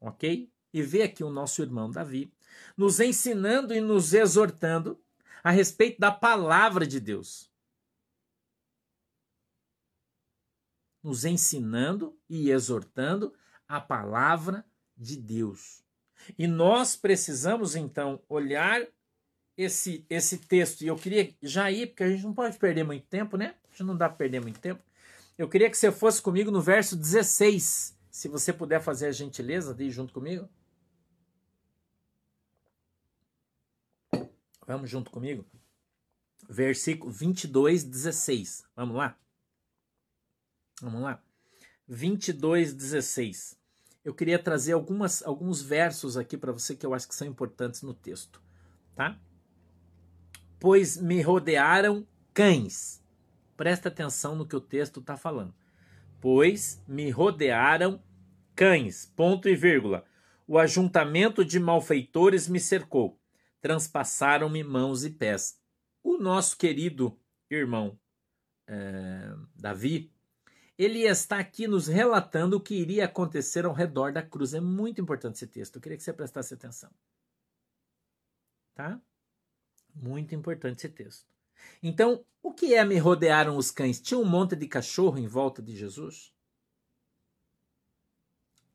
ok? 0.00 0.48
E 0.72 0.80
vê 0.80 1.02
aqui 1.02 1.24
o 1.24 1.30
nosso 1.30 1.60
irmão 1.60 1.90
Davi 1.90 2.32
nos 2.76 3.00
ensinando 3.00 3.74
e 3.74 3.80
nos 3.80 4.12
exortando 4.12 5.00
a 5.42 5.50
respeito 5.50 6.00
da 6.00 6.10
palavra 6.10 6.86
de 6.86 6.98
Deus. 6.98 7.50
Nos 11.02 11.24
ensinando 11.24 12.18
e 12.28 12.50
exortando 12.50 13.32
a 13.68 13.80
palavra 13.80 14.64
de 14.96 15.16
Deus. 15.16 15.84
E 16.38 16.46
nós 16.46 16.96
precisamos 16.96 17.76
então 17.76 18.20
olhar 18.28 18.86
esse 19.56 20.04
esse 20.10 20.38
texto. 20.38 20.82
E 20.82 20.88
eu 20.88 20.96
queria 20.96 21.32
já 21.42 21.70
ir, 21.70 21.88
porque 21.88 22.04
a 22.04 22.08
gente 22.08 22.24
não 22.24 22.34
pode 22.34 22.58
perder 22.58 22.84
muito 22.84 23.06
tempo, 23.06 23.36
né? 23.36 23.54
A 23.64 23.68
gente 23.70 23.84
não 23.84 23.96
dá 23.96 24.08
para 24.08 24.18
perder 24.18 24.40
muito 24.40 24.60
tempo. 24.60 24.82
Eu 25.38 25.48
queria 25.48 25.70
que 25.70 25.76
você 25.76 25.92
fosse 25.92 26.20
comigo 26.20 26.50
no 26.50 26.60
verso 26.60 26.96
16. 26.96 27.96
Se 28.10 28.28
você 28.28 28.52
puder 28.52 28.80
fazer 28.80 29.06
a 29.06 29.12
gentileza 29.12 29.74
de 29.74 29.84
ir 29.84 29.90
junto 29.90 30.12
comigo. 30.12 30.48
Vamos 34.66 34.90
junto 34.90 35.10
comigo? 35.10 35.46
Versículo 36.48 37.12
22, 37.12 37.84
16. 37.84 38.64
Vamos 38.74 38.96
lá? 38.96 39.16
Vamos 40.82 41.00
lá? 41.00 41.22
22, 41.86 42.74
16. 42.74 43.58
Eu 44.04 44.14
queria 44.14 44.38
trazer 44.38 44.72
algumas, 44.72 45.22
alguns 45.24 45.62
versos 45.62 46.16
aqui 46.16 46.36
para 46.36 46.52
você 46.52 46.74
que 46.74 46.84
eu 46.84 46.94
acho 46.94 47.08
que 47.08 47.14
são 47.14 47.26
importantes 47.26 47.82
no 47.82 47.94
texto, 47.94 48.42
tá? 48.94 49.18
Pois 50.58 50.96
me 50.96 51.20
rodearam 51.22 52.06
cães. 52.34 53.02
Presta 53.56 53.88
atenção 53.88 54.34
no 54.34 54.46
que 54.46 54.56
o 54.56 54.60
texto 54.60 55.00
está 55.00 55.16
falando. 55.16 55.54
Pois 56.20 56.82
me 56.86 57.10
rodearam 57.10 58.02
cães. 58.54 59.06
Ponto 59.16 59.48
e 59.48 59.54
vírgula. 59.54 60.04
O 60.46 60.58
ajuntamento 60.58 61.44
de 61.44 61.58
malfeitores 61.58 62.48
me 62.48 62.60
cercou 62.60 63.18
transpassaram-me 63.60 64.62
mãos 64.62 65.04
e 65.04 65.10
pés. 65.10 65.60
O 66.02 66.18
nosso 66.18 66.56
querido 66.56 67.18
irmão 67.50 67.98
é, 68.66 69.34
Davi, 69.54 70.12
ele 70.78 71.00
está 71.00 71.38
aqui 71.38 71.66
nos 71.66 71.86
relatando 71.86 72.56
o 72.56 72.60
que 72.60 72.74
iria 72.74 73.06
acontecer 73.06 73.64
ao 73.64 73.72
redor 73.72 74.12
da 74.12 74.22
cruz. 74.22 74.52
É 74.54 74.60
muito 74.60 75.00
importante 75.00 75.36
esse 75.36 75.46
texto. 75.46 75.76
Eu 75.76 75.82
queria 75.82 75.96
que 75.96 76.04
você 76.04 76.12
prestasse 76.12 76.52
atenção. 76.54 76.90
Tá? 78.74 79.00
Muito 79.94 80.34
importante 80.34 80.86
esse 80.86 80.88
texto. 80.90 81.26
Então, 81.82 82.24
o 82.42 82.52
que 82.52 82.74
é 82.74 82.84
me 82.84 82.98
rodearam 82.98 83.56
os 83.56 83.70
cães? 83.70 84.00
Tinha 84.00 84.18
um 84.18 84.24
monte 84.24 84.54
de 84.54 84.68
cachorro 84.68 85.18
em 85.18 85.26
volta 85.26 85.62
de 85.62 85.74
Jesus? 85.74 86.32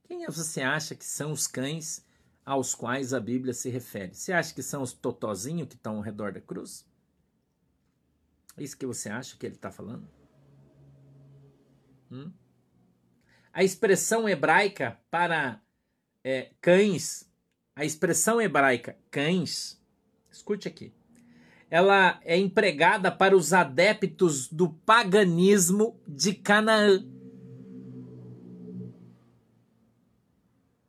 Quem 0.03 0.25
você 0.25 0.61
acha 0.61 0.95
que 0.95 1.05
são 1.05 1.31
os 1.31 1.47
cães 1.47 2.05
aos 2.45 2.73
quais 2.73 3.13
a 3.13 3.19
Bíblia 3.19 3.53
se 3.53 3.69
refere. 3.69 4.13
Você 4.13 4.33
acha 4.33 4.53
que 4.53 4.63
são 4.63 4.81
os 4.81 4.93
totozinhos 4.93 5.67
que 5.67 5.75
estão 5.75 5.97
ao 5.97 6.01
redor 6.01 6.31
da 6.31 6.41
cruz? 6.41 6.85
É 8.57 8.63
isso 8.63 8.77
que 8.77 8.85
você 8.85 9.09
acha 9.09 9.37
que 9.37 9.45
ele 9.45 9.55
está 9.55 9.71
falando? 9.71 10.07
Hum? 12.11 12.31
A 13.53 13.63
expressão 13.63 14.27
hebraica 14.27 14.99
para 15.09 15.61
é, 16.23 16.51
cães, 16.61 17.29
a 17.75 17.85
expressão 17.85 18.41
hebraica 18.41 18.97
cães, 19.09 19.81
escute 20.31 20.67
aqui, 20.67 20.93
ela 21.69 22.19
é 22.23 22.37
empregada 22.37 23.09
para 23.11 23.35
os 23.35 23.53
adeptos 23.53 24.47
do 24.49 24.69
paganismo 24.69 25.99
de 26.05 26.33
Canaã. 26.33 27.05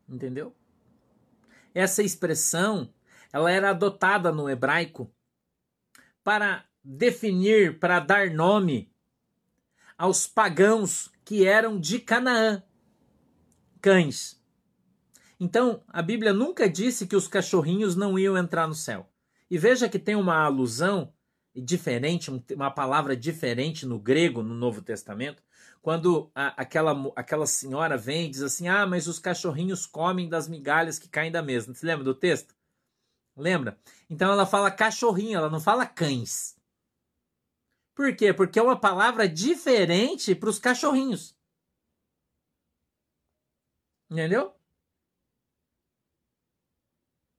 Entendeu? 0.09 0.55
Essa 1.75 2.03
expressão, 2.03 2.93
ela 3.33 3.51
era 3.51 3.71
adotada 3.71 4.31
no 4.31 4.49
hebraico 4.49 5.13
para 6.23 6.65
definir, 6.85 7.79
para 7.79 8.01
dar 8.01 8.31
nome 8.31 8.93
aos 9.97 10.27
pagãos 10.27 11.11
que 11.25 11.47
eram 11.47 11.79
de 11.79 11.99
Canaã, 11.99 12.63
cães. 13.81 14.41
Então, 15.39 15.83
a 15.89 16.03
Bíblia 16.03 16.33
nunca 16.33 16.69
disse 16.69 17.07
que 17.07 17.17
os 17.17 17.27
cachorrinhos 17.27 17.97
não 17.97 18.19
iam 18.19 18.37
entrar 18.37 18.69
no 18.69 18.75
céu. 18.75 19.11
E 19.51 19.59
veja 19.59 19.89
que 19.89 19.99
tem 19.99 20.15
uma 20.15 20.45
alusão 20.45 21.13
diferente, 21.55 22.31
uma 22.55 22.71
palavra 22.71 23.17
diferente 23.17 23.85
no 23.85 23.99
grego, 23.99 24.43
no 24.43 24.55
Novo 24.55 24.81
Testamento, 24.81 25.43
quando 25.83 26.31
a, 26.35 26.63
aquela, 26.63 27.13
aquela 27.17 27.47
senhora 27.47 27.99
vem 27.99 28.27
e 28.27 28.31
diz 28.31 28.41
assim: 28.43 28.69
Ah, 28.69 28.87
mas 28.87 29.09
os 29.09 29.19
cachorrinhos 29.19 29.85
comem 29.85 30.29
das 30.29 30.49
migalhas 30.49 30.99
que 30.99 31.09
caem 31.09 31.33
da 31.33 31.43
mesa. 31.43 31.75
Você 31.75 31.85
lembra 31.85 32.05
do 32.05 32.15
texto? 32.15 32.55
Lembra? 33.37 33.79
Então 34.09 34.33
ela 34.33 34.47
fala 34.47 34.71
cachorrinho, 34.71 35.39
ela 35.39 35.51
não 35.51 35.61
fala 35.61 35.85
cães. 35.85 36.57
Por 37.95 38.15
quê? 38.17 38.33
Porque 38.33 38.59
é 38.59 38.63
uma 38.63 38.79
palavra 38.79 39.29
diferente 39.29 40.35
para 40.35 40.49
os 40.49 40.59
cachorrinhos. 40.59 41.37
Entendeu? 44.11 44.55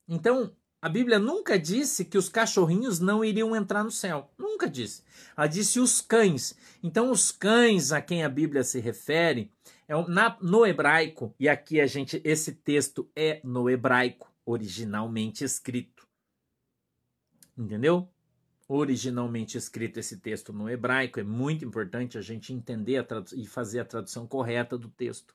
Então, 0.08 0.56
a 0.84 0.90
Bíblia 0.90 1.18
nunca 1.18 1.58
disse 1.58 2.04
que 2.04 2.18
os 2.18 2.28
cachorrinhos 2.28 3.00
não 3.00 3.24
iriam 3.24 3.56
entrar 3.56 3.86
no 3.86 3.90
céu. 3.90 4.30
Nunca 4.38 4.70
disse. 4.70 5.02
Ela 5.38 5.48
disse 5.48 5.80
os 5.80 6.02
cães. 6.02 6.58
Então, 6.84 7.10
os 7.10 7.32
cães 7.32 7.94
a 7.94 8.02
quem 8.02 8.22
a 8.22 8.28
Bíblia 8.28 8.66
se 8.66 8.82
refere 8.82 9.50
é 9.88 9.94
na, 10.10 10.38
no 10.42 10.66
hebraico, 10.66 11.34
e 11.40 11.48
aqui 11.48 11.80
a 11.80 11.88
gente, 11.88 12.20
esse 12.26 12.52
texto 12.52 13.10
é 13.16 13.40
no 13.46 13.70
hebraico, 13.70 14.30
originalmente 14.46 15.46
escrito. 15.46 16.06
Entendeu? 17.58 18.10
Originalmente 18.68 19.58
escrito 19.58 20.02
esse 20.02 20.18
texto 20.18 20.52
no 20.52 20.70
hebraico, 20.70 21.18
é 21.18 21.24
muito 21.24 21.64
importante 21.64 22.18
a 22.18 22.22
gente 22.22 22.52
entender 22.52 23.08
e 23.38 23.48
fazer 23.48 23.80
a 23.80 23.86
tradução 23.86 24.28
correta 24.28 24.78
do 24.78 24.90
texto 24.90 25.34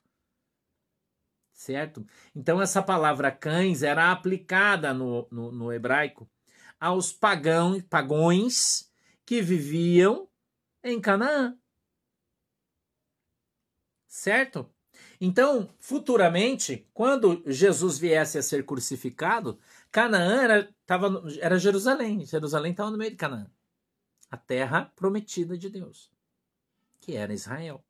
certo? 1.59 2.05
Então, 2.33 2.61
essa 2.61 2.81
palavra 2.81 3.29
cães 3.29 3.83
era 3.83 4.11
aplicada 4.11 4.93
no, 4.93 5.27
no, 5.29 5.51
no 5.51 5.73
hebraico 5.73 6.29
aos 6.79 7.11
pagão, 7.11 7.81
pagões 7.81 8.89
que 9.25 9.41
viviam 9.41 10.29
em 10.81 11.01
Canaã. 11.01 11.57
Certo? 14.07 14.73
Então, 15.19 15.69
futuramente, 15.79 16.87
quando 16.93 17.43
Jesus 17.45 17.99
viesse 17.99 18.37
a 18.37 18.41
ser 18.41 18.65
crucificado, 18.65 19.59
Canaã 19.91 20.41
era, 20.41 20.75
tava, 20.85 21.21
era 21.41 21.59
Jerusalém. 21.59 22.25
Jerusalém 22.25 22.71
estava 22.71 22.89
no 22.89 22.97
meio 22.97 23.11
de 23.11 23.17
Canaã. 23.17 23.51
A 24.31 24.37
terra 24.37 24.93
prometida 24.95 25.57
de 25.57 25.69
Deus, 25.69 26.09
que 27.01 27.17
era 27.17 27.33
Israel. 27.33 27.83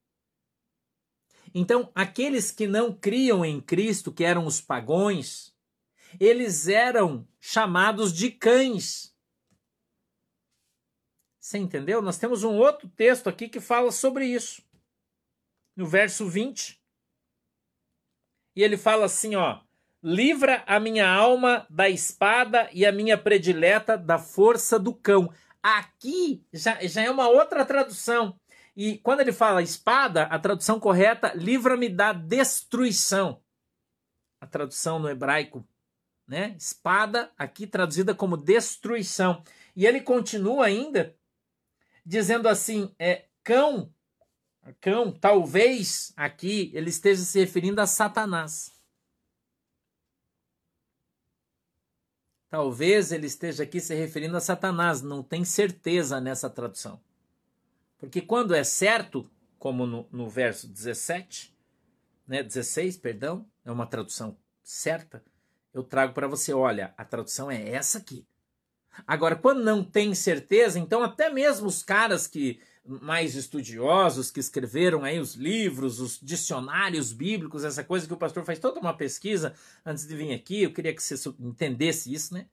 Então, 1.54 1.92
aqueles 1.96 2.52
que 2.52 2.68
não 2.68 2.94
criam 2.94 3.44
em 3.44 3.60
Cristo, 3.60 4.12
que 4.12 4.24
eram 4.24 4.46
os 4.46 4.62
pagões, 4.62 5.54
eles 6.20 6.68
eram 6.68 7.28
chamados 7.40 8.14
de 8.14 8.32
cães. 8.32 9.16
Você 11.40 11.58
entendeu? 11.58 12.02
Nós 12.02 12.18
temos 12.18 12.44
um 12.44 12.56
outro 12.58 12.88
texto 12.90 13.28
aqui 13.28 13.50
que 13.50 13.60
fala 13.60 13.92
sobre 13.92 14.26
isso. 14.26 14.62
No 15.76 15.88
verso 15.88 16.28
20. 16.28 16.80
E 18.56 18.64
ele 18.64 18.78
fala 18.78 19.06
assim, 19.06 19.36
ó: 19.36 19.62
Livra 20.02 20.64
a 20.66 20.80
minha 20.80 21.10
alma 21.10 21.66
da 21.70 21.90
espada 21.90 22.70
e 22.72 22.86
a 22.86 22.92
minha 22.92 23.18
predileta 23.18 23.98
da 23.98 24.18
força 24.18 24.80
do 24.80 24.94
cão. 24.94 25.34
Aqui 25.62 26.46
já, 26.54 26.82
já 26.86 27.02
é 27.02 27.12
uma 27.12 27.28
outra 27.28 27.66
tradução. 27.66 28.40
E 28.76 28.98
quando 29.00 29.22
ele 29.22 29.32
fala 29.32 29.62
espada, 29.62 30.24
a 30.24 30.40
tradução 30.40 30.80
correta, 30.80 31.34
livra-me 31.34 31.90
da 31.90 32.14
destruição. 32.14 33.42
A 34.40 34.48
tradução 34.48 35.00
no 35.00 35.10
hebraico, 35.10 35.68
né? 36.28 36.56
Espada, 36.58 37.32
aqui 37.38 37.68
traduzida 37.68 38.16
como 38.16 38.38
destruição. 38.38 39.44
E 39.76 39.86
ele 39.86 40.02
continua 40.02 40.66
ainda 40.66 41.16
dizendo 42.06 42.48
assim: 42.48 42.94
é 42.98 43.28
cão, 43.44 43.94
cão, 44.80 45.12
talvez 45.12 46.14
aqui 46.16 46.72
ele 46.74 46.90
esteja 46.90 47.24
se 47.24 47.40
referindo 47.40 47.82
a 47.82 47.88
Satanás. 47.88 48.80
Talvez 52.50 53.12
ele 53.12 53.28
esteja 53.28 53.64
aqui 53.64 53.80
se 53.80 53.94
referindo 53.94 54.36
a 54.36 54.42
Satanás, 54.42 55.04
não 55.04 55.22
tem 55.22 55.46
certeza 55.46 56.20
nessa 56.20 56.50
tradução. 56.50 57.00
Porque 58.00 58.22
quando 58.22 58.56
é 58.56 58.64
certo, 58.64 59.30
como 59.60 59.86
no, 59.86 60.08
no 60.12 60.30
verso 60.30 60.68
17, 60.68 61.54
né, 62.26 62.42
16, 62.42 62.98
perdão, 62.98 63.46
é 63.66 63.72
uma 63.72 63.86
tradução 63.86 64.36
certa, 64.64 65.24
eu 65.74 65.84
trago 65.84 66.14
para 66.14 66.28
você, 66.28 66.54
olha, 66.54 66.94
a 66.98 67.06
tradução 67.06 67.52
é 67.52 67.70
essa 67.70 68.00
aqui. 68.00 68.26
Agora, 69.06 69.36
quando 69.36 69.64
não 69.64 69.84
tem 69.84 70.16
certeza, 70.16 70.80
então 70.80 71.04
até 71.04 71.30
mesmo 71.30 71.68
os 71.68 71.84
caras 71.84 72.26
que 72.26 72.60
mais 72.86 73.36
estudiosos 73.36 74.32
que 74.32 74.40
escreveram 74.40 75.04
aí 75.04 75.20
os 75.20 75.36
livros, 75.36 76.00
os 76.00 76.20
dicionários 76.20 77.12
bíblicos, 77.12 77.64
essa 77.64 77.84
coisa 77.84 78.08
que 78.08 78.14
o 78.14 78.18
pastor 78.18 78.44
faz 78.44 78.58
toda 78.58 78.80
uma 78.80 78.96
pesquisa 78.96 79.54
antes 79.86 80.08
de 80.08 80.16
vir 80.16 80.34
aqui, 80.34 80.64
eu 80.64 80.74
queria 80.74 80.94
que 80.94 81.04
você 81.04 81.16
entendesse 81.40 82.12
isso, 82.12 82.34
né? 82.34 82.48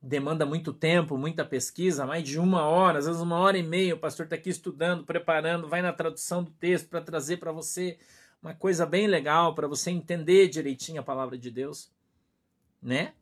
Demanda 0.00 0.46
muito 0.46 0.72
tempo, 0.72 1.16
muita 1.18 1.44
pesquisa, 1.44 2.06
mais 2.06 2.22
de 2.22 2.38
uma 2.38 2.62
hora, 2.62 2.98
às 2.98 3.06
vezes 3.06 3.20
uma 3.20 3.38
hora 3.38 3.58
e 3.58 3.62
meia, 3.62 3.94
o 3.94 3.98
pastor 3.98 4.24
está 4.26 4.36
aqui 4.36 4.48
estudando, 4.48 5.04
preparando, 5.04 5.68
vai 5.68 5.82
na 5.82 5.92
tradução 5.92 6.42
do 6.42 6.50
texto 6.52 6.88
para 6.88 7.00
trazer 7.00 7.38
para 7.38 7.50
você 7.50 7.98
uma 8.40 8.54
coisa 8.54 8.86
bem 8.86 9.06
legal, 9.08 9.54
para 9.54 9.66
você 9.66 9.90
entender 9.90 10.48
direitinho 10.48 11.00
a 11.00 11.04
palavra 11.04 11.36
de 11.36 11.50
Deus, 11.50 11.90
né? 12.80 13.12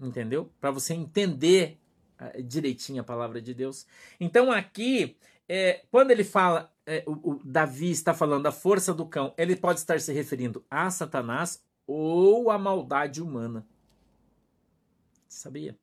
Entendeu? 0.00 0.50
Para 0.58 0.70
você 0.70 0.94
entender 0.94 1.78
direitinho 2.44 3.02
a 3.02 3.04
palavra 3.04 3.40
de 3.40 3.52
Deus. 3.52 3.86
Então 4.20 4.52
aqui, 4.52 5.16
é, 5.48 5.84
quando 5.90 6.10
ele 6.10 6.24
fala, 6.24 6.72
é, 6.86 7.02
o, 7.06 7.32
o 7.32 7.40
Davi 7.44 7.90
está 7.90 8.14
falando 8.14 8.44
da 8.44 8.52
força 8.52 8.94
do 8.94 9.06
cão, 9.06 9.34
ele 9.36 9.56
pode 9.56 9.80
estar 9.80 10.00
se 10.00 10.12
referindo 10.12 10.64
a 10.70 10.90
Satanás 10.90 11.64
ou 11.86 12.50
a 12.50 12.58
maldade 12.58 13.20
humana. 13.20 13.66
Sabia? 15.28 15.76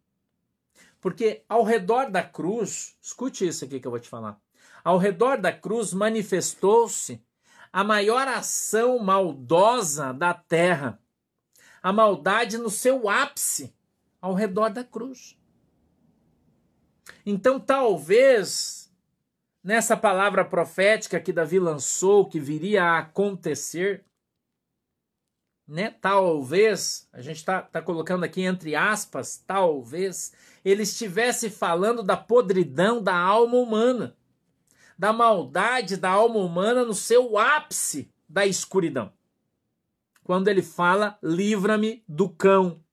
Porque 1.00 1.44
ao 1.48 1.64
redor 1.64 2.10
da 2.12 2.24
cruz, 2.24 2.98
escute 3.02 3.48
isso 3.48 3.66
aqui 3.66 3.80
que 3.80 3.88
eu 3.88 3.92
vou 3.92 4.00
te 4.00 4.10
falar. 4.10 4.40
Ao 4.84 4.98
redor 4.98 5.38
da 5.38 5.52
cruz 5.52 5.94
manifestou-se 5.94 7.24
a 7.72 7.84
maior 7.84 8.28
ação 8.28 9.00
maldosa 9.00 10.14
da 10.14 10.34
terra. 10.34 11.00
A 11.82 11.94
maldade 11.94 12.58
no 12.58 12.70
seu 12.70 13.08
ápice, 13.08 13.74
ao 14.20 14.34
redor 14.34 14.70
da 14.70 14.84
cruz. 14.84 15.38
Então, 17.26 17.60
talvez, 17.60 18.92
nessa 19.64 19.96
palavra 19.96 20.44
profética 20.44 21.20
que 21.20 21.32
Davi 21.32 21.60
lançou, 21.60 22.28
que 22.28 22.40
viria 22.40 22.84
a 22.84 23.00
acontecer, 23.00 24.04
né? 25.70 25.92
Talvez, 26.02 27.08
a 27.14 27.22
gente 27.22 27.38
está 27.38 27.62
tá 27.62 27.82
colocando 27.82 28.24
aqui 28.24 28.42
entre 28.42 28.76
aspas, 28.76 29.38
talvez 29.38 30.34
ele 30.64 30.84
estivesse 30.84 31.50
falando 31.50 32.04
da 32.04 32.18
podridão 32.18 33.02
da 33.02 33.16
alma 33.16 33.58
humana, 33.58 34.18
da 34.98 35.14
maldade 35.14 35.98
da 35.98 36.10
alma 36.10 36.40
humana 36.40 36.84
no 36.84 36.94
seu 36.94 37.38
ápice 37.38 38.12
da 38.28 38.46
escuridão. 38.46 39.12
Quando 40.24 40.48
ele 40.48 40.62
fala, 40.62 41.18
livra-me 41.24 42.04
do 42.08 42.30
cão. 42.30 42.84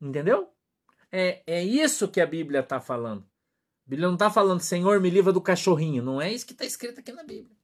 Entendeu? 0.00 0.52
É, 1.10 1.42
é 1.46 1.64
isso 1.64 2.08
que 2.08 2.20
a 2.20 2.26
Bíblia 2.26 2.60
está 2.60 2.80
falando. 2.80 3.22
A 3.86 3.88
Bíblia 3.88 4.08
não 4.08 4.14
está 4.14 4.30
falando, 4.30 4.60
Senhor, 4.60 5.00
me 5.00 5.08
livra 5.08 5.32
do 5.32 5.40
cachorrinho. 5.40 6.02
Não 6.02 6.20
é 6.20 6.30
isso 6.30 6.44
que 6.44 6.52
está 6.52 6.64
escrito 6.64 7.00
aqui 7.00 7.12
na 7.12 7.22
Bíblia. 7.22 7.56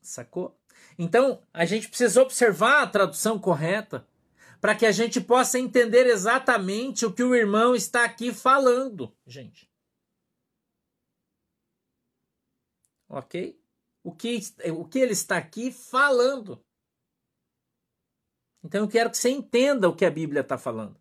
Sacou? 0.00 0.56
Então, 0.98 1.42
a 1.52 1.64
gente 1.64 1.88
precisa 1.88 2.22
observar 2.22 2.82
a 2.82 2.86
tradução 2.86 3.38
correta 3.38 4.06
para 4.60 4.74
que 4.74 4.84
a 4.86 4.92
gente 4.92 5.20
possa 5.20 5.58
entender 5.58 6.06
exatamente 6.06 7.06
o 7.06 7.12
que 7.12 7.22
o 7.22 7.34
irmão 7.34 7.74
está 7.74 8.04
aqui 8.04 8.32
falando, 8.32 9.16
gente. 9.26 9.70
Ok? 13.08 13.60
O 14.02 14.12
que, 14.12 14.40
o 14.76 14.84
que 14.84 14.98
ele 14.98 15.12
está 15.12 15.36
aqui 15.36 15.70
falando. 15.70 16.62
Então 18.62 18.82
eu 18.82 18.88
quero 18.88 19.10
que 19.10 19.16
você 19.16 19.30
entenda 19.30 19.88
o 19.88 19.94
que 19.94 20.04
a 20.04 20.10
Bíblia 20.10 20.40
está 20.40 20.58
falando. 20.58 21.00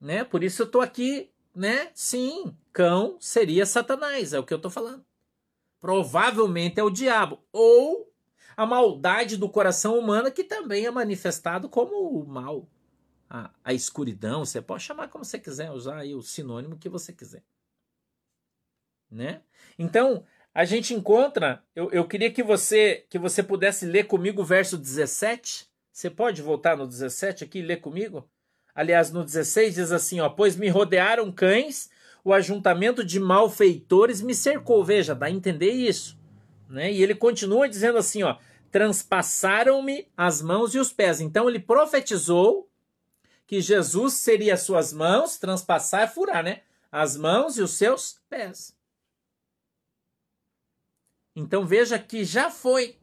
Né? 0.00 0.24
Por 0.24 0.44
isso 0.44 0.62
eu 0.62 0.66
estou 0.66 0.80
aqui, 0.80 1.32
né? 1.54 1.90
Sim, 1.94 2.56
cão 2.72 3.16
seria 3.20 3.64
Satanás, 3.64 4.32
é 4.32 4.38
o 4.38 4.44
que 4.44 4.52
eu 4.52 4.56
estou 4.56 4.70
falando. 4.70 5.04
Provavelmente 5.80 6.78
é 6.78 6.82
o 6.82 6.90
diabo. 6.90 7.42
Ou 7.52 8.11
a 8.56 8.66
maldade 8.66 9.36
do 9.36 9.48
coração 9.48 9.98
humano, 9.98 10.30
que 10.30 10.44
também 10.44 10.86
é 10.86 10.90
manifestado 10.90 11.68
como 11.68 12.08
o 12.08 12.26
mal, 12.26 12.68
a, 13.28 13.50
a 13.64 13.72
escuridão. 13.72 14.44
Você 14.44 14.60
pode 14.60 14.82
chamar 14.82 15.08
como 15.08 15.24
você 15.24 15.38
quiser, 15.38 15.70
usar 15.70 15.98
aí 15.98 16.14
o 16.14 16.22
sinônimo 16.22 16.78
que 16.78 16.88
você 16.88 17.12
quiser. 17.12 17.42
Né? 19.10 19.42
Então, 19.78 20.24
a 20.54 20.64
gente 20.64 20.94
encontra. 20.94 21.62
Eu, 21.74 21.90
eu 21.90 22.06
queria 22.06 22.30
que 22.30 22.42
você 22.42 23.06
que 23.08 23.18
você 23.18 23.42
pudesse 23.42 23.86
ler 23.86 24.04
comigo 24.04 24.42
o 24.42 24.44
verso 24.44 24.76
17. 24.76 25.68
Você 25.90 26.08
pode 26.10 26.40
voltar 26.40 26.76
no 26.76 26.86
17 26.86 27.44
aqui 27.44 27.58
e 27.58 27.62
ler 27.62 27.80
comigo? 27.80 28.28
Aliás, 28.74 29.10
no 29.10 29.24
16 29.24 29.74
diz 29.74 29.92
assim: 29.92 30.20
ó, 30.20 30.28
Pois 30.28 30.56
me 30.56 30.68
rodearam 30.68 31.30
cães, 31.30 31.90
o 32.24 32.32
ajuntamento 32.32 33.04
de 33.04 33.20
malfeitores 33.20 34.20
me 34.20 34.34
cercou. 34.34 34.84
Veja, 34.84 35.14
dá 35.14 35.26
a 35.26 35.30
entender 35.30 35.70
isso. 35.70 36.18
Né? 36.72 36.90
E 36.90 37.02
ele 37.02 37.14
continua 37.14 37.68
dizendo 37.68 37.98
assim, 37.98 38.22
ó, 38.22 38.38
transpassaram-me 38.70 40.10
as 40.16 40.40
mãos 40.40 40.74
e 40.74 40.78
os 40.78 40.90
pés. 40.90 41.20
Então 41.20 41.48
ele 41.48 41.60
profetizou 41.60 42.70
que 43.46 43.60
Jesus 43.60 44.14
seria 44.14 44.56
suas 44.56 44.92
mãos, 44.92 45.36
transpassar 45.36 46.02
é 46.02 46.06
furar, 46.06 46.42
né? 46.42 46.62
As 46.90 47.16
mãos 47.16 47.58
e 47.58 47.62
os 47.62 47.72
seus 47.72 48.18
pés. 48.30 48.74
Então 51.36 51.66
veja 51.66 51.98
que 51.98 52.24
já 52.24 52.50
foi. 52.50 52.98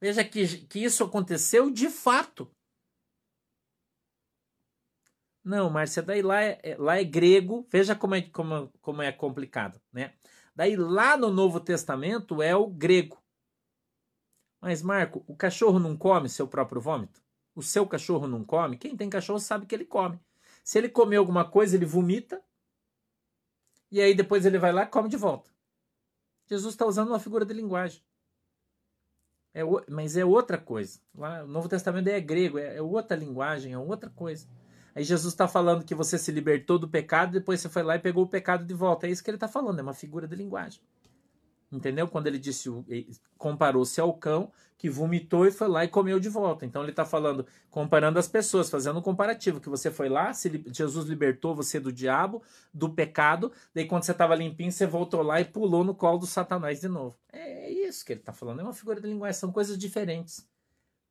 Veja 0.00 0.24
que, 0.24 0.58
que 0.66 0.84
isso 0.84 1.02
aconteceu 1.02 1.68
de 1.70 1.88
fato. 1.88 2.48
Não, 5.44 5.68
Márcia, 5.68 6.02
daí 6.02 6.22
lá 6.22 6.40
é, 6.40 6.60
é 6.62 6.76
lá 6.76 7.00
é 7.00 7.04
grego. 7.04 7.66
Veja 7.68 7.96
como 7.96 8.14
é, 8.14 8.22
como, 8.22 8.68
como 8.80 9.02
é 9.02 9.10
complicado, 9.10 9.80
né? 9.92 10.14
Daí 10.54 10.76
lá 10.76 11.16
no 11.16 11.30
Novo 11.30 11.60
Testamento 11.60 12.42
é 12.42 12.54
o 12.54 12.66
grego. 12.66 13.22
Mas, 14.60 14.82
Marco, 14.82 15.24
o 15.26 15.34
cachorro 15.34 15.78
não 15.78 15.96
come 15.96 16.28
seu 16.28 16.46
próprio 16.46 16.80
vômito? 16.80 17.22
O 17.54 17.62
seu 17.62 17.86
cachorro 17.86 18.26
não 18.26 18.44
come? 18.44 18.78
Quem 18.78 18.96
tem 18.96 19.10
cachorro 19.10 19.40
sabe 19.40 19.66
que 19.66 19.74
ele 19.74 19.84
come. 19.84 20.20
Se 20.62 20.78
ele 20.78 20.88
comer 20.88 21.16
alguma 21.16 21.44
coisa, 21.44 21.76
ele 21.76 21.84
vomita. 21.84 22.42
E 23.90 24.00
aí 24.00 24.14
depois 24.14 24.46
ele 24.46 24.58
vai 24.58 24.72
lá 24.72 24.84
e 24.84 24.86
come 24.86 25.08
de 25.08 25.16
volta. 25.16 25.50
Jesus 26.46 26.74
está 26.74 26.86
usando 26.86 27.08
uma 27.08 27.18
figura 27.18 27.44
de 27.44 27.52
linguagem. 27.52 28.02
É, 29.54 29.62
mas 29.88 30.16
é 30.16 30.24
outra 30.24 30.56
coisa. 30.56 31.00
Lá, 31.14 31.44
o 31.44 31.46
Novo 31.46 31.68
Testamento 31.68 32.08
é 32.08 32.20
grego, 32.20 32.58
é, 32.58 32.76
é 32.76 32.82
outra 32.82 33.16
linguagem, 33.16 33.72
é 33.72 33.78
outra 33.78 34.08
coisa. 34.10 34.48
Aí 34.94 35.04
Jesus 35.04 35.32
está 35.32 35.48
falando 35.48 35.84
que 35.84 35.94
você 35.94 36.18
se 36.18 36.30
libertou 36.30 36.78
do 36.78 36.88
pecado, 36.88 37.32
depois 37.32 37.60
você 37.60 37.68
foi 37.68 37.82
lá 37.82 37.96
e 37.96 37.98
pegou 37.98 38.24
o 38.24 38.28
pecado 38.28 38.64
de 38.64 38.74
volta. 38.74 39.06
É 39.06 39.10
isso 39.10 39.22
que 39.24 39.30
ele 39.30 39.36
está 39.36 39.48
falando, 39.48 39.78
é 39.78 39.82
uma 39.82 39.94
figura 39.94 40.26
de 40.26 40.36
linguagem. 40.36 40.80
Entendeu? 41.72 42.06
Quando 42.06 42.26
ele 42.26 42.38
disse, 42.38 42.68
comparou-se 43.38 43.98
ao 43.98 44.12
cão 44.12 44.52
que 44.76 44.90
vomitou 44.90 45.46
e 45.46 45.50
foi 45.50 45.68
lá 45.68 45.84
e 45.84 45.88
comeu 45.88 46.20
de 46.20 46.28
volta. 46.28 46.66
Então 46.66 46.82
ele 46.82 46.90
está 46.90 47.04
falando, 47.04 47.46
comparando 47.70 48.18
as 48.18 48.28
pessoas, 48.28 48.68
fazendo 48.68 48.98
um 48.98 49.02
comparativo, 49.02 49.58
que 49.58 49.70
você 49.70 49.90
foi 49.90 50.10
lá, 50.10 50.34
se, 50.34 50.62
Jesus 50.66 51.06
libertou 51.06 51.54
você 51.54 51.80
do 51.80 51.90
diabo, 51.90 52.42
do 52.74 52.90
pecado, 52.90 53.50
daí 53.72 53.86
quando 53.86 54.02
você 54.02 54.12
estava 54.12 54.34
limpinho, 54.34 54.70
você 54.70 54.86
voltou 54.86 55.22
lá 55.22 55.40
e 55.40 55.46
pulou 55.46 55.82
no 55.82 55.94
colo 55.94 56.18
do 56.18 56.26
Satanás 56.26 56.80
de 56.80 56.88
novo. 56.88 57.16
É 57.32 57.70
isso 57.70 58.04
que 58.04 58.12
ele 58.12 58.20
está 58.20 58.34
falando, 58.34 58.60
é 58.60 58.64
uma 58.64 58.74
figura 58.74 59.00
de 59.00 59.06
linguagem, 59.06 59.40
são 59.40 59.50
coisas 59.50 59.78
diferentes. 59.78 60.46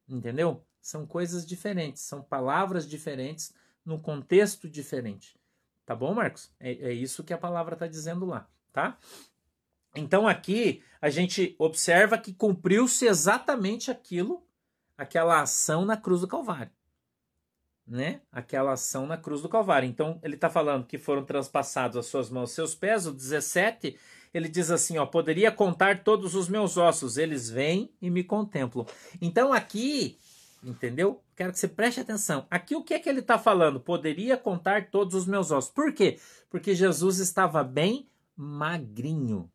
Entendeu? 0.08 0.64
São 0.80 1.08
coisas 1.08 1.44
diferentes, 1.46 2.04
são 2.04 2.22
palavras 2.22 2.88
diferentes, 2.88 3.54
num 3.86 4.00
contexto 4.00 4.70
diferente. 4.70 5.40
Tá 5.86 5.96
bom, 5.96 6.14
Marcos? 6.14 6.52
É, 6.60 6.72
é 6.90 6.94
isso 6.94 7.24
que 7.24 7.34
a 7.34 7.38
palavra 7.38 7.74
está 7.74 7.88
dizendo 7.88 8.26
lá, 8.26 8.48
tá? 8.72 8.98
Então 9.96 10.28
aqui 10.28 10.82
a 11.02 11.10
gente 11.10 11.56
observa 11.58 12.18
que 12.18 12.34
cumpriu-se 12.34 13.06
exatamente 13.06 13.92
aquilo, 13.92 14.46
aquela 14.98 15.42
ação 15.42 15.84
na 15.84 15.98
cruz 15.98 16.22
do 16.22 16.28
Calvário. 16.28 16.72
Né? 17.86 18.22
Aquela 18.32 18.74
ação 18.74 19.06
na 19.06 19.18
cruz 19.18 19.42
do 19.42 19.50
Calvário. 19.50 19.90
Então 19.90 20.20
ele 20.24 20.36
está 20.36 20.50
falando 20.50 20.86
que 20.86 20.98
foram 20.98 21.26
transpassados 21.26 21.98
as 21.98 22.06
suas 22.06 22.30
mãos, 22.30 22.52
seus 22.52 22.74
pés. 22.74 23.06
O 23.06 23.12
17 23.12 23.98
ele 24.34 24.48
diz 24.48 24.72
assim: 24.72 24.98
ó, 24.98 25.06
poderia 25.06 25.52
contar 25.52 26.04
todos 26.04 26.36
os 26.36 26.48
meus 26.48 26.78
ossos, 26.78 27.18
eles 27.18 27.50
vêm 27.50 27.94
e 28.02 28.10
me 28.10 28.24
contemplam. 28.24 28.86
Então 29.22 29.52
aqui 29.52 30.18
Entendeu? 30.64 31.24
Quero 31.36 31.52
que 31.52 31.60
você 31.60 31.68
preste 31.68 32.00
atenção. 32.00 32.46
Aqui 32.50 32.76
o 32.76 32.84
que 32.84 32.94
é 32.94 33.00
que 33.00 33.10
ele 33.10 33.22
está 33.22 33.40
falando? 33.40 33.80
Poderia 33.80 34.38
contar 34.38 34.92
todos 34.92 35.16
os 35.16 35.26
meus 35.26 35.50
ossos. 35.50 35.72
Por 35.72 35.92
quê? 35.94 36.20
Porque 36.50 36.76
Jesus 36.76 37.18
estava 37.18 37.64
bem 37.64 38.08
magrinho. 38.36 39.52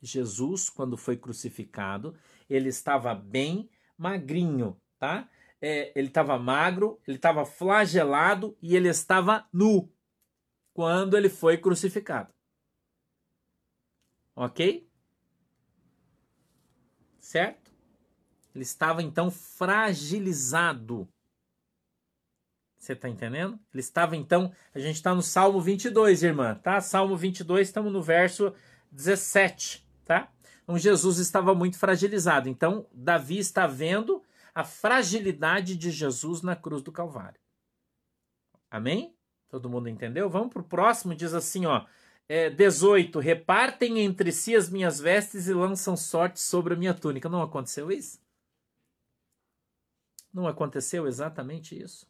Jesus, 0.00 0.68
quando 0.68 0.96
foi 0.96 1.16
crucificado, 1.16 2.14
ele 2.48 2.68
estava 2.68 3.14
bem 3.14 3.68
magrinho, 3.96 4.80
tá? 4.98 5.28
É, 5.60 5.92
ele 5.98 6.08
estava 6.08 6.38
magro, 6.38 7.00
ele 7.06 7.16
estava 7.16 7.44
flagelado 7.44 8.56
e 8.62 8.76
ele 8.76 8.88
estava 8.88 9.48
nu 9.52 9.90
quando 10.72 11.16
ele 11.16 11.28
foi 11.28 11.58
crucificado. 11.58 12.32
Ok? 14.36 14.88
Certo? 17.18 17.67
Ele 18.58 18.64
estava 18.64 19.00
então 19.00 19.30
fragilizado. 19.30 21.08
Você 22.76 22.92
está 22.92 23.08
entendendo? 23.08 23.56
Ele 23.72 23.80
estava 23.80 24.16
então. 24.16 24.52
A 24.74 24.80
gente 24.80 24.96
está 24.96 25.14
no 25.14 25.22
Salmo 25.22 25.60
22, 25.60 26.24
irmã, 26.24 26.56
tá? 26.56 26.80
Salmo 26.80 27.16
22, 27.16 27.68
estamos 27.68 27.92
no 27.92 28.02
verso 28.02 28.52
17, 28.90 29.86
tá? 30.04 30.32
Então 30.64 30.76
Jesus 30.76 31.18
estava 31.18 31.54
muito 31.54 31.78
fragilizado. 31.78 32.48
Então 32.48 32.84
Davi 32.92 33.38
está 33.38 33.64
vendo 33.68 34.22
a 34.52 34.64
fragilidade 34.64 35.76
de 35.76 35.92
Jesus 35.92 36.42
na 36.42 36.56
cruz 36.56 36.82
do 36.82 36.90
Calvário. 36.90 37.40
Amém? 38.68 39.14
Todo 39.48 39.70
mundo 39.70 39.88
entendeu? 39.88 40.28
Vamos 40.28 40.52
para 40.52 40.62
o 40.62 40.64
próximo, 40.64 41.14
diz 41.14 41.32
assim, 41.32 41.64
ó. 41.64 41.86
É, 42.28 42.50
18. 42.50 43.20
Repartem 43.20 44.00
entre 44.00 44.32
si 44.32 44.56
as 44.56 44.68
minhas 44.68 44.98
vestes 44.98 45.46
e 45.46 45.54
lançam 45.54 45.96
sorte 45.96 46.40
sobre 46.40 46.74
a 46.74 46.76
minha 46.76 46.92
túnica. 46.92 47.28
Não 47.28 47.40
aconteceu 47.40 47.92
isso? 47.92 48.18
Não 50.32 50.46
aconteceu 50.46 51.06
exatamente 51.06 51.80
isso? 51.80 52.06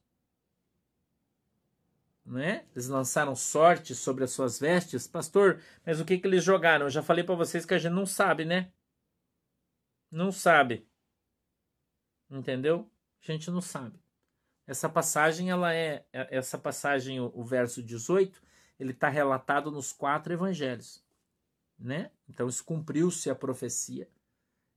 Né? 2.25 2.67
Eles 2.73 2.89
lançaram 2.89 3.35
sorte 3.35 3.95
sobre 3.95 4.25
as 4.25 4.31
suas 4.31 4.59
vestes. 4.59 5.07
Pastor, 5.07 5.63
mas 5.85 6.01
o 6.01 6.05
que, 6.05 6.19
que 6.19 6.27
eles 6.27 6.45
jogaram? 6.45 6.87
Eu 6.87 6.91
já 6.91 7.03
falei 7.03 7.25
para 7.25 7.35
vocês 7.35 7.65
que 7.65 7.73
a 7.73 7.79
gente 7.79 7.93
não 7.93 8.05
sabe, 8.05 8.45
né? 8.45 8.71
Não 10.11 10.31
sabe. 10.31 10.87
Entendeu? 12.31 12.91
A 13.23 13.33
gente 13.33 13.51
não 13.51 13.61
sabe. 13.61 13.99
Essa 14.67 14.89
passagem, 14.89 15.51
ela 15.51 15.73
é. 15.73 16.05
é 16.13 16.37
essa 16.37 16.59
passagem, 16.59 17.19
o, 17.19 17.43
verso 17.43 17.83
18, 17.83 18.43
ele 18.79 18.93
está 18.93 19.09
relatado 19.09 19.71
nos 19.71 19.93
quatro 19.93 20.31
evangelhos. 20.31 21.03
Né? 21.79 22.11
Então, 22.29 22.47
isso 22.49 22.63
cumpriu-se 22.63 23.31
a 23.31 23.35
profecia 23.35 24.07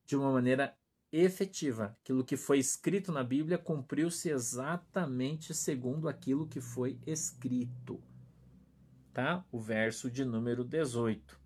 de 0.06 0.16
uma 0.16 0.32
maneira 0.32 0.78
efetiva. 1.12 1.98
Aquilo 2.02 2.24
que 2.24 2.38
foi 2.38 2.60
escrito 2.60 3.12
na 3.12 3.24
Bíblia 3.24 3.58
cumpriu-se 3.58 4.30
exatamente 4.30 5.54
segundo 5.54 6.08
aquilo 6.08 6.48
que 6.48 6.62
foi 6.62 7.00
escrito. 7.06 8.02
Tá? 9.14 9.46
O 9.52 9.60
verso 9.60 10.10
de 10.10 10.24
número 10.24 10.64
18. 10.64 11.40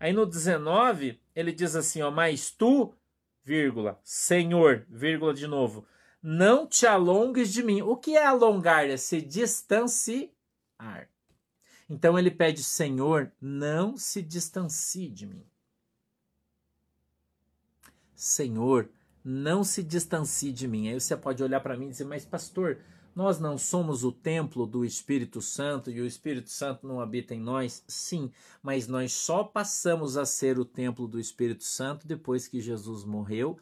Aí 0.00 0.12
no 0.12 0.26
19, 0.26 1.20
ele 1.34 1.52
diz 1.52 1.76
assim, 1.76 2.02
ó, 2.02 2.10
mas 2.10 2.50
tu, 2.50 2.94
vírgula, 3.42 4.00
Senhor, 4.02 4.86
vírgula 4.88 5.34
de 5.34 5.46
novo, 5.46 5.86
não 6.22 6.66
te 6.66 6.86
alongues 6.86 7.52
de 7.52 7.62
mim. 7.62 7.82
O 7.82 7.96
que 7.96 8.16
é 8.16 8.24
alongar? 8.24 8.88
É 8.88 8.96
se 8.96 9.20
distanciar. 9.20 10.30
Então 11.88 12.18
ele 12.18 12.30
pede, 12.30 12.62
Senhor, 12.62 13.30
não 13.40 13.96
se 13.96 14.22
distancie 14.22 15.08
de 15.10 15.26
mim. 15.26 15.46
Senhor, 18.14 18.88
não 19.24 19.64
se 19.64 19.82
distancie 19.82 20.52
de 20.52 20.68
mim. 20.68 20.88
Aí 20.88 21.00
você 21.00 21.16
pode 21.16 21.42
olhar 21.42 21.60
para 21.60 21.76
mim 21.76 21.86
e 21.86 21.90
dizer, 21.90 22.04
mas 22.04 22.24
pastor, 22.24 22.78
nós 23.14 23.38
não 23.38 23.56
somos 23.56 24.02
o 24.02 24.10
templo 24.10 24.66
do 24.66 24.84
Espírito 24.84 25.40
Santo 25.40 25.90
e 25.90 26.00
o 26.00 26.06
Espírito 26.06 26.50
Santo 26.50 26.86
não 26.86 27.00
habita 27.00 27.34
em 27.34 27.40
nós? 27.40 27.84
Sim, 27.86 28.30
mas 28.62 28.88
nós 28.88 29.12
só 29.12 29.44
passamos 29.44 30.16
a 30.16 30.26
ser 30.26 30.58
o 30.58 30.64
templo 30.64 31.06
do 31.06 31.20
Espírito 31.20 31.64
Santo 31.64 32.06
depois 32.06 32.48
que 32.48 32.60
Jesus 32.60 33.04
morreu 33.04 33.58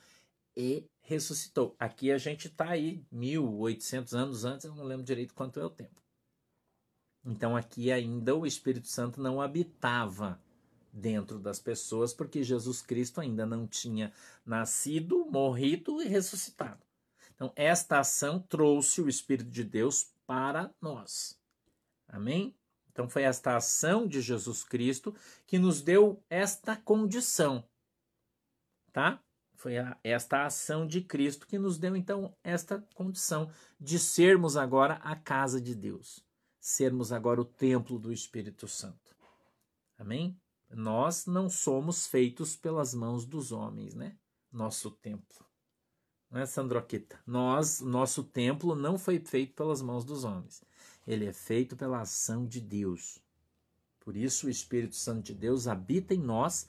e 0.57 0.87
ressuscitou. 1.03 1.77
Aqui 1.79 2.11
a 2.11 2.19
gente 2.19 2.49
está 2.49 2.71
aí 2.71 3.05
1800 3.13 4.15
anos 4.15 4.45
antes, 4.45 4.65
eu 4.65 4.75
não 4.75 4.85
lembro 4.85 5.05
direito 5.05 5.35
quanto 5.35 5.61
é 5.61 5.65
o 5.65 5.71
tempo. 5.71 6.03
Então 7.25 7.57
aqui 7.57 7.93
ainda 7.93 8.35
o 8.35 8.47
Espírito 8.47 8.89
Santo 8.89 9.21
não 9.21 9.41
habitava 9.41 10.41
dentro 10.93 11.39
das 11.39 11.59
pessoas, 11.59 12.13
porque 12.13 12.45
Jesus 12.45 12.83
Cristo 12.83 13.21
ainda 13.21 13.47
não 13.47 13.67
tinha 13.67 14.13
nascido, 14.45 15.25
morrido 15.25 16.03
e 16.03 16.07
ressuscitado. 16.07 16.83
Então, 17.35 17.53
esta 17.57 17.99
ação 17.99 18.39
trouxe 18.39 19.01
o 19.01 19.09
Espírito 19.09 19.51
de 19.51 19.65
Deus 19.65 20.13
para 20.27 20.73
nós. 20.81 21.39
Amém? 22.07 22.55
Então, 22.91 23.09
foi 23.09 23.23
esta 23.23 23.57
ação 23.57 24.07
de 24.07 24.21
Jesus 24.21 24.63
Cristo 24.63 25.15
que 25.47 25.59
nos 25.59 25.81
deu 25.81 26.23
esta 26.29 26.77
condição, 26.77 27.67
tá? 28.93 29.19
Foi 29.55 29.79
a, 29.79 29.97
esta 30.05 30.45
ação 30.45 30.87
de 30.87 31.01
Cristo 31.01 31.47
que 31.47 31.59
nos 31.59 31.79
deu, 31.79 31.97
então, 31.97 32.37
esta 32.45 32.87
condição 32.95 33.51
de 33.81 33.99
sermos 33.99 34.57
agora 34.57 34.95
a 34.97 35.17
casa 35.17 35.61
de 35.61 35.75
Deus, 35.75 36.23
sermos 36.61 37.13
agora 37.13 37.41
o 37.41 37.47
templo 37.47 37.99
do 37.99 38.13
Espírito 38.13 38.69
Santo. 38.69 39.17
Amém? 39.97 40.39
Nós 40.75 41.27
não 41.27 41.51
somos 41.51 42.07
feitos 42.07 42.57
pelas 42.57 42.95
mãos 42.95 43.27
dos 43.27 43.53
homens, 43.53 43.95
né? 43.95 44.17
Nosso 44.51 44.91
templo. 44.91 45.45
Não 46.31 46.41
é, 46.41 46.47
Sandroquita? 46.47 47.21
Nós, 47.27 47.81
nosso 47.81 48.25
templo 48.25 48.75
não 48.75 48.99
foi 48.99 49.19
feito 49.19 49.55
pelas 49.55 49.83
mãos 49.83 50.05
dos 50.05 50.25
homens. 50.25 50.65
Ele 51.07 51.27
é 51.27 51.33
feito 51.33 51.77
pela 51.77 52.01
ação 52.01 52.47
de 52.47 52.61
Deus. 52.61 53.19
Por 54.01 54.17
isso 54.17 54.47
o 54.47 54.51
Espírito 54.51 54.97
Santo 54.97 55.25
de 55.27 55.35
Deus 55.35 55.69
habita 55.69 56.15
em 56.15 56.19
nós 56.19 56.67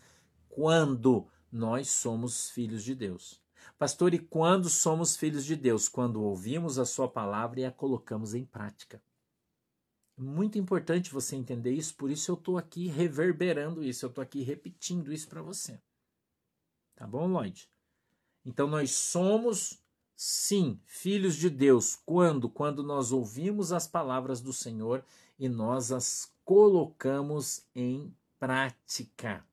quando 0.50 1.28
nós 1.52 1.90
somos 1.90 2.50
filhos 2.50 2.84
de 2.84 2.94
Deus. 2.94 3.42
Pastor, 3.80 4.14
e 4.14 4.20
quando 4.20 4.70
somos 4.70 5.16
filhos 5.16 5.46
de 5.46 5.56
Deus? 5.56 5.88
Quando 5.88 6.22
ouvimos 6.22 6.78
a 6.78 6.86
sua 6.86 7.08
palavra 7.08 7.62
e 7.62 7.66
a 7.66 7.72
colocamos 7.72 8.34
em 8.34 8.46
prática. 8.46 9.02
Muito 10.16 10.60
importante 10.60 11.12
você 11.12 11.36
entender 11.36 11.72
isso, 11.72 11.96
por 11.96 12.12
isso 12.12 12.30
eu 12.30 12.36
estou 12.36 12.58
aqui 12.58 12.88
reverberando 12.88 13.84
isso, 13.84 14.06
eu 14.06 14.10
estou 14.10 14.22
aqui 14.22 14.44
repetindo 14.44 15.12
isso 15.12 15.28
para 15.28 15.42
você. 15.42 15.82
Tá 16.96 17.08
bom, 17.08 17.28
Lloyd? 17.28 17.68
Então 18.46 18.68
nós 18.68 18.92
somos, 18.92 19.82
sim, 20.16 20.80
filhos 20.86 21.36
de 21.36 21.50
Deus. 21.50 21.96
Quando? 22.06 22.48
Quando 22.48 22.84
nós 22.84 23.12
ouvimos 23.12 23.72
as 23.72 23.88
palavras 23.88 24.40
do 24.40 24.54
Senhor 24.54 25.04
e 25.40 25.50
nós 25.50 25.92
as 25.92 26.32
colocamos 26.46 27.66
em 27.74 28.14
prática. 28.40 29.44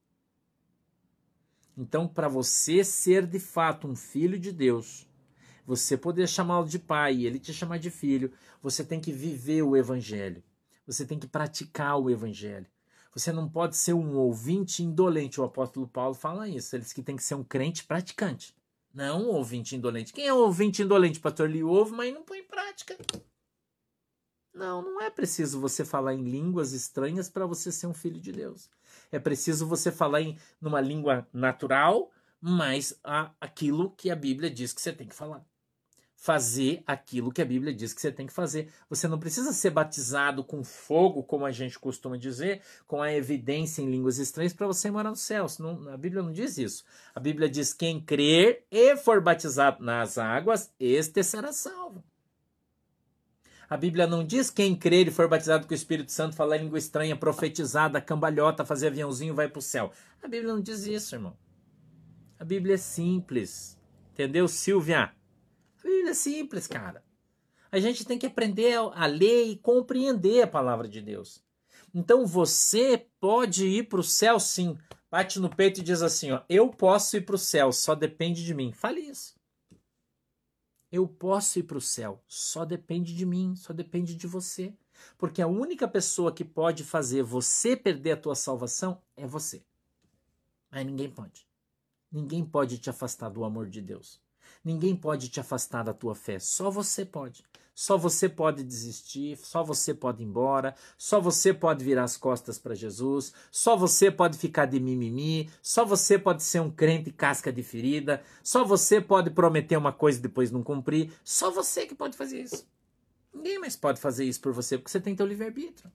Então, 1.77 2.07
para 2.07 2.29
você 2.29 2.85
ser 2.85 3.27
de 3.27 3.39
fato 3.39 3.89
um 3.89 3.97
filho 3.97 4.39
de 4.39 4.53
Deus, 4.53 5.09
você 5.65 5.97
poder 5.97 6.29
chamá-lo 6.29 6.69
de 6.69 6.79
pai 6.79 7.15
e 7.15 7.27
ele 7.27 7.39
te 7.39 7.55
chamar 7.55 7.79
de 7.79 7.91
filho, 7.91 8.33
você 8.61 8.85
tem 8.85 9.01
que 9.01 9.13
viver 9.13 9.63
o 9.63 9.77
evangelho. 9.77 10.43
Você 10.87 11.05
tem 11.07 11.19
que 11.19 11.27
praticar 11.27 11.99
o 11.99 12.11
evangelho. 12.11 12.67
Você 13.15 13.33
não 13.33 13.49
pode 13.49 13.77
ser 13.77 13.93
um 13.93 14.17
ouvinte 14.17 14.83
indolente. 14.83 15.41
O 15.41 15.45
apóstolo 15.45 15.89
Paulo 15.89 16.15
fala 16.15 16.49
isso. 16.49 16.75
Ele 16.75 16.83
diz 16.83 16.93
que 16.93 17.03
tem 17.03 17.17
que 17.17 17.23
ser 17.23 17.35
um 17.35 17.45
crente 17.45 17.85
praticante. 17.85 18.55
Não 18.93 19.23
um 19.23 19.29
ouvinte 19.29 19.77
indolente. 19.77 20.13
Quem 20.13 20.27
é 20.27 20.35
um 20.35 20.39
ouvinte 20.39 20.83
indolente, 20.83 21.21
pastor? 21.21 21.49
Ele 21.49 21.63
ouve, 21.63 21.93
mas 21.93 22.13
não 22.13 22.23
põe 22.23 22.39
em 22.39 22.47
prática. 22.47 22.97
Não, 24.53 24.83
não 24.83 25.01
é 25.01 25.11
preciso 25.11 25.61
você 25.61 25.85
falar 25.85 26.15
em 26.15 26.25
línguas 26.25 26.73
estranhas 26.73 27.29
para 27.29 27.47
você 27.47 27.71
ser 27.71 27.87
um 27.87 27.95
filho 27.95 28.21
de 28.21 28.33
Deus. 28.33 28.69
É 29.13 29.19
preciso 29.19 29.67
você 29.67 29.93
falar 29.93 30.23
em 30.23 30.37
numa 30.61 30.81
língua 30.81 31.27
natural, 31.33 32.11
mas 32.41 32.99
a, 33.05 33.33
aquilo 33.41 33.91
que 33.93 34.11
a 34.11 34.17
Bíblia 34.17 34.51
diz 34.51 34.73
que 34.73 34.81
você 34.81 34.93
tem 34.93 35.07
que 35.07 35.15
falar 35.15 35.45
fazer 36.21 36.83
aquilo 36.87 37.33
que 37.33 37.41
a 37.41 37.47
Bíblia 37.47 37.73
diz 37.73 37.95
que 37.95 38.01
você 38.01 38.13
tem 38.13 38.27
que 38.27 38.33
fazer. 38.33 38.71
Você 38.91 39.09
não 39.09 39.19
precisa 39.19 39.55
ser 39.55 39.71
batizado 39.71 40.45
com 40.45 40.63
fogo, 40.63 41.23
como 41.23 41.47
a 41.47 41.51
gente 41.51 41.79
costuma 41.79 42.19
dizer, 42.19 42.61
com 42.87 43.01
a 43.01 43.11
evidência 43.11 43.81
em 43.81 43.91
línguas 43.91 44.19
estranhas 44.19 44.53
para 44.53 44.67
você 44.67 44.91
morar 44.91 45.09
no 45.09 45.17
céu. 45.17 45.47
Não, 45.59 45.89
a 45.89 45.97
Bíblia 45.97 46.23
não 46.23 46.31
diz 46.31 46.59
isso. 46.59 46.85
A 47.15 47.19
Bíblia 47.19 47.49
diz: 47.49 47.73
quem 47.73 47.99
crer 47.99 48.67
e 48.71 48.99
for 48.99 49.23
batizado 49.23 49.83
nas 49.83 50.19
águas, 50.19 50.71
este 50.79 51.25
será 51.25 51.55
salvo. 51.55 52.05
A 53.67 53.79
Bíblia 53.79 54.07
não 54.07 54.23
diz 54.23 54.51
quem 54.51 54.77
crer 54.77 55.09
e 55.09 55.11
for 55.11 55.27
batizado 55.27 55.67
com 55.67 55.73
o 55.73 55.75
Espírito 55.75 56.13
Santo, 56.13 56.37
falar 56.37 56.59
língua 56.59 56.79
estranha, 56.79 57.17
profetizada, 57.17 57.99
cambalhota, 57.99 58.63
fazer 58.63 58.89
aviãozinho, 58.89 59.35
vai 59.35 59.49
para 59.49 59.59
o 59.59 59.63
céu. 59.63 59.91
A 60.23 60.29
Bíblia 60.29 60.53
não 60.53 60.61
diz 60.61 60.85
isso, 60.85 61.15
irmão. 61.15 61.35
A 62.39 62.45
Bíblia 62.45 62.75
é 62.75 62.79
simples. 62.79 63.79
Entendeu, 64.13 64.47
Silvia? 64.47 65.15
Bíblia 65.83 66.11
é 66.11 66.15
simples, 66.15 66.67
cara. 66.67 67.05
A 67.73 67.79
gente 67.79 68.05
tem 68.05 68.19
que 68.19 68.27
aprender 68.27 68.77
a 68.77 69.07
ler 69.07 69.47
e 69.47 69.57
compreender 69.57 70.43
a 70.43 70.47
palavra 70.47 70.89
de 70.89 71.01
Deus. 71.01 71.43
Então 71.95 72.27
você 72.27 73.07
pode 73.21 73.67
ir 73.67 73.89
para 73.89 74.01
o 74.01 74.05
céu 74.05 74.41
sim. 74.41 74.77
Bate 75.11 75.41
no 75.41 75.55
peito 75.55 75.81
e 75.81 75.83
diz 75.83 76.03
assim: 76.03 76.33
ó, 76.33 76.43
Eu 76.49 76.69
posso 76.69 77.17
ir 77.17 77.23
para 77.23 77.35
o 77.35 77.39
céu, 77.39 77.73
só 77.73 77.95
depende 77.95 78.45
de 78.45 78.55
mim. 78.55 78.73
Fale 78.73 79.01
isso. 79.01 79.35
Eu 80.91 81.07
posso 81.07 81.59
ir 81.59 81.63
para 81.63 81.79
o 81.79 81.81
céu, 81.81 82.23
só 82.27 82.65
depende 82.65 83.15
de 83.15 83.25
mim, 83.25 83.55
só 83.55 83.73
depende 83.73 84.15
de 84.15 84.27
você. 84.27 84.75
Porque 85.17 85.41
a 85.41 85.47
única 85.47 85.87
pessoa 85.87 86.33
que 86.33 86.45
pode 86.45 86.85
fazer 86.85 87.23
você 87.23 87.77
perder 87.77 88.13
a 88.13 88.17
tua 88.17 88.35
salvação 88.35 89.01
é 89.17 89.27
você. 89.27 89.63
Mas 90.71 90.85
ninguém 90.85 91.09
pode. 91.09 91.47
Ninguém 92.11 92.45
pode 92.45 92.79
te 92.79 92.91
afastar 92.91 93.29
do 93.29 93.45
amor 93.45 93.69
de 93.69 93.81
Deus. 93.81 94.21
Ninguém 94.65 94.95
pode 94.95 95.29
te 95.29 95.41
afastar 95.41 95.83
da 95.83 95.95
tua 95.95 96.15
fé, 96.15 96.39
só 96.39 96.71
você 96.71 97.05
pode. 97.05 97.43
Só 97.75 97.97
você 97.97 98.29
pode 98.29 98.63
desistir, 98.63 99.39
só 99.39 99.65
você 99.65 99.95
pode 99.95 100.23
ir 100.23 100.27
embora, 100.27 100.75
só 100.99 101.19
você 101.19 101.55
pode 101.55 101.83
virar 101.83 102.05
as 102.05 102.15
costas 102.15 102.59
para 102.59 102.75
Jesus, 102.75 103.33
só 103.51 103.75
você 103.75 104.11
pode 104.11 104.37
ficar 104.37 104.67
de 104.67 104.79
mimimi, 104.79 105.49
só 105.63 105.83
você 105.83 106.19
pode 106.19 106.43
ser 106.43 106.61
um 106.61 106.71
crente 106.71 107.11
casca 107.11 107.51
de 107.51 107.63
ferida, 107.63 108.23
só 108.43 108.67
você 108.67 109.01
pode 109.01 109.31
prometer 109.31 109.79
uma 109.79 109.93
coisa 109.93 110.19
e 110.19 110.23
depois 110.23 110.51
não 110.51 110.63
cumprir, 110.63 111.11
só 111.25 111.51
você 111.51 111.87
que 111.87 111.95
pode 111.95 112.19
fazer 112.19 112.43
isso. 112.43 112.67
Ninguém 113.33 113.59
mais 113.59 113.77
pode 113.77 113.99
fazer 113.99 114.27
isso 114.27 114.43
por 114.43 114.53
você, 114.53 114.77
porque 114.77 114.91
você 114.91 115.01
tem 115.01 115.17
teu 115.17 115.25
livre-arbítrio. 115.25 115.91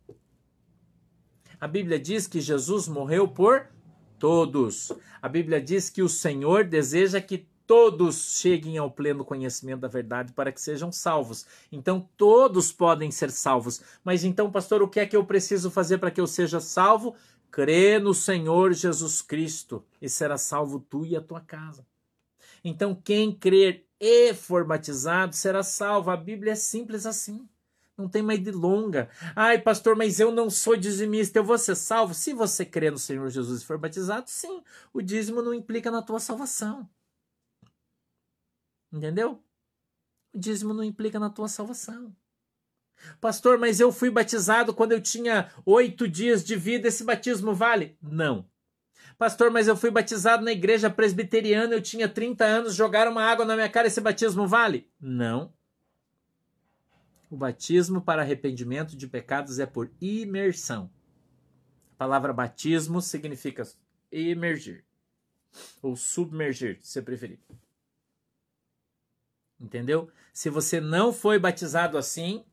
A 1.60 1.68
Bíblia 1.68 2.00
diz 2.00 2.26
que 2.26 2.42
Jesus 2.42 2.88
morreu 2.88 3.28
por 3.28 3.68
todos. 4.18 4.92
A 5.22 5.30
Bíblia 5.30 5.62
diz 5.62 5.90
que 5.90 6.02
o 6.02 6.10
Senhor 6.10 6.64
deseja 6.64 7.22
que 7.22 7.48
todos 7.68 8.40
cheguem 8.40 8.78
ao 8.78 8.92
pleno 8.92 9.26
conhecimento 9.26 9.82
da 9.82 9.88
verdade 9.88 10.34
para 10.34 10.52
que 10.52 10.62
sejam 10.62 10.92
salvos. 10.92 11.46
Então 11.72 12.08
todos 12.18 12.72
podem 12.72 13.12
ser 13.12 13.32
salvos. 13.32 13.82
Mas 14.04 14.24
então, 14.24 14.52
pastor, 14.52 14.82
o 14.82 14.88
que 14.88 15.00
é 15.00 15.06
que 15.06 15.16
eu 15.16 15.26
preciso 15.26 15.72
fazer 15.72 15.98
para 15.98 16.12
que 16.12 16.22
eu 16.22 16.28
seja 16.28 16.60
salvo? 16.60 17.16
Crê 17.52 18.00
no 18.00 18.14
Senhor 18.14 18.74
Jesus 18.74 19.22
Cristo 19.22 19.84
e 20.02 20.10
será 20.10 20.38
salvo 20.38 20.80
tu 20.80 21.06
e 21.06 21.16
a 21.16 21.22
tua 21.22 21.42
casa. 21.42 21.86
Então, 22.64 22.96
quem 22.96 23.32
crer 23.32 23.86
e 24.00 24.34
for 24.34 24.66
batizado 24.66 25.36
será 25.36 25.64
salvo. 25.64 26.12
A 26.12 26.18
Bíblia 26.18 26.54
é 26.54 26.56
simples 26.56 27.06
assim. 27.06 27.48
Não 27.98 28.10
tem 28.10 28.22
mais 28.22 28.44
de 28.44 28.52
longa. 28.52 29.10
Ai, 29.36 29.58
pastor, 29.62 29.96
mas 29.96 30.20
eu 30.20 30.32
não 30.32 30.50
sou 30.50 30.76
dizimista, 30.76 31.40
eu 31.40 31.46
vou 31.46 31.58
ser 31.58 31.76
salvo? 31.76 32.14
Se 32.14 32.34
você 32.34 32.66
crer 32.66 32.92
no 32.92 32.98
Senhor 32.98 33.30
Jesus 33.30 33.62
e 33.62 33.66
for 33.66 33.78
batizado, 33.78 34.30
sim. 34.30 34.62
O 34.94 35.02
dízimo 35.02 35.42
não 35.42 35.54
implica 35.54 35.90
na 35.90 36.02
tua 36.02 36.20
salvação. 36.20 36.90
Entendeu? 38.92 39.44
O 40.34 40.40
dízimo 40.40 40.74
não 40.74 40.84
implica 40.84 41.20
na 41.20 41.30
tua 41.30 41.48
salvação. 41.48 42.16
Pastor, 43.20 43.58
mas 43.58 43.80
eu 43.80 43.92
fui 43.92 44.10
batizado 44.10 44.74
quando 44.74 44.94
eu 44.94 45.02
tinha 45.02 45.52
oito 45.66 46.08
dias 46.08 46.44
de 46.44 46.56
vida, 46.56 46.88
esse 46.88 47.04
batismo 47.04 47.54
vale? 47.54 47.98
Não. 48.02 48.48
Pastor, 49.18 49.50
mas 49.50 49.68
eu 49.68 49.78
fui 49.78 49.90
batizado 49.90 50.44
na 50.44 50.52
igreja 50.52 50.90
presbiteriana, 50.90 51.74
eu 51.74 51.82
tinha 51.82 52.08
30 52.08 52.44
anos, 52.44 52.76
jogaram 52.76 53.12
uma 53.12 53.24
água 53.24 53.46
na 53.46 53.56
minha 53.56 53.70
cara, 53.70 53.88
esse 53.88 54.02
batismo 54.02 54.48
vale? 54.48 54.90
Não. 55.00 55.54
O 57.30 57.38
batismo 57.38 58.02
para 58.02 58.22
arrependimento 58.22 58.96
de 58.96 59.08
pecados 59.08 59.60
é 59.60 59.66
por 59.66 59.92
imersão. 60.02 60.90
A 61.94 61.98
palavra 61.98 62.34
batismo 62.34 63.02
significa 63.02 63.64
emergir 64.12 64.86
ou 65.82 65.96
submergir, 65.96 66.80
se 66.82 67.02
preferir. 67.02 67.40
Entendeu? 69.60 70.10
Se 70.34 70.50
você 70.50 70.82
não 70.82 71.14
foi 71.14 71.40
batizado 71.40 71.98
assim, 71.98 72.44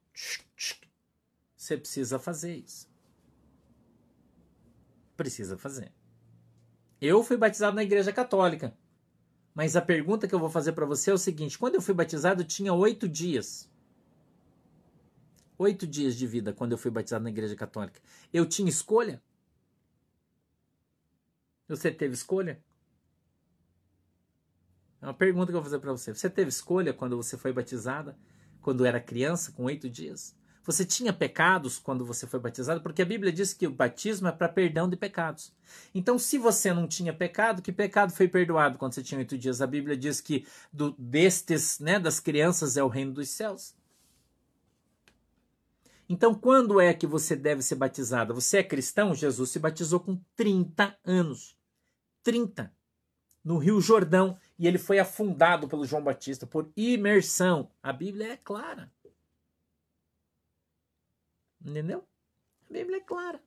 você 1.56 1.76
precisa 1.76 2.18
fazer 2.18 2.56
isso. 2.56 2.88
Precisa 5.16 5.58
fazer. 5.58 5.92
Eu 7.00 7.22
fui 7.22 7.36
batizado 7.36 7.74
na 7.74 7.82
igreja 7.82 8.12
católica. 8.12 8.76
Mas 9.54 9.76
a 9.76 9.82
pergunta 9.82 10.26
que 10.26 10.34
eu 10.34 10.38
vou 10.38 10.48
fazer 10.48 10.72
para 10.72 10.86
você 10.86 11.10
é 11.10 11.14
o 11.14 11.18
seguinte: 11.18 11.58
quando 11.58 11.74
eu 11.74 11.82
fui 11.82 11.94
batizado, 11.94 12.42
eu 12.42 12.46
tinha 12.46 12.72
oito 12.72 13.08
dias. 13.08 13.68
Oito 15.58 15.86
dias 15.86 16.16
de 16.16 16.26
vida 16.26 16.52
quando 16.52 16.72
eu 16.72 16.78
fui 16.78 16.90
batizado 16.90 17.24
na 17.24 17.30
igreja 17.30 17.54
católica. 17.54 18.00
Eu 18.32 18.46
tinha 18.46 18.68
escolha? 18.68 19.22
Você 21.68 21.90
teve 21.90 22.14
escolha? 22.14 22.62
É 25.02 25.06
uma 25.06 25.14
pergunta 25.14 25.46
que 25.46 25.56
eu 25.56 25.60
vou 25.60 25.64
fazer 25.64 25.80
para 25.80 25.90
você. 25.90 26.14
Você 26.14 26.30
teve 26.30 26.48
escolha 26.48 26.92
quando 26.92 27.16
você 27.16 27.36
foi 27.36 27.52
batizada? 27.52 28.16
Quando 28.60 28.86
era 28.86 29.00
criança, 29.00 29.50
com 29.50 29.64
oito 29.64 29.90
dias? 29.90 30.36
Você 30.64 30.84
tinha 30.84 31.12
pecados 31.12 31.76
quando 31.76 32.06
você 32.06 32.24
foi 32.24 32.38
batizado? 32.38 32.80
Porque 32.80 33.02
a 33.02 33.04
Bíblia 33.04 33.32
diz 33.32 33.52
que 33.52 33.66
o 33.66 33.70
batismo 33.72 34.28
é 34.28 34.32
para 34.32 34.48
perdão 34.48 34.88
de 34.88 34.96
pecados. 34.96 35.52
Então, 35.92 36.20
se 36.20 36.38
você 36.38 36.72
não 36.72 36.86
tinha 36.86 37.12
pecado, 37.12 37.60
que 37.60 37.72
pecado 37.72 38.12
foi 38.12 38.28
perdoado 38.28 38.78
quando 38.78 38.92
você 38.92 39.02
tinha 39.02 39.18
oito 39.18 39.36
dias? 39.36 39.60
A 39.60 39.66
Bíblia 39.66 39.96
diz 39.96 40.20
que 40.20 40.46
do, 40.72 40.94
destes, 40.96 41.80
né, 41.80 41.98
das 41.98 42.20
crianças 42.20 42.76
é 42.76 42.84
o 42.84 42.88
reino 42.88 43.12
dos 43.12 43.28
céus. 43.30 43.74
Então, 46.08 46.32
quando 46.32 46.80
é 46.80 46.94
que 46.94 47.08
você 47.08 47.34
deve 47.34 47.62
ser 47.62 47.74
batizado? 47.74 48.32
Você 48.34 48.58
é 48.58 48.62
cristão? 48.62 49.16
Jesus 49.16 49.50
se 49.50 49.58
batizou 49.58 49.98
com 49.98 50.20
30 50.36 50.96
anos. 51.04 51.56
30. 52.22 52.72
No 53.44 53.58
Rio 53.58 53.80
Jordão. 53.80 54.38
E 54.58 54.66
ele 54.66 54.78
foi 54.78 54.98
afundado 54.98 55.68
pelo 55.68 55.84
João 55.84 56.02
Batista 56.02 56.46
por 56.46 56.70
imersão. 56.76 57.70
A 57.82 57.92
Bíblia 57.92 58.32
é 58.32 58.36
clara. 58.36 58.90
Entendeu? 61.64 62.04
A 62.68 62.72
Bíblia 62.72 62.98
é 62.98 63.00
clara. 63.00 63.40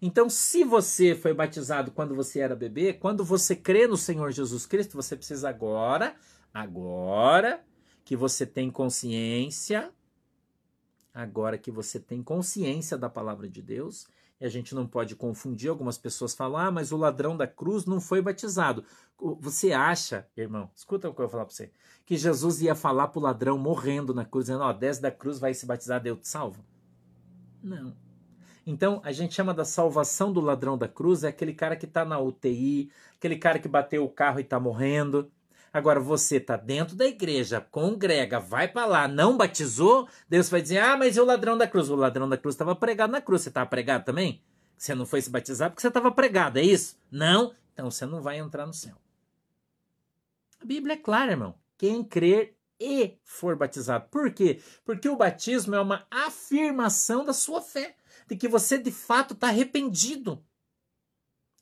Então, 0.00 0.28
se 0.28 0.62
você 0.62 1.14
foi 1.14 1.32
batizado 1.32 1.90
quando 1.90 2.14
você 2.14 2.40
era 2.40 2.54
bebê, 2.54 2.92
quando 2.92 3.24
você 3.24 3.56
crê 3.56 3.86
no 3.86 3.96
Senhor 3.96 4.30
Jesus 4.30 4.66
Cristo, 4.66 4.94
você 4.94 5.16
precisa 5.16 5.48
agora, 5.48 6.14
agora 6.52 7.64
que 8.04 8.14
você 8.14 8.44
tem 8.44 8.70
consciência, 8.70 9.90
agora 11.14 11.56
que 11.56 11.70
você 11.70 11.98
tem 11.98 12.22
consciência 12.22 12.98
da 12.98 13.08
palavra 13.08 13.48
de 13.48 13.62
Deus, 13.62 14.06
e 14.40 14.44
a 14.44 14.48
gente 14.48 14.74
não 14.74 14.86
pode 14.86 15.16
confundir, 15.16 15.70
algumas 15.70 15.96
pessoas 15.96 16.34
falam, 16.34 16.58
ah, 16.58 16.70
mas 16.70 16.92
o 16.92 16.96
ladrão 16.96 17.36
da 17.36 17.46
cruz 17.46 17.86
não 17.86 18.00
foi 18.00 18.20
batizado. 18.20 18.84
Você 19.40 19.72
acha, 19.72 20.26
irmão, 20.36 20.70
escuta 20.74 21.08
o 21.08 21.14
que 21.14 21.20
eu 21.20 21.24
vou 21.24 21.30
falar 21.30 21.46
para 21.46 21.54
você, 21.54 21.70
que 22.04 22.16
Jesus 22.16 22.60
ia 22.60 22.74
falar 22.74 23.08
para 23.08 23.18
o 23.18 23.22
ladrão 23.22 23.56
morrendo 23.56 24.12
na 24.12 24.24
cruz, 24.24 24.46
dizendo, 24.46 24.62
ó, 24.62 24.70
oh, 24.70 24.72
desce 24.72 25.00
da 25.00 25.10
cruz, 25.10 25.38
vai 25.38 25.54
se 25.54 25.64
batizar, 25.64 26.02
Deus 26.02 26.20
te 26.20 26.28
salva? 26.28 26.62
Não. 27.62 27.96
Então, 28.66 29.00
a 29.04 29.12
gente 29.12 29.32
chama 29.32 29.54
da 29.54 29.64
salvação 29.64 30.32
do 30.32 30.40
ladrão 30.40 30.76
da 30.76 30.88
cruz, 30.88 31.22
é 31.22 31.28
aquele 31.28 31.54
cara 31.54 31.76
que 31.76 31.86
está 31.86 32.04
na 32.04 32.18
UTI, 32.18 32.90
aquele 33.16 33.36
cara 33.36 33.58
que 33.58 33.68
bateu 33.68 34.04
o 34.04 34.10
carro 34.10 34.40
e 34.40 34.42
está 34.42 34.58
morrendo. 34.58 35.30
Agora, 35.76 36.00
você 36.00 36.38
está 36.38 36.56
dentro 36.56 36.96
da 36.96 37.04
igreja, 37.04 37.60
congrega, 37.60 38.40
vai 38.40 38.66
para 38.66 38.86
lá, 38.86 39.06
não 39.06 39.36
batizou, 39.36 40.08
Deus 40.26 40.48
vai 40.48 40.62
dizer, 40.62 40.78
ah, 40.78 40.96
mas 40.96 41.18
e 41.18 41.20
o 41.20 41.24
ladrão 41.26 41.58
da 41.58 41.68
cruz? 41.68 41.90
O 41.90 41.94
ladrão 41.94 42.26
da 42.26 42.38
cruz 42.38 42.54
estava 42.54 42.74
pregado 42.74 43.12
na 43.12 43.20
cruz, 43.20 43.42
você 43.42 43.50
estava 43.50 43.68
pregado 43.68 44.06
também? 44.06 44.42
Você 44.74 44.94
não 44.94 45.04
foi 45.04 45.20
se 45.20 45.28
batizar 45.28 45.68
porque 45.68 45.82
você 45.82 45.88
estava 45.88 46.10
pregado, 46.10 46.58
é 46.58 46.62
isso? 46.62 46.98
Não? 47.10 47.54
Então 47.74 47.90
você 47.90 48.06
não 48.06 48.22
vai 48.22 48.38
entrar 48.38 48.66
no 48.66 48.72
céu. 48.72 48.94
A 50.58 50.64
Bíblia 50.64 50.94
é 50.94 50.96
clara, 50.96 51.32
irmão. 51.32 51.54
Quem 51.76 52.02
crer 52.02 52.56
e 52.80 53.18
for 53.22 53.54
batizado. 53.54 54.08
Por 54.10 54.32
quê? 54.32 54.62
Porque 54.82 55.10
o 55.10 55.16
batismo 55.16 55.74
é 55.74 55.80
uma 55.82 56.06
afirmação 56.10 57.22
da 57.22 57.34
sua 57.34 57.60
fé, 57.60 57.96
de 58.26 58.34
que 58.34 58.48
você 58.48 58.78
de 58.78 58.90
fato 58.90 59.34
está 59.34 59.48
arrependido. 59.48 60.42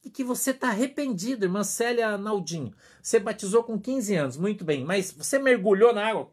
E 0.05 0.11
que 0.11 0.23
você 0.23 0.51
está 0.51 0.69
arrependido, 0.69 1.47
irmã 1.47 1.65
Célia 1.65 2.19
Naldinho. 2.19 2.75
Você 3.03 3.19
batizou 3.19 3.65
com 3.65 3.81
15 3.81 4.15
anos, 4.15 4.37
muito 4.37 4.65
bem, 4.65 4.85
mas 4.85 5.11
você 5.11 5.39
mergulhou 5.39 5.95
na 5.95 6.07
água. 6.07 6.31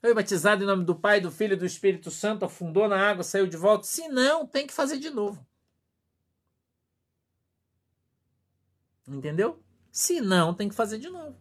Foi 0.00 0.12
batizado 0.12 0.64
em 0.64 0.66
nome 0.66 0.84
do 0.84 0.94
Pai, 0.94 1.20
do 1.20 1.30
Filho 1.30 1.54
e 1.54 1.56
do 1.56 1.64
Espírito 1.64 2.10
Santo, 2.10 2.44
afundou 2.44 2.88
na 2.88 2.98
água, 3.08 3.22
saiu 3.22 3.46
de 3.46 3.56
volta. 3.56 3.86
Se 3.86 4.08
não, 4.08 4.46
tem 4.46 4.66
que 4.66 4.72
fazer 4.72 4.98
de 4.98 5.10
novo. 5.10 5.46
Entendeu? 9.06 9.62
Se 9.92 10.20
não, 10.20 10.52
tem 10.52 10.68
que 10.68 10.74
fazer 10.74 10.98
de 10.98 11.08
novo. 11.08 11.36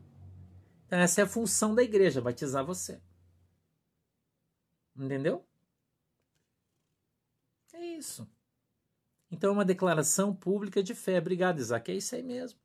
Então, 0.85 0.99
essa 0.99 1.21
é 1.21 1.23
a 1.23 1.27
função 1.27 1.73
da 1.73 1.81
igreja, 1.81 2.21
batizar 2.21 2.63
você. 2.63 3.01
Entendeu? 4.95 5.45
É 7.73 7.83
isso. 7.83 8.27
Então, 9.35 9.49
é 9.49 9.53
uma 9.53 9.65
declaração 9.65 10.33
pública 10.33 10.81
de 10.81 10.95
fé. 10.95 11.17
Obrigado, 11.17 11.59
Isaac. 11.59 11.91
É 11.91 11.95
isso 11.95 12.15
aí 12.15 12.23
mesmo. 12.23 12.57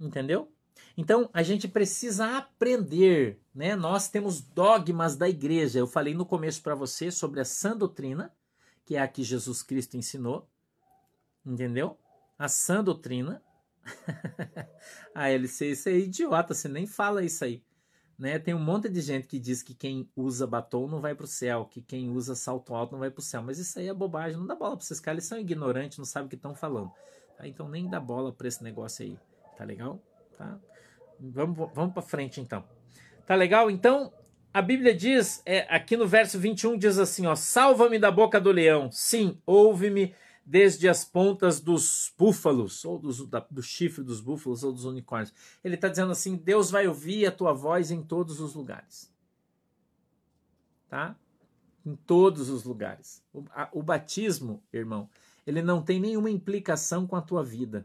Entendeu? 0.00 0.52
Então, 0.96 1.30
a 1.32 1.44
gente 1.44 1.68
precisa 1.68 2.36
aprender, 2.36 3.38
né? 3.54 3.76
Nós 3.76 4.08
temos 4.08 4.40
dogmas 4.40 5.14
da 5.14 5.28
igreja. 5.28 5.78
Eu 5.78 5.86
falei 5.86 6.12
no 6.12 6.26
começo 6.26 6.60
para 6.60 6.74
você 6.74 7.12
sobre 7.12 7.40
a 7.40 7.44
sã 7.44 7.76
doutrina, 7.76 8.34
que 8.84 8.96
é 8.96 9.00
a 9.00 9.06
que 9.06 9.22
Jesus 9.22 9.62
Cristo 9.62 9.96
ensinou. 9.96 10.50
Entendeu? 11.44 11.96
A 12.36 12.48
sã 12.48 12.82
doutrina. 12.82 13.40
a 15.14 15.30
LC, 15.30 15.70
isso 15.70 15.88
é 15.88 15.92
idiota, 15.92 16.52
você 16.52 16.66
nem 16.66 16.84
fala 16.84 17.24
isso 17.24 17.44
aí. 17.44 17.62
Né? 18.18 18.38
Tem 18.38 18.54
um 18.54 18.58
monte 18.58 18.88
de 18.88 19.00
gente 19.00 19.26
que 19.26 19.38
diz 19.38 19.62
que 19.62 19.74
quem 19.74 20.08
usa 20.16 20.46
batom 20.46 20.88
não 20.88 21.00
vai 21.00 21.14
para 21.14 21.24
o 21.24 21.28
céu, 21.28 21.66
que 21.66 21.82
quem 21.82 22.10
usa 22.10 22.34
salto 22.34 22.74
alto 22.74 22.92
não 22.92 22.98
vai 22.98 23.10
para 23.10 23.20
o 23.20 23.22
céu. 23.22 23.42
Mas 23.42 23.58
isso 23.58 23.78
aí 23.78 23.88
é 23.88 23.94
bobagem, 23.94 24.38
não 24.38 24.46
dá 24.46 24.54
bola 24.54 24.76
para 24.76 24.84
esses 24.84 25.00
caras, 25.00 25.18
eles 25.18 25.28
são 25.28 25.38
ignorantes, 25.38 25.98
não 25.98 26.04
sabem 26.04 26.26
o 26.26 26.30
que 26.30 26.36
estão 26.36 26.54
falando. 26.54 26.90
Tá? 27.36 27.46
Então 27.46 27.68
nem 27.68 27.88
dá 27.88 28.00
bola 28.00 28.32
para 28.32 28.48
esse 28.48 28.64
negócio 28.64 29.04
aí, 29.04 29.18
tá 29.56 29.64
legal? 29.64 30.00
Tá? 30.38 30.58
Vamos, 31.20 31.70
vamos 31.74 31.92
para 31.92 32.02
frente 32.02 32.40
então. 32.40 32.64
Tá 33.26 33.34
legal? 33.34 33.70
Então, 33.70 34.12
a 34.52 34.62
Bíblia 34.62 34.94
diz, 34.94 35.42
é, 35.44 35.66
aqui 35.68 35.96
no 35.96 36.06
verso 36.06 36.38
21 36.38 36.78
diz 36.78 36.98
assim, 36.98 37.26
ó, 37.26 37.34
salva-me 37.34 37.98
da 37.98 38.10
boca 38.10 38.40
do 38.40 38.50
leão. 38.50 38.90
Sim, 38.90 39.38
ouve-me 39.44 40.14
desde 40.46 40.88
as 40.88 41.04
pontas 41.04 41.60
dos 41.60 42.14
búfalos, 42.16 42.84
ou 42.84 43.00
dos, 43.00 43.26
da, 43.26 43.40
do 43.50 43.60
chifre 43.60 44.04
dos 44.04 44.20
búfalos, 44.20 44.62
ou 44.62 44.72
dos 44.72 44.84
unicórnios. 44.84 45.34
Ele 45.64 45.74
está 45.74 45.88
dizendo 45.88 46.12
assim: 46.12 46.36
Deus 46.36 46.70
vai 46.70 46.86
ouvir 46.86 47.26
a 47.26 47.32
tua 47.32 47.52
voz 47.52 47.90
em 47.90 48.00
todos 48.00 48.38
os 48.40 48.54
lugares. 48.54 49.12
Tá? 50.88 51.16
Em 51.84 51.96
todos 51.96 52.48
os 52.48 52.62
lugares. 52.62 53.24
O, 53.32 53.44
a, 53.50 53.68
o 53.72 53.82
batismo, 53.82 54.62
irmão, 54.72 55.10
ele 55.44 55.60
não 55.60 55.82
tem 55.82 55.98
nenhuma 55.98 56.30
implicação 56.30 57.06
com 57.06 57.16
a 57.16 57.22
tua 57.22 57.42
vida. 57.42 57.84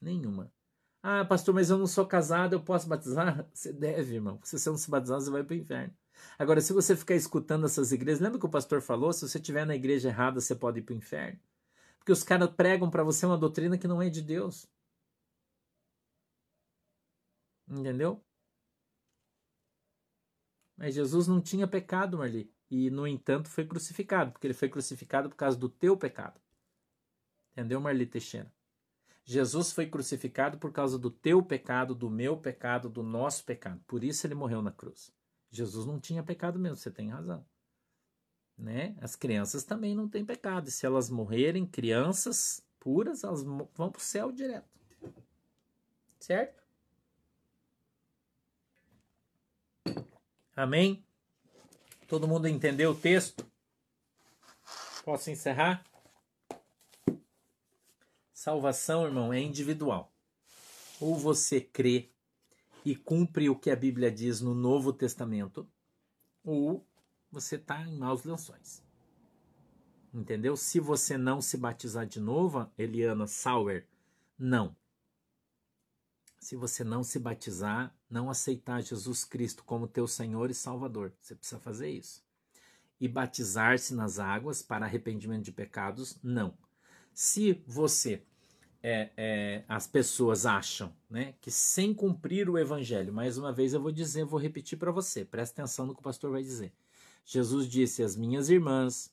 Nenhuma. 0.00 0.50
Ah, 1.00 1.24
pastor, 1.24 1.54
mas 1.54 1.70
eu 1.70 1.78
não 1.78 1.86
sou 1.86 2.04
casado, 2.04 2.54
eu 2.54 2.60
posso 2.60 2.88
batizar? 2.88 3.46
Você 3.54 3.72
deve, 3.72 4.16
irmão. 4.16 4.40
Se 4.42 4.58
você 4.58 4.68
não 4.68 4.76
se 4.76 4.90
batizar, 4.90 5.20
você 5.20 5.30
vai 5.30 5.44
para 5.44 5.54
o 5.54 5.56
inferno. 5.56 5.94
Agora, 6.36 6.60
se 6.60 6.72
você 6.72 6.96
ficar 6.96 7.14
escutando 7.14 7.66
essas 7.66 7.92
igrejas, 7.92 8.20
lembra 8.20 8.40
que 8.40 8.46
o 8.46 8.48
pastor 8.48 8.80
falou? 8.82 9.12
Se 9.12 9.28
você 9.28 9.38
estiver 9.38 9.64
na 9.64 9.76
igreja 9.76 10.08
errada, 10.08 10.40
você 10.40 10.54
pode 10.54 10.80
ir 10.80 10.82
para 10.82 10.94
o 10.94 10.96
inferno. 10.96 11.38
Porque 12.06 12.12
os 12.12 12.22
caras 12.22 12.48
pregam 12.50 12.88
para 12.88 13.02
você 13.02 13.26
uma 13.26 13.36
doutrina 13.36 13.76
que 13.76 13.88
não 13.88 14.00
é 14.00 14.08
de 14.08 14.22
Deus. 14.22 14.64
Entendeu? 17.68 18.24
Mas 20.76 20.94
Jesus 20.94 21.26
não 21.26 21.40
tinha 21.40 21.66
pecado, 21.66 22.18
Marli. 22.18 22.48
E, 22.70 22.90
no 22.90 23.08
entanto, 23.08 23.48
foi 23.48 23.66
crucificado, 23.66 24.30
porque 24.30 24.46
ele 24.46 24.54
foi 24.54 24.68
crucificado 24.68 25.28
por 25.28 25.34
causa 25.34 25.58
do 25.58 25.68
teu 25.68 25.96
pecado. 25.96 26.40
Entendeu, 27.50 27.80
Marli 27.80 28.06
Teixeira? 28.06 28.54
Jesus 29.24 29.72
foi 29.72 29.90
crucificado 29.90 30.58
por 30.58 30.70
causa 30.70 30.96
do 30.96 31.10
teu 31.10 31.44
pecado, 31.44 31.92
do 31.92 32.08
meu 32.08 32.36
pecado, 32.36 32.88
do 32.88 33.02
nosso 33.02 33.44
pecado. 33.44 33.82
Por 33.84 34.04
isso 34.04 34.24
ele 34.24 34.36
morreu 34.36 34.62
na 34.62 34.70
cruz. 34.70 35.12
Jesus 35.50 35.84
não 35.84 35.98
tinha 35.98 36.22
pecado 36.22 36.56
mesmo, 36.56 36.76
você 36.76 36.88
tem 36.88 37.08
razão. 37.08 37.44
Né? 38.58 38.96
As 39.00 39.14
crianças 39.14 39.64
também 39.64 39.94
não 39.94 40.08
têm 40.08 40.24
pecado. 40.24 40.68
E 40.68 40.72
se 40.72 40.86
elas 40.86 41.10
morrerem, 41.10 41.66
crianças 41.66 42.62
puras, 42.80 43.22
elas 43.22 43.42
vão 43.42 43.90
para 43.90 43.98
o 43.98 44.00
céu 44.00 44.32
direto. 44.32 44.68
Certo? 46.18 46.64
Amém? 50.54 51.04
Todo 52.08 52.28
mundo 52.28 52.48
entendeu 52.48 52.92
o 52.92 52.98
texto? 52.98 53.46
Posso 55.04 55.30
encerrar? 55.30 55.84
Salvação, 58.32 59.04
irmão, 59.04 59.32
é 59.32 59.40
individual. 59.40 60.12
Ou 61.00 61.16
você 61.16 61.60
crê 61.60 62.10
e 62.84 62.94
cumpre 62.94 63.50
o 63.50 63.58
que 63.58 63.70
a 63.70 63.76
Bíblia 63.76 64.10
diz 64.10 64.40
no 64.40 64.54
Novo 64.54 64.92
Testamento, 64.92 65.68
ou 66.44 66.85
você 67.30 67.56
está 67.56 67.82
em 67.82 67.96
maus 67.96 68.24
lençóis. 68.24 68.82
Entendeu? 70.12 70.56
Se 70.56 70.80
você 70.80 71.18
não 71.18 71.40
se 71.40 71.56
batizar 71.56 72.06
de 72.06 72.20
novo, 72.20 72.70
Eliana 72.78 73.26
Sauer, 73.26 73.86
não. 74.38 74.74
Se 76.38 76.56
você 76.56 76.84
não 76.84 77.02
se 77.02 77.18
batizar, 77.18 77.94
não 78.08 78.30
aceitar 78.30 78.82
Jesus 78.82 79.24
Cristo 79.24 79.64
como 79.64 79.88
teu 79.88 80.06
Senhor 80.06 80.50
e 80.50 80.54
Salvador, 80.54 81.12
você 81.20 81.34
precisa 81.34 81.60
fazer 81.60 81.90
isso. 81.90 82.24
E 83.00 83.08
batizar-se 83.08 83.94
nas 83.94 84.18
águas 84.18 84.62
para 84.62 84.86
arrependimento 84.86 85.44
de 85.44 85.52
pecados, 85.52 86.18
não. 86.22 86.56
Se 87.12 87.62
você 87.66 88.22
é, 88.82 89.10
é, 89.16 89.64
as 89.68 89.86
pessoas 89.86 90.46
acham 90.46 90.94
né, 91.10 91.34
que 91.40 91.50
sem 91.50 91.92
cumprir 91.92 92.48
o 92.48 92.56
evangelho, 92.56 93.12
mais 93.12 93.36
uma 93.36 93.52
vez 93.52 93.74
eu 93.74 93.82
vou 93.82 93.90
dizer, 93.90 94.24
vou 94.24 94.38
repetir 94.38 94.78
para 94.78 94.92
você, 94.92 95.24
presta 95.24 95.60
atenção 95.60 95.86
no 95.86 95.94
que 95.94 96.00
o 96.00 96.04
pastor 96.04 96.30
vai 96.30 96.42
dizer. 96.42 96.72
Jesus 97.26 97.68
disse: 97.68 98.04
As 98.04 98.16
minhas 98.16 98.48
irmãs, 98.48 99.12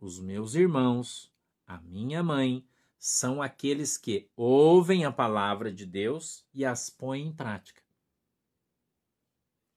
os 0.00 0.20
meus 0.20 0.54
irmãos, 0.54 1.30
a 1.66 1.78
minha 1.80 2.22
mãe, 2.22 2.64
são 2.96 3.42
aqueles 3.42 3.98
que 3.98 4.30
ouvem 4.36 5.04
a 5.04 5.12
palavra 5.12 5.72
de 5.72 5.84
Deus 5.84 6.46
e 6.54 6.64
as 6.64 6.88
põem 6.88 7.26
em 7.26 7.32
prática. 7.32 7.82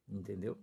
Entendeu? 0.07 0.57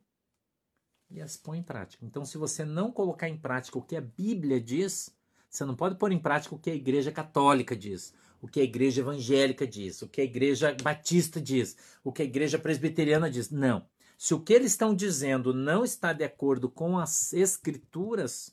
E 1.10 1.20
as 1.20 1.36
põem 1.36 1.58
em 1.60 1.62
prática. 1.62 2.04
Então, 2.04 2.24
se 2.24 2.38
você 2.38 2.64
não 2.64 2.92
colocar 2.92 3.28
em 3.28 3.36
prática 3.36 3.78
o 3.78 3.82
que 3.82 3.96
a 3.96 4.00
Bíblia 4.00 4.60
diz, 4.60 5.12
você 5.50 5.64
não 5.64 5.74
pode 5.74 5.96
pôr 5.96 6.12
em 6.12 6.18
prática 6.20 6.54
o 6.54 6.58
que 6.58 6.70
a 6.70 6.74
Igreja 6.74 7.10
Católica 7.10 7.74
diz, 7.74 8.14
o 8.40 8.46
que 8.46 8.60
a 8.60 8.64
igreja 8.64 9.00
evangélica 9.00 9.66
diz, 9.66 10.02
o 10.02 10.08
que 10.08 10.20
a 10.20 10.24
igreja 10.24 10.76
batista 10.82 11.40
diz, 11.40 11.76
o 12.04 12.12
que 12.12 12.22
a 12.22 12.24
igreja 12.24 12.58
presbiteriana 12.58 13.28
diz. 13.28 13.50
Não. 13.50 13.84
Se 14.18 14.34
o 14.34 14.42
que 14.42 14.52
eles 14.52 14.72
estão 14.72 14.96
dizendo 14.96 15.54
não 15.54 15.84
está 15.84 16.12
de 16.12 16.24
acordo 16.24 16.68
com 16.68 16.98
as 16.98 17.32
escrituras, 17.32 18.52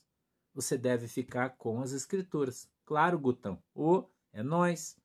você 0.54 0.78
deve 0.78 1.08
ficar 1.08 1.50
com 1.56 1.80
as 1.80 1.90
escrituras. 1.90 2.70
Claro, 2.84 3.18
Gutão. 3.18 3.60
O 3.74 4.08
é 4.32 4.44
nós. 4.44 4.96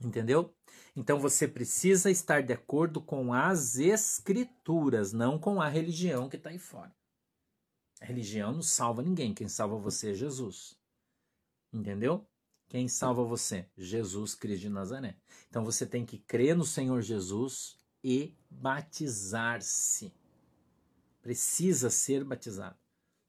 Entendeu? 0.00 0.54
Então 0.94 1.18
você 1.18 1.48
precisa 1.48 2.08
estar 2.08 2.40
de 2.44 2.52
acordo 2.52 3.02
com 3.02 3.34
as 3.34 3.76
escrituras, 3.76 5.12
não 5.12 5.40
com 5.40 5.60
a 5.60 5.68
religião 5.68 6.28
que 6.28 6.36
está 6.36 6.50
aí 6.50 6.58
fora. 6.58 6.94
A 8.00 8.04
religião 8.04 8.52
não 8.52 8.62
salva 8.62 9.02
ninguém, 9.02 9.34
quem 9.34 9.48
salva 9.48 9.76
você 9.76 10.10
é 10.10 10.14
Jesus. 10.14 10.78
Entendeu? 11.72 12.24
Quem 12.68 12.86
salva 12.86 13.24
você? 13.24 13.68
Jesus 13.76 14.36
Cristo 14.36 14.62
de 14.62 14.68
Nazaré. 14.68 15.18
Então 15.48 15.64
você 15.64 15.84
tem 15.84 16.06
que 16.06 16.18
crer 16.18 16.54
no 16.54 16.64
Senhor 16.64 17.02
Jesus 17.02 17.79
e 18.02 18.34
batizar-se. 18.48 20.12
Precisa 21.22 21.90
ser 21.90 22.24
batizado, 22.24 22.76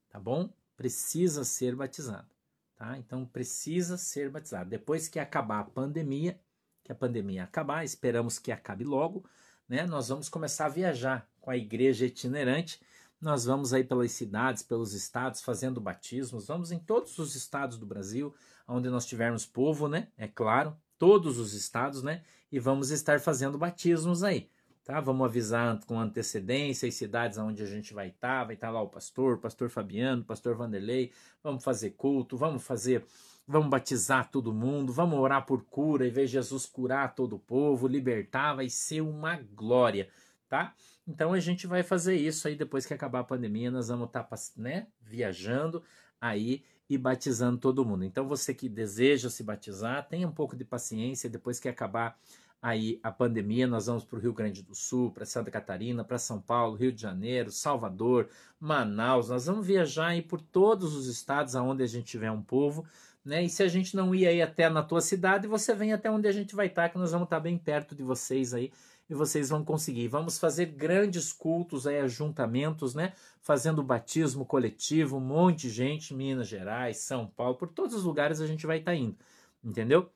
tá 0.10 0.20
bom? 0.20 0.50
Precisa 0.78 1.44
ser 1.44 1.76
batizado, 1.76 2.30
tá? 2.76 2.98
Então 2.98 3.26
precisa 3.26 3.98
ser 3.98 4.30
batizado. 4.30 4.70
Depois 4.70 5.08
que 5.08 5.20
acabar 5.20 5.60
a 5.60 5.66
pandemia, 5.66 6.40
que 6.84 6.92
a 6.92 6.96
pandemia 6.96 7.44
acabar, 7.44 7.84
esperamos 7.84 8.40
que 8.40 8.52
acabe 8.52 8.84
logo, 8.84 9.26
né? 9.68 9.86
Nós 9.86 10.10
vamos 10.10 10.30
começar 10.30 10.66
a 10.66 10.70
viajar 10.70 11.30
com 11.40 11.52
a 11.52 11.58
igreja 11.58 12.06
itinerante. 12.06 12.82
Nós 13.20 13.46
vamos 13.46 13.72
aí 13.74 13.84
pelas 13.84 14.12
cidades, 14.12 14.64
pelos 14.64 14.94
estados, 14.94 15.42
fazendo 15.42 15.80
batismos. 15.80 16.48
Vamos 16.48 16.72
em 16.72 16.80
todos 16.80 17.20
os 17.20 17.36
estados 17.36 17.78
do 17.78 17.86
Brasil, 17.86 18.34
onde 18.68 18.90
nós 18.90 19.06
tivermos 19.06 19.46
povo, 19.46 19.88
né? 19.88 20.08
É 20.18 20.28
claro, 20.28 20.76
todos 20.98 21.38
os 21.38 21.54
estados, 21.54 22.02
né? 22.02 22.24
E 22.52 22.60
vamos 22.60 22.90
estar 22.90 23.20
fazendo 23.20 23.58
batismos 23.58 24.24
aí, 24.24 24.50
tá? 24.84 25.00
Vamos 25.00 25.26
avisar 25.26 25.80
com 25.86 26.00
antecedência 26.00 26.88
as 26.88 26.96
cidades 26.96 27.38
onde 27.38 27.64
a 27.64 27.66
gente 27.66 27.94
vai 27.94 28.10
estar. 28.10 28.40
Tá, 28.40 28.44
vai 28.46 28.56
estar 28.56 28.68
tá 28.68 28.74
lá 28.74 28.82
o 28.82 28.90
pastor, 28.90 29.36
o 29.36 29.40
pastor 29.40 29.70
Fabiano, 29.70 30.22
o 30.22 30.26
pastor 30.26 30.56
Vanderlei. 30.56 31.12
Vamos 31.44 31.64
fazer 31.64 31.92
culto, 31.92 32.38
vamos 32.38 32.64
fazer, 32.64 33.06
vamos 33.48 33.70
batizar 33.70 34.30
todo 34.30 34.54
mundo, 34.54 34.92
vamos 34.94 35.20
orar 35.20 35.46
por 35.46 35.64
cura 35.66 36.06
e 36.06 36.10
ver 36.10 36.28
Jesus 36.28 36.66
curar 36.66 37.16
todo 37.16 37.36
o 37.36 37.40
povo, 37.40 37.88
libertar, 37.88 38.56
vai 38.56 38.70
ser 38.70 39.02
uma 39.02 39.38
glória, 39.38 40.10
tá? 40.48 40.74
Então 41.08 41.34
a 41.34 41.40
gente 41.40 41.68
vai 41.68 41.84
fazer 41.84 42.16
isso 42.16 42.48
aí 42.48 42.56
depois 42.56 42.86
que 42.86 42.94
acabar 42.94 43.20
a 43.20 43.24
pandemia, 43.24 43.72
nós 43.72 43.88
vamos 43.88 44.08
estar, 44.08 44.24
tá, 44.24 44.38
né, 44.56 44.88
viajando 45.02 45.84
aí 46.20 46.64
e 46.88 46.98
batizando 46.98 47.58
todo 47.58 47.86
mundo. 47.86 48.04
Então 48.04 48.28
você 48.28 48.54
que 48.54 48.70
deseja 48.70 49.30
se 49.30 49.44
batizar, 49.44 50.08
tenha 50.08 50.28
um 50.28 50.32
pouco 50.32 50.56
de 50.56 50.66
paciência, 50.66 51.30
depois 51.30 51.60
que 51.60 51.70
acabar 51.70 52.20
aí 52.62 53.00
a 53.02 53.12
pandemia, 53.12 53.66
nós 53.66 53.88
vamos 53.88 54.06
para 54.06 54.18
o 54.18 54.22
Rio 54.22 54.34
Grande 54.34 54.62
do 54.62 54.76
Sul, 54.76 55.12
para 55.12 55.26
Santa 55.26 55.50
Catarina, 55.50 56.04
para 56.04 56.20
São 56.20 56.40
Paulo, 56.40 56.76
Rio 56.76 56.92
de 56.92 57.02
Janeiro, 57.02 57.50
Salvador, 57.52 58.30
Manaus, 58.60 59.30
nós 59.30 59.48
vamos 59.48 59.66
viajar 59.66 60.08
aí 60.08 60.22
por 60.22 60.40
todos 60.40 60.96
os 60.96 61.08
estados 61.08 61.56
aonde 61.56 61.82
a 61.82 61.88
gente 61.88 62.06
tiver 62.06 62.30
um 62.30 62.44
povo, 62.44 62.86
né? 63.26 63.44
E 63.44 63.50
se 63.50 63.64
a 63.64 63.68
gente 63.68 63.96
não 63.96 64.14
ir 64.14 64.28
aí 64.28 64.42
até 64.42 64.70
na 64.70 64.84
tua 64.84 65.02
cidade, 65.02 65.48
você 65.48 65.74
vem 65.74 65.92
até 65.92 66.12
onde 66.12 66.28
a 66.28 66.32
gente 66.32 66.56
vai 66.56 66.68
estar, 66.68 66.90
que 66.90 66.98
nós 66.98 67.12
vamos 67.12 67.26
estar 67.26 67.40
bem 67.40 67.58
perto 67.58 67.96
de 67.96 68.04
vocês 68.04 68.54
aí 68.54 68.72
e 69.10 69.16
vocês 69.16 69.50
vão 69.50 69.66
conseguir. 69.66 70.08
Vamos 70.08 70.38
fazer 70.38 70.68
grandes 70.68 71.34
cultos 71.34 71.88
aí, 71.88 72.00
ajuntamentos, 72.00 72.94
né? 72.94 73.14
Fazendo 73.42 73.84
batismo 73.84 74.46
coletivo, 74.46 75.18
um 75.18 75.22
monte 75.22 75.64
de 75.64 75.70
gente, 75.72 76.14
Minas 76.14 76.48
Gerais, 76.48 76.98
São 76.98 77.28
Paulo, 77.28 77.56
por 77.56 77.68
todos 77.68 77.96
os 77.96 78.04
lugares 78.04 78.40
a 78.40 78.48
gente 78.48 78.68
vai 78.68 78.78
estar 78.78 78.92
tá 78.92 78.96
indo, 78.96 79.18
entendeu? 79.64 80.12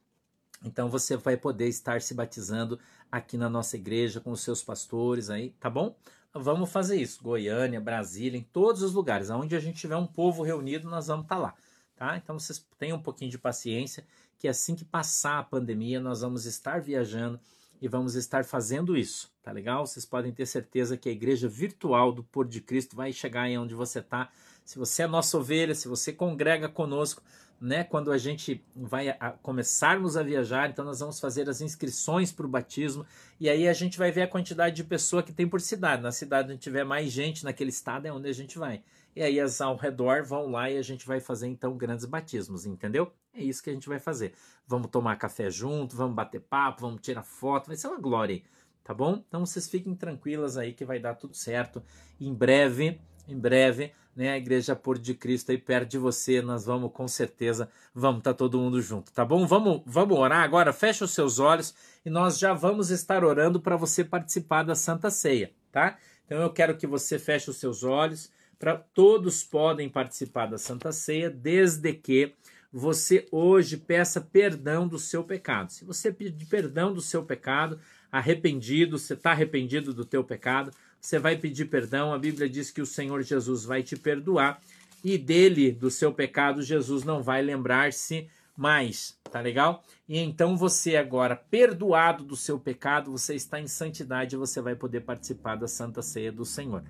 Então 0.63 0.89
você 0.89 1.17
vai 1.17 1.37
poder 1.37 1.67
estar 1.67 2.01
se 2.01 2.13
batizando 2.13 2.79
aqui 3.11 3.37
na 3.37 3.49
nossa 3.49 3.75
igreja 3.75 4.19
com 4.19 4.31
os 4.31 4.41
seus 4.41 4.63
pastores 4.63 5.29
aí, 5.29 5.51
tá 5.59 5.69
bom? 5.69 5.95
Vamos 6.33 6.71
fazer 6.71 6.97
isso. 6.97 7.23
Goiânia, 7.23 7.79
Brasília, 7.79 8.37
em 8.37 8.43
todos 8.43 8.81
os 8.81 8.93
lugares. 8.93 9.29
Onde 9.29 9.55
a 9.55 9.59
gente 9.59 9.79
tiver 9.79 9.95
um 9.95 10.07
povo 10.07 10.43
reunido, 10.43 10.89
nós 10.89 11.07
vamos 11.07 11.25
estar 11.25 11.35
tá 11.35 11.41
lá. 11.41 11.55
Tá? 11.95 12.17
Então 12.17 12.37
vocês 12.37 12.65
tenham 12.77 12.97
um 12.97 13.01
pouquinho 13.01 13.31
de 13.31 13.37
paciência, 13.37 14.05
que 14.37 14.49
assim 14.49 14.75
que 14.75 14.83
passar 14.83 15.39
a 15.39 15.43
pandemia, 15.43 15.99
nós 15.99 16.19
vamos 16.21 16.45
estar 16.45 16.81
viajando 16.81 17.39
e 17.81 17.87
vamos 17.87 18.15
estar 18.15 18.43
fazendo 18.43 18.97
isso, 18.97 19.31
tá 19.41 19.51
legal? 19.51 19.85
Vocês 19.85 20.05
podem 20.05 20.31
ter 20.33 20.45
certeza 20.45 20.97
que 20.97 21.07
a 21.07 21.11
igreja 21.11 21.47
virtual 21.47 22.11
do 22.11 22.23
Pôr 22.23 22.47
de 22.47 22.59
Cristo 22.59 22.95
vai 22.95 23.13
chegar 23.13 23.43
aí 23.43 23.57
onde 23.57 23.73
você 23.73 23.99
está. 23.99 24.29
Se 24.65 24.77
você 24.77 25.03
é 25.03 25.07
nossa 25.07 25.37
ovelha, 25.37 25.75
se 25.75 25.87
você 25.87 26.11
congrega 26.11 26.67
conosco, 26.67 27.21
né? 27.59 27.83
Quando 27.83 28.11
a 28.11 28.17
gente 28.17 28.63
vai 28.75 29.09
a, 29.09 29.31
começarmos 29.41 30.17
a 30.17 30.23
viajar, 30.23 30.69
então 30.69 30.83
nós 30.83 30.99
vamos 30.99 31.19
fazer 31.19 31.49
as 31.49 31.61
inscrições 31.61 32.31
para 32.31 32.45
o 32.45 32.49
batismo 32.49 33.05
e 33.39 33.49
aí 33.49 33.67
a 33.67 33.73
gente 33.73 33.97
vai 33.97 34.11
ver 34.11 34.23
a 34.23 34.27
quantidade 34.27 34.75
de 34.75 34.83
pessoa 34.83 35.23
que 35.23 35.33
tem 35.33 35.47
por 35.47 35.61
cidade. 35.61 36.01
Na 36.01 36.11
cidade 36.11 36.51
onde 36.51 36.61
tiver 36.61 36.83
mais 36.83 37.11
gente 37.11 37.43
naquele 37.43 37.69
estado 37.69 38.05
é 38.05 38.11
onde 38.11 38.29
a 38.29 38.33
gente 38.33 38.57
vai. 38.57 38.83
E 39.15 39.23
aí 39.23 39.39
as 39.39 39.61
ao 39.61 39.77
redor 39.77 40.23
vão 40.23 40.51
lá 40.51 40.69
e 40.69 40.77
a 40.77 40.81
gente 40.81 41.07
vai 41.07 41.21
fazer 41.21 41.47
então 41.47 41.77
grandes 41.77 42.05
batismos, 42.05 42.65
entendeu? 42.65 43.11
É 43.33 43.41
isso 43.41 43.63
que 43.63 43.69
a 43.69 43.73
gente 43.73 43.87
vai 43.87 43.99
fazer. 43.99 44.33
Vamos 44.67 44.89
tomar 44.89 45.15
café 45.15 45.49
junto, 45.49 45.95
vamos 45.95 46.15
bater 46.15 46.41
papo, 46.41 46.81
vamos 46.81 47.01
tirar 47.01 47.23
foto, 47.23 47.67
vai 47.67 47.77
ser 47.77 47.87
uma 47.87 47.99
glória, 47.99 48.41
tá 48.83 48.93
bom? 48.93 49.23
Então 49.27 49.45
vocês 49.45 49.69
fiquem 49.69 49.95
tranquilas 49.95 50.57
aí 50.57 50.73
que 50.73 50.83
vai 50.83 50.99
dar 50.99 51.15
tudo 51.15 51.35
certo. 51.35 51.81
Em 52.19 52.33
breve, 52.33 52.99
em 53.27 53.37
breve, 53.37 53.91
né, 54.15 54.31
a 54.31 54.37
Igreja 54.37 54.75
Por 54.75 54.97
de 54.97 55.13
Cristo 55.13 55.51
aí 55.51 55.57
perto 55.57 55.89
de 55.89 55.97
você, 55.97 56.41
nós 56.41 56.65
vamos 56.65 56.91
com 56.93 57.07
certeza, 57.07 57.69
vamos 57.93 58.19
estar 58.19 58.33
tá 58.33 58.37
todo 58.37 58.57
mundo 58.57 58.81
junto, 58.81 59.11
tá 59.11 59.25
bom? 59.25 59.45
Vamos, 59.45 59.81
vamos 59.85 60.17
orar 60.17 60.43
agora, 60.43 60.71
fecha 60.71 61.03
os 61.03 61.11
seus 61.11 61.37
olhos 61.39 61.75
e 62.05 62.09
nós 62.09 62.39
já 62.39 62.53
vamos 62.53 62.91
estar 62.91 63.23
orando 63.23 63.59
para 63.59 63.75
você 63.75 64.03
participar 64.03 64.63
da 64.63 64.75
Santa 64.75 65.09
Ceia, 65.09 65.51
tá? 65.71 65.97
Então 66.25 66.41
eu 66.41 66.49
quero 66.49 66.77
que 66.77 66.87
você 66.87 67.19
feche 67.19 67.49
os 67.49 67.57
seus 67.57 67.83
olhos, 67.83 68.31
para 68.57 68.77
todos 68.77 69.43
podem 69.43 69.89
participar 69.89 70.45
da 70.45 70.57
Santa 70.57 70.91
Ceia, 70.91 71.29
desde 71.29 71.93
que 71.93 72.33
você 72.71 73.25
hoje 73.31 73.77
peça 73.77 74.19
perdão 74.19 74.87
do 74.87 74.99
seu 74.99 75.23
pecado. 75.23 75.71
Se 75.71 75.85
você 75.85 76.11
pedir 76.11 76.45
perdão 76.45 76.93
do 76.93 77.01
seu 77.01 77.23
pecado, 77.23 77.79
arrependido, 78.11 78.97
você 78.97 79.13
está 79.13 79.31
arrependido 79.31 79.93
do 79.93 80.03
teu 80.03 80.23
pecado, 80.23 80.71
você 81.05 81.19
vai 81.19 81.37
pedir 81.37 81.65
perdão. 81.65 82.11
A 82.11 82.17
Bíblia 82.17 82.49
diz 82.49 82.71
que 82.71 82.81
o 82.81 82.85
Senhor 82.85 83.21
Jesus 83.21 83.63
vai 83.63 83.83
te 83.83 83.95
perdoar 83.95 84.59
e 85.03 85.19
dele, 85.19 85.71
do 85.71 85.91
seu 85.91 86.11
pecado, 86.11 86.63
Jesus 86.63 87.03
não 87.03 87.21
vai 87.21 87.43
lembrar-se 87.43 88.27
mais, 88.57 89.15
tá 89.29 89.39
legal? 89.39 89.83
E 90.09 90.17
então 90.17 90.57
você 90.57 90.95
agora, 90.95 91.35
perdoado 91.35 92.23
do 92.23 92.35
seu 92.35 92.59
pecado, 92.59 93.11
você 93.11 93.35
está 93.35 93.59
em 93.59 93.67
santidade 93.67 94.35
e 94.35 94.39
você 94.39 94.59
vai 94.61 94.75
poder 94.75 95.01
participar 95.01 95.55
da 95.57 95.67
Santa 95.67 96.01
Ceia 96.01 96.31
do 96.31 96.43
Senhor, 96.43 96.83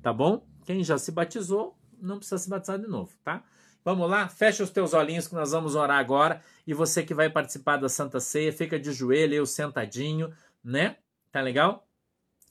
tá 0.00 0.12
bom? 0.12 0.46
Quem 0.64 0.84
já 0.84 0.96
se 0.96 1.10
batizou, 1.10 1.76
não 2.00 2.18
precisa 2.18 2.38
se 2.38 2.48
batizar 2.48 2.78
de 2.78 2.86
novo, 2.86 3.10
tá? 3.24 3.42
Vamos 3.84 4.08
lá, 4.08 4.28
fecha 4.28 4.62
os 4.62 4.70
teus 4.70 4.94
olhinhos 4.94 5.26
que 5.26 5.34
nós 5.34 5.50
vamos 5.50 5.74
orar 5.74 5.98
agora. 5.98 6.42
E 6.66 6.74
você 6.74 7.02
que 7.02 7.14
vai 7.14 7.30
participar 7.30 7.78
da 7.78 7.88
Santa 7.88 8.20
Ceia, 8.20 8.52
fica 8.52 8.78
de 8.78 8.92
joelho, 8.92 9.34
eu 9.34 9.46
sentadinho, 9.46 10.32
né? 10.62 10.96
Tá 11.32 11.40
legal? 11.40 11.85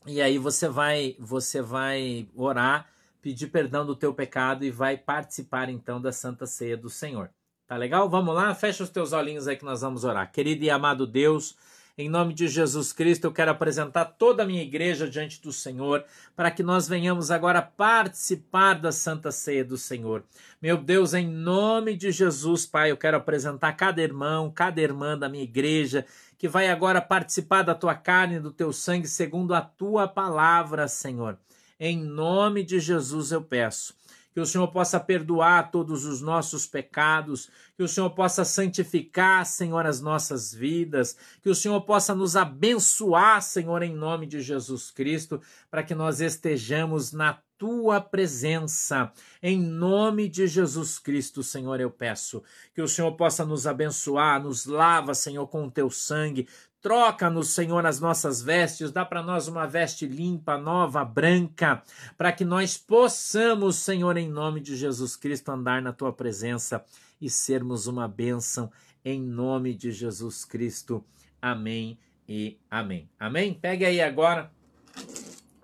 E 0.07 0.21
aí 0.21 0.37
você 0.37 0.69
vai, 0.69 1.15
você 1.19 1.61
vai 1.61 2.27
orar, 2.35 2.87
pedir 3.21 3.47
perdão 3.47 3.85
do 3.85 3.95
teu 3.95 4.13
pecado 4.13 4.63
e 4.63 4.69
vai 4.69 4.95
participar 4.95 5.67
então 5.69 5.99
da 5.99 6.11
Santa 6.11 6.45
Ceia 6.45 6.77
do 6.77 6.89
Senhor. 6.89 7.31
Tá 7.67 7.75
legal? 7.75 8.07
Vamos 8.07 8.35
lá? 8.35 8.53
Fecha 8.53 8.83
os 8.83 8.89
teus 8.89 9.11
olhinhos 9.13 9.47
aí 9.47 9.57
que 9.57 9.65
nós 9.65 9.81
vamos 9.81 10.03
orar. 10.03 10.31
Querido 10.31 10.63
e 10.63 10.69
amado 10.69 11.07
Deus, 11.07 11.57
em 11.97 12.09
nome 12.09 12.33
de 12.33 12.49
Jesus 12.49 12.91
Cristo, 12.91 13.23
eu 13.23 13.31
quero 13.31 13.51
apresentar 13.51 14.03
toda 14.03 14.43
a 14.43 14.45
minha 14.45 14.61
igreja 14.61 15.09
diante 15.09 15.41
do 15.41 15.53
Senhor, 15.53 16.03
para 16.35 16.51
que 16.51 16.61
nós 16.61 16.89
venhamos 16.89 17.31
agora 17.31 17.61
participar 17.61 18.73
da 18.73 18.91
Santa 18.91 19.31
Ceia 19.31 19.63
do 19.63 19.77
Senhor. 19.77 20.21
Meu 20.61 20.75
Deus, 20.75 21.13
em 21.13 21.25
nome 21.25 21.95
de 21.95 22.11
Jesus, 22.11 22.65
Pai, 22.65 22.91
eu 22.91 22.97
quero 22.97 23.15
apresentar 23.15 23.71
cada 23.73 24.01
irmão, 24.01 24.51
cada 24.51 24.81
irmã 24.81 25.17
da 25.17 25.29
minha 25.29 25.45
igreja 25.45 26.05
que 26.37 26.49
vai 26.49 26.67
agora 26.67 26.99
participar 26.99 27.61
da 27.61 27.73
tua 27.73 27.95
carne 27.95 28.35
e 28.35 28.41
do 28.41 28.51
teu 28.51 28.73
sangue 28.73 29.07
segundo 29.07 29.53
a 29.53 29.61
tua 29.61 30.05
palavra, 30.05 30.89
Senhor. 30.89 31.37
Em 31.79 31.97
nome 31.97 32.61
de 32.63 32.77
Jesus 32.77 33.31
eu 33.31 33.41
peço 33.41 33.95
que 34.35 34.41
o 34.41 34.45
Senhor 34.45 34.67
possa 34.67 34.99
perdoar 34.99 35.71
todos 35.71 36.03
os 36.03 36.19
nossos 36.19 36.67
pecados, 36.67 37.49
que 37.77 37.81
o 37.81 37.87
Senhor 37.87 38.09
possa 38.09 38.43
santificar, 38.43 39.45
Senhor, 39.45 39.85
as 39.85 40.01
nossas 40.01 40.53
vidas, 40.53 41.15
que 41.41 41.49
o 41.49 41.55
Senhor 41.55 41.79
possa 41.83 42.13
nos 42.13 42.35
abençoar, 42.35 43.41
Senhor, 43.41 43.81
em 43.81 43.95
nome 43.95 44.27
de 44.27 44.41
Jesus 44.41 44.91
Cristo, 44.91 45.39
para 45.71 45.83
que 45.83 45.95
nós 45.95 46.19
estejamos 46.19 47.13
na 47.13 47.39
tua 47.57 48.01
presença. 48.01 49.09
Em 49.41 49.57
nome 49.57 50.27
de 50.27 50.47
Jesus 50.47 50.99
Cristo, 50.99 51.41
Senhor, 51.41 51.79
eu 51.79 51.89
peço 51.89 52.43
que 52.73 52.81
o 52.81 52.89
Senhor 52.89 53.13
possa 53.13 53.45
nos 53.45 53.65
abençoar, 53.65 54.43
nos 54.43 54.65
lava, 54.65 55.13
Senhor, 55.13 55.47
com 55.47 55.63
o 55.63 55.71
teu 55.71 55.89
sangue. 55.89 56.45
Troca-nos, 56.85 57.49
Senhor, 57.49 57.83
as 57.83 57.99
nossas 57.99 58.43
vestes, 58.43 58.91
dá 58.91 59.03
para 59.03 59.23
nós 59.23 59.47
uma 59.47 59.65
veste 59.65 60.05
limpa, 60.05 60.55
nova, 60.55 61.03
branca, 61.03 61.81
para 62.15 62.31
que 62.31 62.45
nós 62.45 62.77
possamos, 62.77 63.77
Senhor, 63.77 64.15
em 64.17 64.29
nome 64.29 64.61
de 64.61 64.75
Jesus 64.75 65.15
Cristo, 65.15 65.49
andar 65.49 65.81
na 65.81 65.91
tua 65.91 66.13
presença 66.13 66.85
e 67.19 67.27
sermos 67.27 67.87
uma 67.87 68.07
bênção, 68.07 68.71
em 69.03 69.19
nome 69.19 69.73
de 69.73 69.91
Jesus 69.91 70.45
Cristo. 70.45 71.03
Amém 71.41 71.97
e 72.29 72.59
amém. 72.69 73.09
Amém? 73.19 73.55
Pegue 73.55 73.83
aí 73.83 73.99
agora 73.99 74.51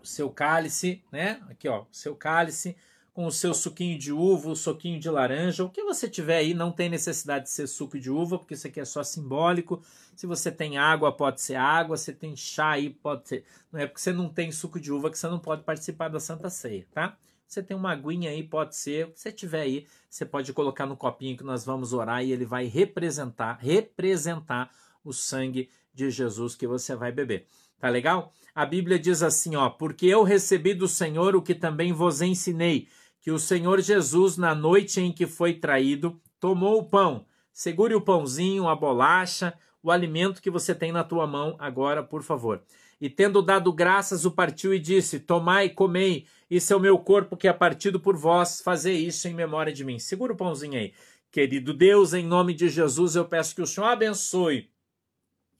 o 0.02 0.08
seu 0.08 0.28
cálice, 0.28 1.04
né? 1.12 1.40
Aqui, 1.52 1.68
ó, 1.68 1.82
o 1.82 1.88
seu 1.92 2.16
cálice 2.16 2.76
com 3.14 3.26
o 3.26 3.32
seu 3.32 3.54
suquinho 3.54 4.00
de 4.00 4.14
uva, 4.14 4.50
o 4.50 4.56
suquinho 4.56 5.00
de 5.00 5.10
laranja, 5.10 5.64
o 5.64 5.70
que 5.70 5.84
você 5.84 6.10
tiver 6.10 6.38
aí, 6.38 6.54
não 6.54 6.72
tem 6.72 6.90
necessidade 6.90 7.46
de 7.46 7.52
ser 7.52 7.68
suco 7.68 8.00
de 8.00 8.10
uva, 8.10 8.40
porque 8.40 8.54
isso 8.54 8.68
aqui 8.68 8.80
é 8.80 8.86
só 8.86 9.04
simbólico. 9.04 9.82
Se 10.16 10.26
você 10.26 10.52
tem 10.52 10.78
água, 10.78 11.12
pode 11.12 11.42
ser 11.42 11.56
água, 11.56 11.98
se 11.98 12.14
tem 12.14 12.36
chá 12.36 12.72
aí, 12.72 12.90
pode 12.90 13.28
ser. 13.28 13.44
Não 13.72 13.80
é 13.80 13.86
porque 13.86 14.00
você 14.00 14.14
não 14.14 14.30
tem 14.30 14.52
suco 14.52 14.80
de 14.80 14.92
uva 14.92 15.10
que 15.10 15.18
você 15.18 15.28
não 15.28 15.40
pode 15.40 15.64
participar 15.64 16.08
da 16.08 16.20
Santa 16.20 16.50
Ceia, 16.50 16.88
tá? 16.94 17.18
Você 17.46 17.62
tem 17.62 17.76
uma 17.76 17.92
aguinha 17.92 18.30
aí, 18.30 18.44
pode 18.44 18.78
ser. 18.78 19.08
O 19.08 19.12
que 19.12 19.20
você 19.20 19.30
tiver 19.30 19.62
aí, 19.62 19.86
você 20.10 20.26
pode 20.26 20.54
colocar 20.54 20.86
no 20.86 20.96
copinho 20.96 21.36
que 21.36 21.44
nós 21.44 21.66
vamos 21.66 21.92
orar 21.92 22.24
e 22.24 22.32
ele 22.32 22.46
vai 22.46 22.66
representar, 22.66 23.58
representar 23.60 24.72
o 25.04 25.12
sangue 25.12 25.70
de 25.94 26.10
Jesus 26.10 26.56
que 26.56 26.66
você 26.66 26.96
vai 26.96 27.12
beber. 27.12 27.46
Tá 27.78 27.90
legal? 27.90 28.32
A 28.56 28.66
Bíblia 28.66 28.98
diz 28.98 29.22
assim, 29.22 29.56
ó: 29.58 29.70
"Porque 29.70 30.06
eu 30.06 30.24
recebi 30.24 30.74
do 30.74 30.88
Senhor 30.88 31.36
o 31.36 31.42
que 31.42 31.54
também 31.54 31.92
vos 31.92 32.22
ensinei, 32.22 32.88
que 33.22 33.32
o 33.32 33.38
Senhor 33.38 33.80
Jesus 33.80 34.36
na 34.36 34.56
noite 34.56 35.00
em 35.00 35.12
que 35.12 35.28
foi 35.28 35.54
traído, 35.54 36.20
tomou 36.40 36.80
o 36.80 36.84
pão. 36.84 37.26
Segure 37.54 37.94
o 37.94 38.02
pãozinho, 38.02 38.68
a 38.68 38.76
bolacha, 38.76 39.54
o 39.84 39.92
alimento 39.92 40.42
que 40.42 40.50
você 40.50 40.74
tem 40.74 40.92
na 40.92 41.04
tua 41.04 41.28
mão 41.28 41.56
agora, 41.60 42.02
por 42.02 42.24
favor. 42.24 42.64
E 43.00 43.10
tendo 43.10 43.42
dado 43.42 43.72
graças, 43.72 44.26
o 44.26 44.32
partiu 44.32 44.74
e 44.74 44.80
disse: 44.80 45.20
Tomai, 45.20 45.70
comei, 45.70 46.26
isso 46.50 46.74
é 46.74 46.76
o 46.76 46.80
meu 46.80 46.98
corpo 46.98 47.38
que 47.38 47.48
é 47.48 47.54
partido 47.54 48.00
por 48.00 48.18
vós, 48.18 48.62
fazei 48.62 49.06
isso 49.06 49.28
em 49.28 49.34
memória 49.34 49.72
de 49.72 49.84
mim. 49.84 50.00
Segura 50.00 50.34
o 50.34 50.38
pãozinho 50.38 50.78
aí. 50.78 50.94
Querido 51.32 51.74
Deus, 51.74 52.14
em 52.14 52.26
nome 52.26 52.54
de 52.54 52.70
Jesus, 52.70 53.16
eu 53.16 53.26
peço 53.26 53.56
que 53.56 53.62
o 53.62 53.68
Senhor 53.68 53.88
abençoe 53.88 54.70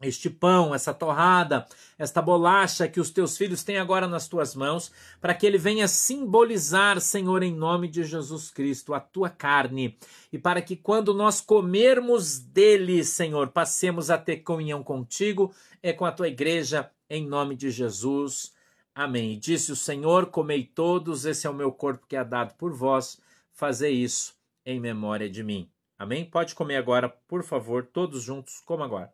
este 0.02 0.30
pão, 0.30 0.74
essa 0.74 0.94
torrada, 0.94 1.66
esta 1.98 2.22
bolacha 2.22 2.88
que 2.88 3.00
os 3.00 3.10
teus 3.10 3.38
filhos 3.38 3.64
têm 3.64 3.78
agora 3.78 4.08
nas 4.08 4.28
tuas 4.28 4.56
mãos, 4.56 4.92
para 5.20 5.34
que 5.34 5.46
ele 5.46 5.58
venha 5.58 5.88
simbolizar, 5.88 7.00
Senhor, 7.00 7.44
em 7.44 7.54
nome 7.54 7.88
de 7.88 8.04
Jesus 8.04 8.50
Cristo, 8.50 8.94
a 8.94 9.00
tua 9.00 9.30
carne, 9.30 9.98
e 10.32 10.38
para 10.38 10.62
que 10.62 10.76
quando 10.76 11.14
nós 11.14 11.40
comermos 11.40 12.40
dele, 12.40 13.04
Senhor, 13.04 13.50
passemos 13.50 14.10
a 14.10 14.18
ter 14.18 14.38
comunhão 14.38 14.84
contigo 14.84 15.54
e 15.84 15.94
com 15.94 16.06
a 16.06 16.12
tua 16.12 16.28
igreja, 16.28 16.90
em 17.10 17.28
nome 17.28 17.56
de 17.56 17.70
Jesus. 17.70 18.54
Amém. 18.96 19.34
E 19.34 19.38
disse 19.38 19.72
o 19.72 19.76
Senhor: 19.76 20.28
Comei 20.28 20.64
todos, 20.64 21.26
esse 21.26 21.46
é 21.46 21.50
o 21.50 21.54
meu 21.54 21.72
corpo 21.72 22.08
que 22.08 22.16
é 22.16 22.24
dado 22.24 22.56
por 22.56 22.74
vós, 22.74 23.22
fazei 23.54 23.94
isso 23.94 24.34
em 24.66 24.80
memória 24.80 25.30
de 25.30 25.44
mim. 25.44 25.70
Amém? 25.98 26.26
Pode 26.26 26.56
comer 26.56 26.78
agora, 26.78 27.08
por 27.08 27.44
favor, 27.44 27.86
todos 27.86 28.24
juntos, 28.24 28.60
como 28.66 28.84
agora. 28.84 29.14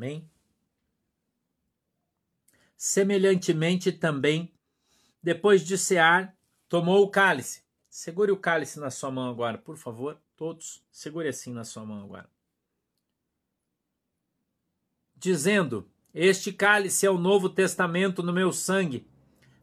Amém? 0.00 0.26
Semelhantemente 2.74 3.92
também, 3.92 4.50
depois 5.22 5.62
de 5.62 5.76
cear, 5.76 6.34
tomou 6.70 7.04
o 7.04 7.10
cálice. 7.10 7.62
Segure 7.86 8.32
o 8.32 8.38
cálice 8.38 8.80
na 8.80 8.90
sua 8.90 9.10
mão 9.10 9.28
agora, 9.28 9.58
por 9.58 9.76
favor, 9.76 10.18
todos. 10.38 10.82
Segure 10.90 11.28
assim 11.28 11.52
na 11.52 11.64
sua 11.64 11.84
mão 11.84 12.02
agora. 12.02 12.30
Dizendo: 15.14 15.86
Este 16.14 16.50
cálice 16.50 17.04
é 17.04 17.10
o 17.10 17.18
novo 17.18 17.50
testamento 17.50 18.22
no 18.22 18.32
meu 18.32 18.52
sangue. 18.52 19.06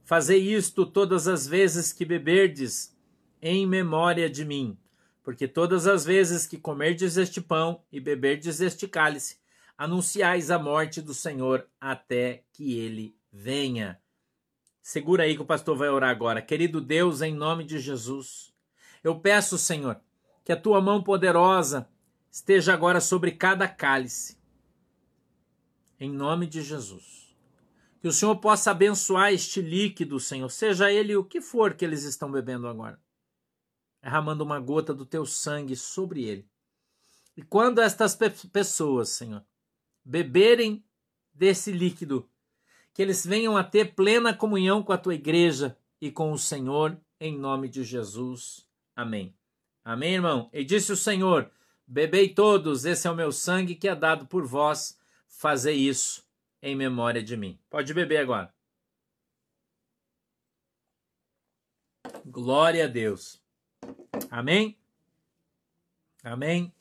Fazei 0.03 0.53
isto 0.53 0.85
todas 0.85 1.27
as 1.27 1.47
vezes 1.47 1.91
que 1.91 2.05
beberdes, 2.05 2.95
em 3.41 3.65
memória 3.65 4.29
de 4.29 4.45
mim. 4.45 4.77
Porque 5.23 5.47
todas 5.47 5.87
as 5.87 6.05
vezes 6.05 6.45
que 6.45 6.59
comerdes 6.59 7.17
este 7.17 7.41
pão 7.41 7.83
e 7.91 7.99
beberdes 7.99 8.61
este 8.61 8.87
cálice, 8.87 9.39
anunciais 9.77 10.49
a 10.49 10.57
morte 10.57 11.01
do 11.01 11.13
Senhor 11.13 11.67
até 11.79 12.43
que 12.51 12.79
ele 12.79 13.15
venha. 13.31 14.01
Segura 14.81 15.23
aí 15.23 15.35
que 15.35 15.41
o 15.41 15.45
pastor 15.45 15.77
vai 15.77 15.89
orar 15.89 16.09
agora. 16.09 16.41
Querido 16.41 16.81
Deus, 16.81 17.21
em 17.21 17.33
nome 17.33 17.63
de 17.63 17.77
Jesus, 17.77 18.53
eu 19.03 19.19
peço, 19.19 19.57
Senhor, 19.57 20.01
que 20.43 20.51
a 20.51 20.59
tua 20.59 20.81
mão 20.81 21.03
poderosa 21.03 21.87
esteja 22.31 22.73
agora 22.73 22.99
sobre 22.99 23.31
cada 23.31 23.67
cálice. 23.67 24.37
Em 25.99 26.09
nome 26.09 26.47
de 26.47 26.61
Jesus. 26.61 27.35
Que 28.01 28.07
o 28.07 28.13
Senhor 28.13 28.35
possa 28.37 28.71
abençoar 28.71 29.33
este 29.33 29.61
líquido, 29.61 30.19
Senhor, 30.19 30.49
seja 30.49 30.91
ele 30.91 31.15
o 31.15 31.23
que 31.23 31.41
for 31.41 31.73
que 31.73 31.83
eles 31.83 32.03
estão 32.03 32.31
bebendo 32.31 32.67
agora, 32.67 33.01
derramando 34.01 34.43
uma 34.43 34.59
gota 34.59 34.93
do 34.93 35.05
teu 35.05 35.25
sangue 35.25 35.75
sobre 35.75 36.23
ele. 36.23 36.47
E 37.35 37.41
quando 37.41 37.81
estas 37.81 38.15
pessoas, 38.51 39.09
Senhor, 39.09 39.43
beberem 40.07 40.81
desse 41.33 41.69
líquido, 41.69 42.29
que 42.93 43.01
eles 43.01 43.25
venham 43.25 43.57
a 43.57 43.63
ter 43.63 43.93
plena 43.93 44.33
comunhão 44.33 44.81
com 44.81 44.93
a 44.93 44.97
tua 44.97 45.13
igreja 45.13 45.77
e 45.99 46.09
com 46.09 46.31
o 46.31 46.37
Senhor, 46.37 46.97
em 47.19 47.37
nome 47.37 47.67
de 47.67 47.83
Jesus. 47.83 48.65
Amém. 48.95 49.35
Amém, 49.83 50.13
irmão? 50.13 50.49
E 50.53 50.63
disse 50.63 50.93
o 50.93 50.97
Senhor: 50.97 51.51
Bebei 51.85 52.29
todos, 52.29 52.85
esse 52.85 53.05
é 53.05 53.11
o 53.11 53.15
meu 53.15 53.33
sangue 53.33 53.75
que 53.75 53.87
é 53.87 53.95
dado 53.95 54.25
por 54.25 54.45
vós, 54.45 54.97
fazei 55.27 55.75
isso 55.75 56.25
em 56.61 56.73
memória 56.73 57.21
de 57.21 57.35
mim. 57.35 57.59
Pode 57.69 57.93
beber 57.93 58.17
agora. 58.17 58.53
Glória 62.25 62.85
a 62.85 62.87
Deus. 62.87 63.41
Amém? 64.31 64.77
Amém? 66.23 66.73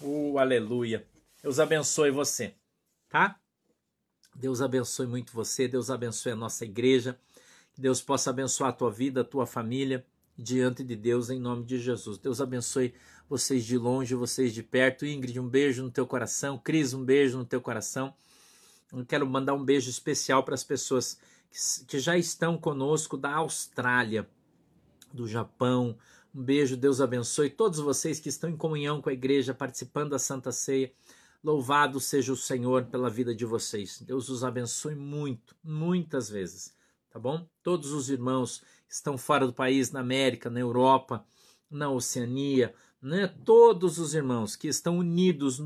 Uh, 0.00 0.38
aleluia. 0.38 1.06
Deus 1.42 1.58
abençoe 1.58 2.10
você, 2.10 2.54
tá? 3.08 3.38
Deus 4.34 4.60
abençoe 4.60 5.06
muito 5.06 5.32
você, 5.32 5.68
Deus 5.68 5.90
abençoe 5.90 6.32
a 6.32 6.36
nossa 6.36 6.64
igreja, 6.64 7.18
que 7.72 7.80
Deus 7.80 8.00
possa 8.00 8.30
abençoar 8.30 8.70
a 8.70 8.72
tua 8.72 8.90
vida, 8.90 9.20
a 9.20 9.24
tua 9.24 9.46
família, 9.46 10.04
diante 10.36 10.84
de 10.84 10.94
Deus, 10.94 11.30
em 11.30 11.40
nome 11.40 11.64
de 11.64 11.78
Jesus. 11.78 12.18
Deus 12.18 12.40
abençoe 12.40 12.94
vocês 13.28 13.64
de 13.64 13.76
longe, 13.76 14.14
vocês 14.14 14.52
de 14.52 14.62
perto. 14.62 15.04
Ingrid, 15.04 15.38
um 15.40 15.48
beijo 15.48 15.82
no 15.82 15.90
teu 15.90 16.06
coração. 16.06 16.56
Cris, 16.58 16.94
um 16.94 17.04
beijo 17.04 17.38
no 17.38 17.44
teu 17.44 17.60
coração. 17.60 18.14
Eu 18.92 19.04
quero 19.04 19.26
mandar 19.28 19.54
um 19.54 19.64
beijo 19.64 19.90
especial 19.90 20.44
para 20.44 20.54
as 20.54 20.62
pessoas 20.62 21.18
que, 21.50 21.84
que 21.86 21.98
já 21.98 22.16
estão 22.16 22.56
conosco 22.56 23.16
da 23.16 23.34
Austrália, 23.34 24.28
do 25.12 25.26
Japão, 25.26 25.98
um 26.34 26.42
beijo, 26.42 26.76
Deus 26.76 27.00
abençoe 27.00 27.50
todos 27.50 27.78
vocês 27.78 28.20
que 28.20 28.28
estão 28.28 28.50
em 28.50 28.56
comunhão 28.56 29.00
com 29.00 29.08
a 29.08 29.12
igreja, 29.12 29.54
participando 29.54 30.10
da 30.10 30.18
Santa 30.18 30.52
Ceia. 30.52 30.92
Louvado 31.42 32.00
seja 32.00 32.32
o 32.32 32.36
Senhor 32.36 32.86
pela 32.86 33.08
vida 33.08 33.34
de 33.34 33.44
vocês. 33.44 34.00
Deus 34.00 34.28
os 34.28 34.42
abençoe 34.42 34.94
muito, 34.94 35.54
muitas 35.62 36.28
vezes, 36.28 36.74
tá 37.10 37.18
bom? 37.18 37.48
Todos 37.62 37.92
os 37.92 38.10
irmãos 38.10 38.62
que 38.86 38.94
estão 38.94 39.16
fora 39.16 39.46
do 39.46 39.52
país, 39.52 39.92
na 39.92 40.00
América, 40.00 40.50
na 40.50 40.60
Europa, 40.60 41.24
na 41.70 41.90
Oceania, 41.90 42.74
né? 43.00 43.28
Todos 43.44 43.98
os 43.98 44.14
irmãos 44.14 44.56
que 44.56 44.68
estão 44.68 44.98
unidos 44.98 45.60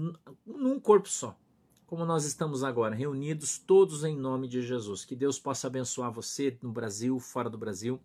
num 0.45 0.79
corpo 0.79 1.09
só, 1.09 1.39
como 1.87 2.05
nós 2.05 2.25
estamos 2.25 2.63
agora, 2.63 2.95
reunidos 2.95 3.59
todos 3.59 4.05
em 4.05 4.17
nome 4.17 4.49
de 4.49 4.63
Jesus. 4.63 5.05
Que 5.05 5.17
Deus 5.17 5.39
possa 5.39 5.67
abençoar 5.67 6.13
você 6.13 6.59
no 6.63 6.73
Brasil, 6.73 7.19
fora 7.19 7.49
do 7.49 7.59
Brasil 7.59 8.01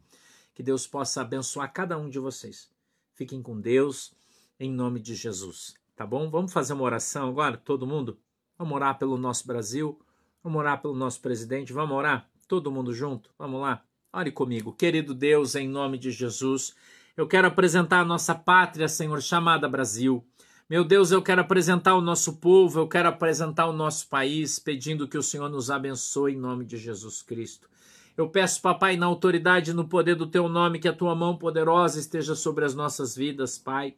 que 0.57 0.63
Deus 0.63 0.88
possa 0.88 1.22
abençoar 1.22 1.72
cada 1.72 1.99
um 1.99 2.09
de 2.09 2.18
vocês. 2.18 2.68
Fiquem 3.13 3.43
com 3.43 3.61
Deus, 3.61 4.11
em 4.59 4.72
nome 4.72 4.99
de 4.99 5.13
Jesus. 5.13 5.76
Tá 5.98 6.06
bom? 6.06 6.30
Vamos 6.30 6.54
fazer 6.54 6.74
uma 6.74 6.84
oração 6.84 7.28
agora, 7.28 7.58
todo 7.58 7.88
mundo? 7.88 8.20
Vamos 8.56 8.76
orar 8.76 9.00
pelo 9.00 9.18
nosso 9.18 9.48
Brasil, 9.48 10.00
vamos 10.43 10.60
orar 10.60 10.80
pelo 10.80 10.93
nosso 10.93 11.20
presidente, 11.20 11.74
vamos 11.74 11.98
orar? 11.98 12.30
Todo 12.48 12.72
mundo 12.72 12.93
junto? 12.93 13.32
Vamos 13.36 13.62
lá? 13.62 13.84
Ore 14.14 14.32
comigo. 14.32 14.72
Querido 14.72 15.16
Deus, 15.16 15.56
em 15.56 15.68
nome 15.68 15.98
de 15.98 16.12
Jesus, 16.12 16.76
eu 17.18 17.28
quero 17.28 17.48
apresentar 17.48 18.02
a 18.02 18.06
nossa 18.06 18.36
pátria, 18.36 18.88
Senhor, 18.88 19.20
chamada 19.24 19.68
Brasil. 19.68 20.24
Meu 20.70 20.84
Deus, 20.84 21.10
eu 21.10 21.20
quero 21.20 21.41
apresentar 21.41 21.95
o 21.95 22.02
nosso 22.02 22.38
povo, 22.38 22.80
eu 22.80 22.88
quero 22.88 23.10
apresentar 23.10 23.66
o 23.66 23.74
nosso 23.74 24.08
país, 24.08 24.60
pedindo 24.60 25.08
que 25.08 25.18
o 25.18 25.24
Senhor 25.24 25.50
nos 25.50 25.72
abençoe 25.72 26.34
em 26.34 26.38
nome 26.38 26.64
de 26.64 26.78
Jesus 26.78 27.24
Cristo. 27.24 27.68
Eu 28.16 28.30
peço, 28.30 28.62
papai, 28.62 28.98
na 28.98 29.08
autoridade 29.08 29.72
e 29.72 29.74
no 29.74 29.88
poder 29.88 30.14
do 30.14 30.28
teu 30.28 30.48
nome, 30.48 30.78
que 30.78 30.88
a 30.88 30.93
tua 30.93 31.16
mão 31.16 31.36
poderosa 31.36 32.00
esteja 32.00 32.36
sobre 32.36 32.66
as 32.66 32.76
nossas 32.76 33.16
vidas, 33.16 33.58
pai. 33.58 33.95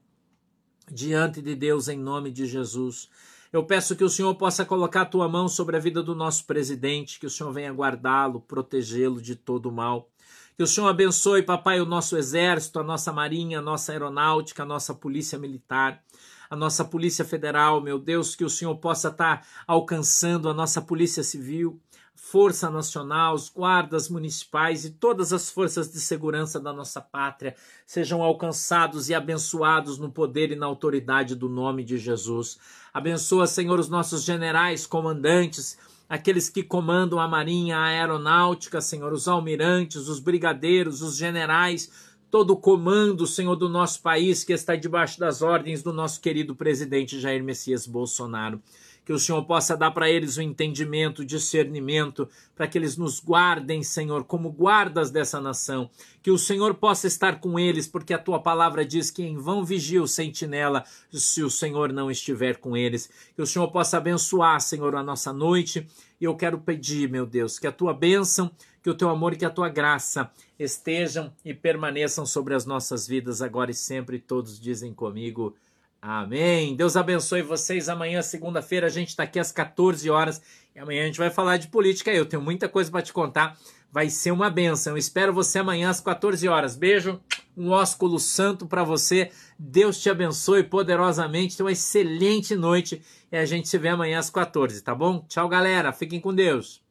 Diante 0.91 1.39
de 1.41 1.55
Deus, 1.55 1.87
em 1.87 1.97
nome 1.97 2.31
de 2.31 2.47
Jesus. 2.47 3.09
Eu 3.53 3.63
peço 3.63 3.95
que 3.95 4.03
o 4.03 4.09
Senhor 4.09 4.33
possa 4.35 4.65
colocar 4.65 5.01
a 5.01 5.05
tua 5.05 5.29
mão 5.29 5.47
sobre 5.47 5.77
a 5.77 5.79
vida 5.79 6.01
do 6.01 6.15
nosso 6.15 6.45
presidente, 6.45 7.19
que 7.19 7.27
o 7.27 7.29
Senhor 7.29 7.51
venha 7.51 7.71
guardá-lo, 7.71 8.41
protegê-lo 8.41 9.21
de 9.21 9.35
todo 9.35 9.71
mal. 9.71 10.09
Que 10.57 10.63
o 10.63 10.67
Senhor 10.67 10.87
abençoe, 10.87 11.43
papai, 11.43 11.79
o 11.79 11.85
nosso 11.85 12.17
exército, 12.17 12.79
a 12.79 12.83
nossa 12.83 13.13
marinha, 13.13 13.59
a 13.59 13.61
nossa 13.61 13.91
aeronáutica, 13.91 14.63
a 14.63 14.65
nossa 14.65 14.93
polícia 14.93 15.37
militar, 15.37 16.03
a 16.49 16.55
nossa 16.55 16.83
polícia 16.83 17.23
federal, 17.23 17.81
meu 17.81 17.99
Deus, 17.99 18.35
que 18.35 18.43
o 18.43 18.49
Senhor 18.49 18.75
possa 18.77 19.09
estar 19.09 19.47
alcançando 19.67 20.49
a 20.49 20.53
nossa 20.53 20.81
polícia 20.81 21.23
civil, 21.23 21.79
Força 22.21 22.69
Nacional, 22.69 23.33
os 23.33 23.49
guardas 23.49 24.07
municipais 24.07 24.85
e 24.85 24.91
todas 24.91 25.33
as 25.33 25.49
forças 25.49 25.91
de 25.91 25.99
segurança 25.99 26.59
da 26.59 26.71
nossa 26.71 27.01
pátria 27.01 27.55
sejam 27.87 28.21
alcançados 28.21 29.09
e 29.09 29.15
abençoados 29.15 29.97
no 29.97 30.11
poder 30.11 30.51
e 30.51 30.55
na 30.55 30.67
autoridade 30.67 31.33
do 31.33 31.49
nome 31.49 31.83
de 31.83 31.97
Jesus. 31.97 32.59
Abençoa, 32.93 33.47
Senhor, 33.47 33.79
os 33.79 33.89
nossos 33.89 34.23
generais, 34.23 34.85
comandantes, 34.85 35.79
aqueles 36.07 36.49
que 36.49 36.61
comandam 36.61 37.19
a 37.19 37.27
Marinha, 37.27 37.77
a 37.77 37.85
Aeronáutica, 37.85 38.79
Senhor, 38.79 39.11
os 39.11 39.27
almirantes, 39.27 40.07
os 40.07 40.19
brigadeiros, 40.19 41.01
os 41.01 41.15
generais, 41.15 41.89
todo 42.29 42.51
o 42.51 42.57
comando, 42.57 43.25
Senhor, 43.25 43.55
do 43.55 43.67
nosso 43.67 44.03
país 44.03 44.43
que 44.43 44.53
está 44.53 44.75
debaixo 44.75 45.19
das 45.19 45.41
ordens 45.41 45.81
do 45.81 45.91
nosso 45.91 46.21
querido 46.21 46.55
presidente 46.55 47.19
Jair 47.19 47.43
Messias 47.43 47.87
Bolsonaro 47.87 48.61
que 49.09 49.13
o 49.13 49.17
Senhor 49.17 49.43
possa 49.43 49.75
dar 49.75 49.89
para 49.89 50.07
eles 50.07 50.37
o 50.37 50.41
entendimento, 50.43 51.23
o 51.23 51.25
discernimento, 51.25 52.29
para 52.55 52.67
que 52.67 52.77
eles 52.77 52.95
nos 52.95 53.19
guardem, 53.19 53.81
Senhor, 53.81 54.23
como 54.23 54.51
guardas 54.51 55.09
dessa 55.09 55.41
nação. 55.41 55.89
Que 56.21 56.29
o 56.29 56.37
Senhor 56.37 56.75
possa 56.75 57.07
estar 57.07 57.39
com 57.39 57.57
eles, 57.57 57.87
porque 57.87 58.13
a 58.13 58.19
tua 58.19 58.39
palavra 58.39 58.85
diz 58.85 59.09
que 59.09 59.23
em 59.23 59.35
vão 59.35 59.65
vigia 59.65 60.03
o 60.03 60.07
sentinela 60.07 60.83
se 61.11 61.41
o 61.41 61.49
Senhor 61.49 61.91
não 61.91 62.11
estiver 62.11 62.57
com 62.57 62.77
eles. 62.77 63.09
Que 63.35 63.41
o 63.41 63.47
Senhor 63.47 63.67
possa 63.71 63.97
abençoar, 63.97 64.61
Senhor, 64.61 64.95
a 64.95 65.01
nossa 65.01 65.33
noite. 65.33 65.87
E 66.21 66.25
eu 66.25 66.35
quero 66.35 66.59
pedir, 66.59 67.09
meu 67.09 67.25
Deus, 67.25 67.57
que 67.57 67.65
a 67.65 67.71
tua 67.71 67.95
bênção, 67.95 68.51
que 68.83 68.91
o 68.91 68.95
teu 68.95 69.09
amor 69.09 69.33
e 69.33 69.37
que 69.37 69.45
a 69.45 69.49
tua 69.49 69.69
graça 69.69 70.29
estejam 70.59 71.33
e 71.43 71.51
permaneçam 71.51 72.27
sobre 72.27 72.53
as 72.53 72.63
nossas 72.63 73.07
vidas 73.07 73.41
agora 73.41 73.71
e 73.71 73.73
sempre. 73.73 74.19
Todos 74.19 74.59
dizem 74.59 74.93
comigo. 74.93 75.55
Amém. 76.01 76.75
Deus 76.75 76.95
abençoe 76.95 77.41
vocês. 77.41 77.89
Amanhã, 77.89 78.21
segunda-feira, 78.21 78.87
a 78.87 78.89
gente 78.89 79.09
está 79.09 79.23
aqui 79.23 79.37
às 79.37 79.51
14 79.51 80.09
horas 80.09 80.41
e 80.73 80.79
amanhã 80.79 81.03
a 81.03 81.05
gente 81.05 81.17
vai 81.17 81.29
falar 81.29 81.57
de 81.57 81.67
política. 81.67 82.11
Eu 82.11 82.25
tenho 82.25 82.41
muita 82.41 82.69
coisa 82.69 82.89
para 82.89 83.01
te 83.01 83.11
contar. 83.11 83.57
Vai 83.91 84.09
ser 84.09 84.31
uma 84.31 84.49
benção. 84.49 84.93
Eu 84.93 84.97
espero 84.97 85.33
você 85.33 85.59
amanhã 85.59 85.89
às 85.89 85.99
14 85.99 86.47
horas. 86.47 86.75
Beijo, 86.75 87.19
um 87.57 87.71
ósculo 87.71 88.17
santo 88.17 88.65
para 88.65 88.83
você. 88.83 89.31
Deus 89.57 89.99
te 89.99 90.09
abençoe 90.09 90.63
poderosamente. 90.63 91.57
Tenha 91.57 91.65
uma 91.65 91.71
excelente 91.71 92.55
noite 92.55 93.01
e 93.29 93.35
a 93.35 93.45
gente 93.45 93.67
se 93.67 93.77
vê 93.77 93.89
amanhã 93.89 94.19
às 94.19 94.29
14, 94.29 94.81
tá 94.81 94.95
bom? 94.95 95.25
Tchau, 95.27 95.49
galera. 95.49 95.91
Fiquem 95.91 96.19
com 96.21 96.33
Deus. 96.33 96.81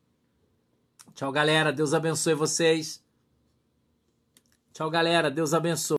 Tchau, 1.14 1.32
galera. 1.32 1.72
Deus 1.72 1.94
abençoe 1.94 2.34
vocês. 2.34 3.02
Tchau, 4.74 4.90
galera. 4.90 5.30
Deus 5.30 5.54
abençoe. 5.54 5.86